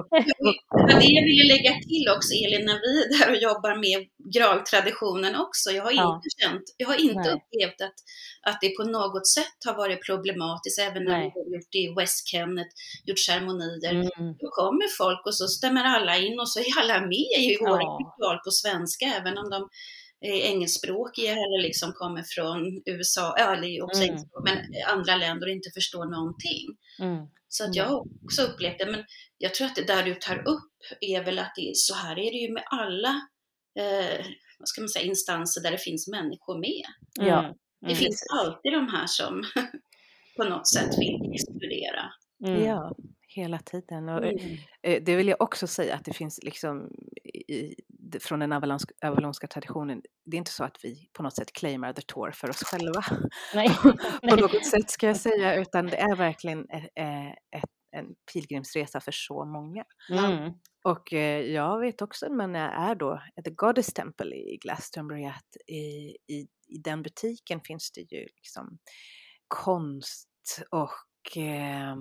det 1.00 1.10
jag 1.18 1.24
ville 1.30 1.44
lägga 1.54 1.72
till 1.90 2.04
också 2.16 2.32
Elin, 2.42 2.66
när 2.70 2.78
vi 2.84 2.92
är 3.02 3.08
där 3.14 3.28
och 3.32 3.40
jobbar 3.48 3.74
med 3.86 4.00
graltraditionen 4.36 5.34
också. 5.44 5.66
Jag 5.76 5.84
har 5.88 5.92
ja. 5.92 6.08
inte 6.14 6.30
känt, 6.40 6.66
jag 6.76 6.86
har 6.92 6.98
inte 7.10 7.28
Nej. 7.30 7.36
upplevt 7.36 7.80
att, 7.86 7.98
att 8.48 8.58
det 8.62 8.70
på 8.78 8.84
något 8.98 9.26
sätt 9.36 9.58
har 9.66 9.76
varit 9.82 10.06
problematiskt, 10.08 10.78
även 10.88 11.04
när 11.04 11.18
Nej. 11.18 11.32
vi 11.34 11.40
har 11.40 11.48
gjort 11.54 11.70
det 11.74 11.82
i 11.86 11.94
West 11.98 12.20
Kennet, 12.30 12.70
gjort 13.08 13.22
ceremonier. 13.28 13.94
Mm. 14.00 14.30
Då 14.42 14.48
kommer 14.60 14.86
folk 15.02 15.22
och 15.28 15.36
så 15.40 15.46
stämmer 15.58 15.84
alla 15.94 16.14
in 16.26 16.33
och 16.40 16.50
så 16.50 16.60
är 16.60 16.64
alla 16.80 17.00
med 17.00 17.38
i 17.38 17.56
våra 17.60 17.82
ja. 17.82 17.98
ritual 18.00 18.38
på 18.44 18.50
svenska, 18.50 19.06
även 19.06 19.38
om 19.38 19.50
de 19.50 19.68
är 20.20 20.40
engelskspråkiga 20.40 21.32
eller 21.32 21.62
liksom 21.62 21.92
kommer 21.92 22.22
från 22.22 22.82
USA, 22.86 23.36
eller 23.36 23.82
också 23.82 24.02
mm. 24.02 24.22
men 24.44 24.58
andra 24.86 25.16
länder 25.16 25.46
och 25.46 25.52
inte 25.52 25.70
förstår 25.70 26.04
någonting. 26.04 26.76
Mm. 27.00 27.26
Så 27.48 27.64
att 27.64 27.74
jag 27.74 27.84
har 27.84 28.06
också 28.24 28.42
upplevt 28.42 28.78
det. 28.78 28.86
Men 28.86 29.04
jag 29.38 29.54
tror 29.54 29.66
att 29.66 29.76
det 29.76 29.86
där 29.86 30.02
du 30.02 30.14
tar 30.14 30.48
upp 30.48 30.72
är 31.00 31.24
väl 31.24 31.38
att 31.38 31.52
det, 31.56 31.70
så 31.74 31.94
här 31.94 32.18
är 32.18 32.30
det 32.30 32.38
ju 32.38 32.52
med 32.52 32.62
alla 32.66 33.08
eh, 33.78 34.26
vad 34.58 34.68
ska 34.68 34.80
man 34.80 34.88
säga, 34.88 35.04
instanser 35.04 35.62
där 35.62 35.70
det 35.70 35.78
finns 35.78 36.08
människor 36.08 36.58
med. 36.58 36.84
Ja. 37.28 37.38
Mm. 37.38 37.54
Det 37.88 37.94
finns 37.94 38.26
alltid 38.32 38.72
de 38.72 38.88
här 38.88 39.06
som 39.06 39.44
på 40.36 40.44
något 40.44 40.68
sätt 40.68 40.98
vill 40.98 41.32
exkludera. 41.34 42.12
Mm. 42.46 42.64
Ja, 42.64 42.96
hela 43.34 43.58
tiden. 43.58 44.08
Och, 44.08 44.24
mm. 44.24 44.56
Eh, 44.82 45.02
det 45.02 45.16
vill 45.16 45.28
jag 45.28 45.40
också 45.40 45.66
säga 45.66 45.94
att 45.94 46.04
det 46.04 46.12
finns 46.12 46.40
liksom 46.42 46.90
i, 47.48 47.74
från 48.20 48.38
den 48.38 48.52
avalonska 49.02 49.46
traditionen, 49.46 50.02
det 50.24 50.36
är 50.36 50.38
inte 50.38 50.50
så 50.50 50.64
att 50.64 50.78
vi 50.82 51.08
på 51.12 51.22
något 51.22 51.36
sätt 51.36 51.52
claimar 51.52 51.92
the 51.92 52.02
tour 52.02 52.30
för 52.30 52.50
oss 52.50 52.62
själva. 52.62 53.04
Nej. 53.54 53.68
på 54.30 54.36
något 54.36 54.66
sätt 54.66 54.90
ska 54.90 55.06
jag 55.06 55.16
säga, 55.16 55.54
utan 55.54 55.86
det 55.86 55.96
är 55.96 56.16
verkligen 56.16 56.70
ett, 56.70 56.90
ett, 57.56 57.70
en 57.96 58.14
pilgrimsresa 58.32 59.00
för 59.00 59.12
så 59.12 59.44
många. 59.44 59.84
Mm. 60.10 60.52
Och 60.84 61.12
eh, 61.12 61.40
jag 61.40 61.80
vet 61.80 62.02
också 62.02 62.28
när 62.28 62.60
jag 62.60 62.90
är 62.90 62.94
då 62.94 63.12
at 63.12 63.44
the 63.44 63.50
Goddess 63.50 63.92
Temple 63.92 64.34
i 64.36 64.58
Glastonbury 64.62 65.24
att 65.24 65.56
i, 65.66 66.16
i, 66.32 66.48
i 66.68 66.78
den 66.78 67.02
butiken 67.02 67.60
finns 67.60 67.92
det 67.92 68.00
ju 68.00 68.20
liksom 68.20 68.78
konst 69.48 70.62
och 70.70 71.36
eh, 71.36 71.96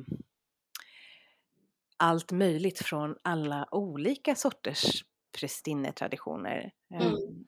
allt 2.03 2.31
möjligt 2.31 2.79
från 2.79 3.15
alla 3.21 3.67
olika 3.71 4.35
sorters 4.35 5.03
prästinnetraditioner. 5.39 6.71
Mm. 6.93 7.07
Ehm, 7.07 7.45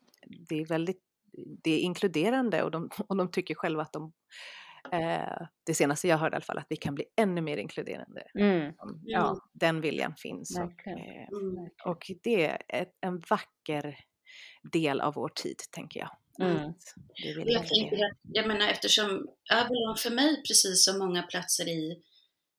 det 0.50 0.56
är 0.56 0.66
väldigt 0.66 1.02
det 1.64 1.72
är 1.72 1.80
inkluderande 1.80 2.64
och 2.64 2.72
de, 2.72 2.90
och 3.08 3.18
de 3.18 3.32
tycker 3.32 3.56
själva 3.56 3.82
att 3.82 3.94
de 3.94 4.14
eh, 4.92 5.48
det 5.66 5.74
senaste 5.74 6.08
jag 6.08 6.18
hörde 6.18 6.34
i 6.34 6.38
alla 6.38 6.46
fall, 6.46 6.58
att 6.58 6.68
vi 6.70 6.76
kan 6.76 6.96
bli 6.96 7.06
ännu 7.16 7.42
mer 7.42 7.58
inkluderande. 7.58 8.24
Mm. 8.40 8.74
Ja, 9.04 9.38
den 9.54 9.82
viljan 9.82 10.16
finns. 10.18 10.60
Och, 10.60 10.88
eh, 10.88 11.28
mm. 11.28 11.70
och, 11.86 12.12
det 12.24 12.46
är 12.46 12.62
ett, 12.68 12.94
en 13.02 13.20
vacker 13.30 13.98
del 14.72 15.02
av 15.02 15.14
vår 15.14 15.30
tid, 15.30 15.58
tänker 15.72 16.00
jag. 16.00 16.10
Mm. 16.48 16.74
Jag, 17.46 17.68
tänker 17.68 17.96
att, 17.96 18.18
jag 18.24 18.48
menar 18.48 18.68
eftersom 18.68 19.28
Avalon 19.54 19.98
för 19.98 20.12
mig, 20.12 20.44
precis 20.48 20.86
som 20.86 21.00
många 21.00 21.24
platser 21.24 21.68
i 21.68 22.02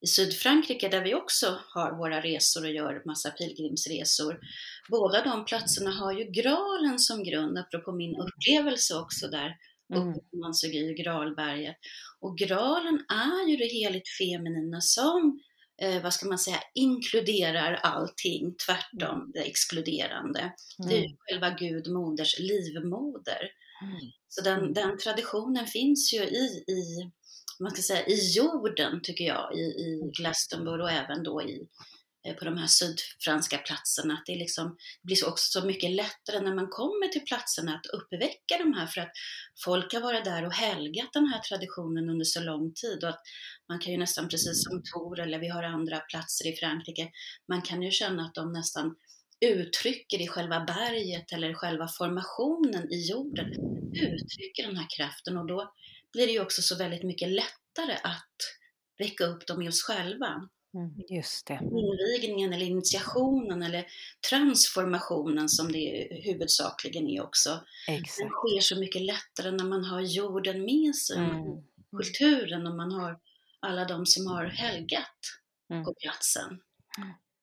i 0.03 0.07
Sydfrankrike 0.07 0.89
där 0.89 1.03
vi 1.03 1.15
också 1.15 1.59
har 1.73 1.97
våra 1.97 2.21
resor 2.21 2.63
och 2.63 2.71
gör 2.71 3.01
massa 3.05 3.31
pilgrimsresor. 3.31 4.39
Båda 4.89 5.23
de 5.23 5.45
platserna 5.45 5.91
har 5.91 6.13
ju 6.13 6.23
graalen 6.23 6.99
som 6.99 7.23
grund, 7.23 7.57
apropå 7.57 7.91
min 7.91 8.15
upplevelse 8.15 8.95
också 8.95 9.27
där 9.27 9.55
mm. 9.95 10.09
uppe 10.09 10.19
på 10.19 10.37
Mansugry, 10.37 10.93
Gralberget. 10.93 11.77
Och 12.19 12.37
Gralen 12.37 13.05
är 13.09 13.49
ju 13.49 13.57
det 13.57 13.67
heligt 13.67 14.09
feminina 14.19 14.81
som 14.81 15.39
eh, 15.81 16.03
vad 16.03 16.13
ska 16.13 16.27
man 16.27 16.39
säga, 16.39 16.59
inkluderar 16.75 17.73
allting, 17.73 18.55
tvärtom 18.65 19.31
det 19.33 19.39
exkluderande. 19.39 20.39
Mm. 20.39 20.89
Det 20.89 20.93
är 20.93 20.99
ju 20.99 21.05
mm. 21.05 21.17
själva 21.19 21.49
Gud, 21.49 21.87
moders 21.87 22.39
livmoder. 22.39 23.49
Mm. 23.83 24.11
Så 24.27 24.41
den, 24.41 24.59
mm. 24.59 24.73
den, 24.73 24.97
traditionen 24.97 25.65
finns 25.65 26.13
ju 26.13 26.23
i, 26.23 26.63
i, 26.67 27.11
man 27.63 27.71
ska 27.71 27.81
säga, 27.81 28.05
i 28.05 28.35
jorden, 28.35 29.01
tycker 29.03 29.25
jag, 29.25 29.55
i, 29.55 29.61
i 29.61 30.11
Glastonbury 30.17 30.83
och 30.83 30.91
även 30.91 31.23
då 31.23 31.41
i, 31.41 31.67
eh, 32.27 32.35
på 32.35 32.45
de 32.45 32.57
här 32.57 32.67
sydfranska 32.67 33.57
platserna. 33.57 34.13
Att 34.13 34.25
det, 34.25 34.35
liksom, 34.35 34.77
det 35.01 35.05
blir 35.05 35.27
också 35.27 35.59
så 35.59 35.67
mycket 35.67 35.91
lättare 35.91 36.39
när 36.39 36.55
man 36.55 36.67
kommer 36.67 37.07
till 37.07 37.25
platserna 37.25 37.75
att 37.75 37.85
uppväcka 37.85 38.57
de 38.57 38.73
här 38.73 38.87
för 38.87 39.01
att 39.01 39.11
folk 39.63 39.93
har 39.93 40.01
varit 40.01 40.25
där 40.25 40.45
och 40.45 40.53
helgat 40.53 41.13
den 41.13 41.25
här 41.25 41.39
traditionen 41.39 42.09
under 42.09 42.25
så 42.25 42.39
lång 42.39 42.73
tid. 42.73 43.03
Och 43.03 43.09
att 43.09 43.21
man 43.69 43.79
kan 43.79 43.91
ju 43.91 43.99
nästan, 43.99 44.29
precis 44.29 44.63
som 44.63 44.83
Tor 44.93 45.19
eller 45.19 45.39
vi 45.39 45.47
har 45.47 45.63
andra 45.63 45.99
platser 45.99 46.47
i 46.47 46.55
Frankrike, 46.55 47.11
man 47.47 47.61
kan 47.61 47.81
ju 47.81 47.91
känna 47.91 48.25
att 48.25 48.35
de 48.35 48.53
nästan 48.53 48.95
uttrycker 49.41 50.21
i 50.21 50.27
själva 50.27 50.59
berget 50.59 51.33
eller 51.33 51.53
själva 51.53 51.87
formationen 51.87 52.93
i 52.93 53.09
jorden, 53.09 53.47
uttrycker 53.93 54.67
den 54.67 54.77
här 54.77 54.87
kraften 54.97 55.37
och 55.37 55.47
då 55.47 55.73
blir 56.17 56.27
det 56.27 56.33
ju 56.33 56.41
också 56.41 56.61
så 56.61 56.77
väldigt 56.77 57.03
mycket 57.03 57.29
lättare 57.29 57.93
att 58.03 58.35
väcka 58.97 59.23
upp 59.25 59.47
dem 59.47 59.61
i 59.61 59.69
oss 59.69 59.83
själva. 59.83 60.49
Mm, 60.73 60.91
just 61.09 61.47
det. 61.47 61.59
Invigningen 61.63 62.53
eller 62.53 62.65
initiationen 62.65 63.63
eller 63.63 63.85
transformationen 64.29 65.49
som 65.49 65.71
det 65.71 66.07
huvudsakligen 66.23 67.07
är 67.07 67.23
också. 67.23 67.59
Exakt. 67.87 68.19
Den 68.19 68.29
sker 68.29 68.59
så 68.59 68.79
mycket 68.79 69.01
lättare 69.01 69.51
när 69.51 69.63
man 69.63 69.83
har 69.83 70.01
jorden 70.01 70.65
med 70.65 70.95
sig, 70.95 71.17
mm. 71.17 71.63
kulturen 71.97 72.67
och 72.67 72.75
man 72.75 72.91
har 72.91 73.19
alla 73.59 73.85
de 73.85 74.05
som 74.05 74.27
har 74.27 74.45
helgat 74.45 75.19
mm. 75.71 75.83
på 75.85 75.93
platsen. 76.01 76.59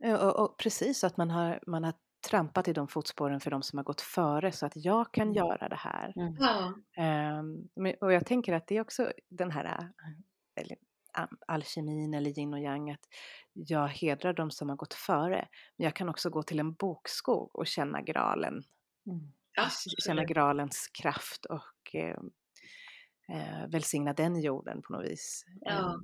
Och, 0.04 0.40
och, 0.40 0.58
precis, 0.58 1.04
att 1.04 1.16
man 1.16 1.30
har, 1.30 1.60
man 1.66 1.84
har 1.84 1.94
trampat 2.24 2.68
i 2.68 2.72
de 2.72 2.88
fotspåren 2.88 3.40
för 3.40 3.50
de 3.50 3.62
som 3.62 3.76
har 3.76 3.84
gått 3.84 4.00
före 4.00 4.52
så 4.52 4.66
att 4.66 4.72
jag 4.76 5.12
kan 5.12 5.22
mm. 5.22 5.34
göra 5.34 5.68
det 5.68 5.76
här. 5.76 6.12
Mm. 6.16 7.38
Um, 7.38 7.94
och 8.00 8.12
jag 8.12 8.26
tänker 8.26 8.52
att 8.52 8.66
det 8.66 8.76
är 8.76 8.80
också 8.80 9.12
den 9.28 9.50
här, 9.50 9.92
eller 10.54 10.76
alkemin 11.46 12.14
eller 12.14 12.38
yin 12.38 12.54
och 12.54 12.60
yang, 12.60 12.90
att 12.90 13.08
jag 13.52 13.88
hedrar 13.88 14.32
de 14.32 14.50
som 14.50 14.68
har 14.68 14.76
gått 14.76 14.94
före. 14.94 15.48
Men 15.76 15.84
jag 15.84 15.94
kan 15.94 16.08
också 16.08 16.30
gå 16.30 16.42
till 16.42 16.60
en 16.60 16.72
bokskog 16.72 17.56
och 17.56 17.66
känna 17.66 18.02
gralen. 18.02 18.62
Mm. 19.06 19.32
Känna 20.06 20.24
gralens 20.24 20.90
kraft 21.02 21.44
och 21.44 21.94
eh, 21.94 22.18
eh, 23.28 23.68
välsigna 23.68 24.12
den 24.12 24.40
jorden 24.40 24.82
på 24.82 24.92
något 24.92 25.06
vis. 25.06 25.44
Ja. 25.60 26.00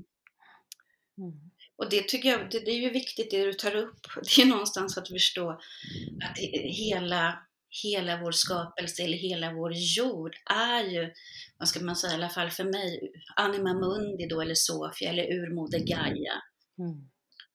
Mm. 1.18 1.50
Och 1.80 1.90
det 1.90 2.08
tycker 2.08 2.28
jag, 2.28 2.50
det, 2.50 2.58
det, 2.58 2.70
är 2.70 2.80
ju 2.80 2.90
viktigt 2.90 3.30
det 3.30 3.44
du 3.44 3.52
tar 3.52 3.76
upp. 3.76 4.06
Det 4.36 4.42
är 4.42 4.46
någonstans 4.46 4.98
att 4.98 5.08
förstå 5.08 5.50
att 5.50 6.38
hela 6.64 7.38
hela 7.82 8.20
vår 8.20 8.32
skapelse 8.32 9.02
eller 9.02 9.18
hela 9.18 9.52
vår 9.52 9.72
jord 9.74 10.36
är 10.50 10.84
ju, 10.84 11.12
vad 11.58 11.68
ska 11.68 11.80
man 11.80 11.96
säga, 11.96 12.12
i 12.12 12.14
alla 12.14 12.28
fall 12.28 12.50
för 12.50 12.64
mig, 12.64 13.12
anima 13.36 13.74
mundi 13.74 14.26
då 14.26 14.40
eller 14.40 14.54
Sofia 14.54 15.10
eller 15.10 15.32
urmoder 15.32 15.78
Gaia. 15.78 16.42
Mm. 16.78 17.10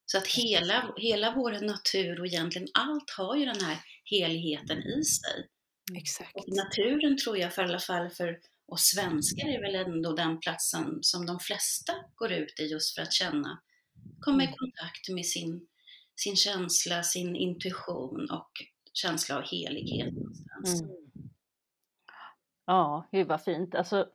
Så 0.05 0.17
att 0.17 0.27
hela, 0.27 0.93
hela 0.97 1.31
vår 1.35 1.51
natur 1.51 2.19
och 2.19 2.27
egentligen 2.27 2.67
allt 2.73 3.09
har 3.17 3.35
ju 3.35 3.45
den 3.45 3.61
här 3.61 3.77
heligheten 4.03 4.77
i 4.77 5.03
sig. 5.03 5.47
Exakt. 5.97 6.35
Och 6.35 6.45
naturen 6.47 7.17
tror 7.17 7.37
jag 7.37 7.53
för 7.53 7.61
i 7.61 7.65
alla 7.65 7.79
fall 7.79 8.09
för 8.09 8.39
oss 8.67 8.81
svenskar 8.81 9.47
är 9.47 9.61
väl 9.61 9.75
ändå 9.75 10.13
den 10.13 10.39
platsen 10.39 10.99
som 11.01 11.25
de 11.25 11.39
flesta 11.39 11.93
går 12.15 12.31
ut 12.31 12.59
i 12.59 12.63
just 12.63 12.95
för 12.95 13.01
att 13.01 13.13
känna, 13.13 13.61
komma 14.19 14.43
i 14.43 14.45
mm. 14.45 14.57
kontakt 14.57 15.09
med 15.09 15.25
sin, 15.25 15.67
sin 16.15 16.35
känsla, 16.35 17.03
sin 17.03 17.35
intuition 17.35 18.29
och 18.31 18.51
känsla 18.93 19.37
av 19.37 19.43
helighet. 19.43 20.13
Mm. 20.13 20.95
Ja, 22.65 23.09
gud 23.11 23.27
vad 23.27 23.41
fint. 23.41 23.75
Alltså, 23.75 24.07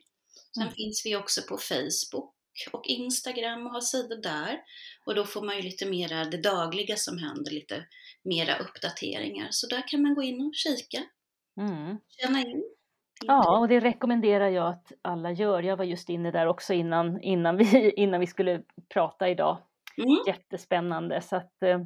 Sen 0.54 0.64
mm. 0.64 0.74
finns 0.74 1.06
vi 1.06 1.16
också 1.16 1.42
på 1.42 1.58
Facebook 1.58 2.34
och 2.72 2.86
Instagram 2.86 3.66
och 3.66 3.72
har 3.72 3.82
sidor 3.82 4.22
där. 4.22 4.60
Och 5.06 5.16
då 5.16 5.26
får 5.26 5.42
man 5.46 5.56
ju 5.56 5.62
lite 5.62 5.86
mera 5.86 6.26
det 6.26 6.42
dagliga 6.42 6.96
som 6.96 7.18
händer, 7.18 7.52
lite 7.52 7.86
mera 8.24 8.58
uppdateringar. 8.58 9.48
Så 9.52 9.68
där 9.68 9.88
kan 9.88 10.02
man 10.02 10.16
gå 10.16 10.24
in 10.24 10.42
och 10.42 10.56
kika, 10.56 11.04
mm. 11.62 11.98
känna 12.08 12.40
in. 12.40 12.64
Ja, 13.26 13.60
och 13.60 13.68
det 13.68 13.80
rekommenderar 13.80 14.50
jag 14.50 14.68
att 14.68 14.92
alla 15.02 15.32
gör. 15.32 15.64
Jag 15.64 15.78
var 15.78 15.86
just 15.86 16.10
inne 16.10 16.32
där 16.32 16.48
också 16.48 16.74
innan, 16.74 17.22
innan, 17.22 17.58
vi, 17.58 17.92
innan 17.96 18.20
vi 18.20 18.28
skulle 18.28 18.62
prata 18.94 19.30
idag. 19.30 19.58
Mm. 19.98 20.18
Jättespännande. 20.28 21.22
Så 21.22 21.36
att, 21.36 21.64
eh, 21.64 21.80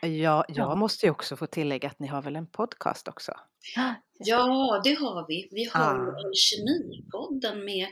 Ja, 0.00 0.44
jag 0.48 0.78
måste 0.78 1.06
ju 1.06 1.10
också 1.10 1.36
få 1.36 1.46
tillägga 1.46 1.88
att 1.88 1.98
ni 1.98 2.06
har 2.06 2.22
väl 2.22 2.36
en 2.36 2.46
podcast 2.46 3.08
också? 3.08 3.32
Ja, 4.18 4.80
det 4.84 4.94
har 4.94 5.28
vi. 5.28 5.48
Vi 5.50 5.64
har 5.64 6.08
ah. 6.08 6.32
Kemipodden 6.34 7.64
med 7.64 7.88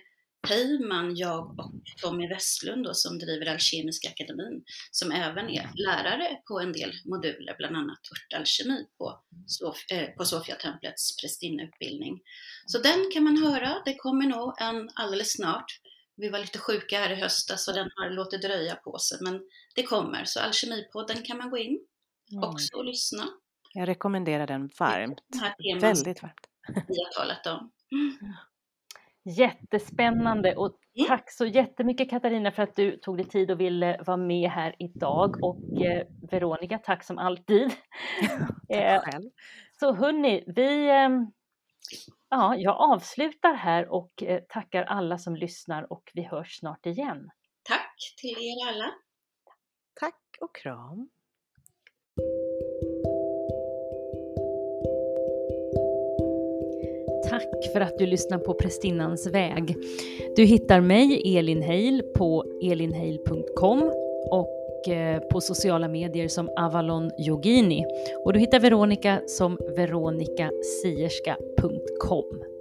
Heyman, 0.49 1.17
jag 1.17 1.61
och 1.61 1.73
Tommy 2.03 2.29
Westlund 2.29 2.85
då, 2.85 2.95
som 2.95 3.19
driver 3.19 3.47
Alkemiska 3.47 4.09
akademin, 4.09 4.65
som 4.91 5.13
även 5.13 5.49
är 5.49 5.71
lärare 5.75 6.39
på 6.49 6.61
en 6.61 6.73
del 6.73 6.93
moduler, 7.05 7.55
bland 7.59 7.77
annat 7.77 7.99
örtalkemi 8.13 8.87
på, 8.99 9.21
Sof 9.47 9.77
eh, 9.91 10.09
på 10.09 10.25
Sofiatemplets 10.25 11.17
prästinneutbildning. 11.17 12.21
Så 12.67 12.79
den 12.79 13.11
kan 13.13 13.25
man 13.25 13.37
höra, 13.37 13.83
det 13.85 13.95
kommer 13.95 14.27
nog 14.27 14.55
en 14.61 14.91
alldeles 14.95 15.33
snart. 15.33 15.81
Vi 16.23 16.29
var 16.29 16.39
lite 16.39 16.59
sjuka 16.59 16.99
här 16.99 17.13
i 17.13 17.15
höstas 17.15 17.65
så 17.65 17.73
den 17.73 17.91
har 17.97 18.11
låtit 18.11 18.43
dröja 18.43 18.75
på 18.75 18.99
sig, 18.99 19.19
men 19.21 19.43
det 19.75 19.83
kommer. 19.83 20.25
Så 20.25 20.41
Alkemipodden 20.41 21.23
kan 21.23 21.39
man 21.39 21.51
gå 21.51 21.59
in 21.59 21.81
mm. 22.33 22.45
också 22.49 22.77
och 22.77 22.85
lyssna. 22.85 23.23
Jag 23.75 23.89
rekommenderar 23.89 24.47
den 24.47 24.71
varmt. 24.79 25.19
Väldigt 25.81 26.23
varmt. 26.23 26.47
Vi 26.69 27.05
har 27.05 27.13
talat 27.13 27.47
om. 27.47 27.73
Mm. 27.93 28.35
Jättespännande 29.37 30.57
och 30.57 30.79
mm. 30.97 31.09
tack 31.09 31.33
så 31.33 31.47
jättemycket 31.47 32.11
Katarina 32.11 32.53
för 32.53 32.63
att 32.63 32.77
du 32.77 32.97
tog 32.97 33.17
dig 33.17 33.27
tid 33.27 33.51
och 33.51 33.61
ville 33.61 34.03
vara 34.07 34.17
med 34.17 34.51
här 34.51 34.75
idag 34.79 35.45
och 35.45 35.83
eh, 35.83 36.07
Veronica, 36.31 36.79
tack 36.79 37.05
som 37.05 37.19
alltid. 37.19 37.71
tack 38.69 39.13
själv. 39.13 39.31
Så 39.81 39.95
hörni, 39.95 40.45
vi, 40.47 40.89
eh, 40.89 41.09
ja, 42.31 42.57
jag 42.57 42.77
avslutar 42.81 43.55
här 43.55 43.89
och 43.89 44.23
eh, 44.23 44.41
tackar 44.49 44.83
alla 44.83 45.19
som 45.19 45.37
lyssnar 45.37 45.93
och 45.93 46.11
vi 46.15 46.23
hörs 46.23 46.59
snart 46.59 46.87
igen. 46.87 47.31
Tack 47.63 47.97
till 48.21 48.31
er 48.31 48.69
alla. 48.69 48.91
Tack 50.01 50.21
och 50.41 50.55
kram. 50.55 51.09
Tack 57.31 57.73
för 57.73 57.81
att 57.81 57.99
du 57.99 58.07
lyssnar 58.07 58.39
på 58.39 58.55
Prästinnans 58.55 59.27
väg. 59.27 59.77
Du 60.37 60.45
hittar 60.45 60.81
mig, 60.81 61.37
Elin 61.39 61.63
Heil, 61.63 62.03
på 62.17 62.45
elinheil.com 62.63 63.83
och 64.31 64.62
och 64.83 64.89
eh, 64.89 65.21
på 65.21 65.41
sociala 65.41 65.89
medier 65.89 66.29
som 66.29 66.51
Avalon 66.57 67.11
Yogini. 67.19 67.85
Och 68.25 68.33
du 68.33 68.41
hittar 68.41 68.61
Veronica 68.61 69.21
som 69.27 69.59
veronicasierska.com. 69.77 72.52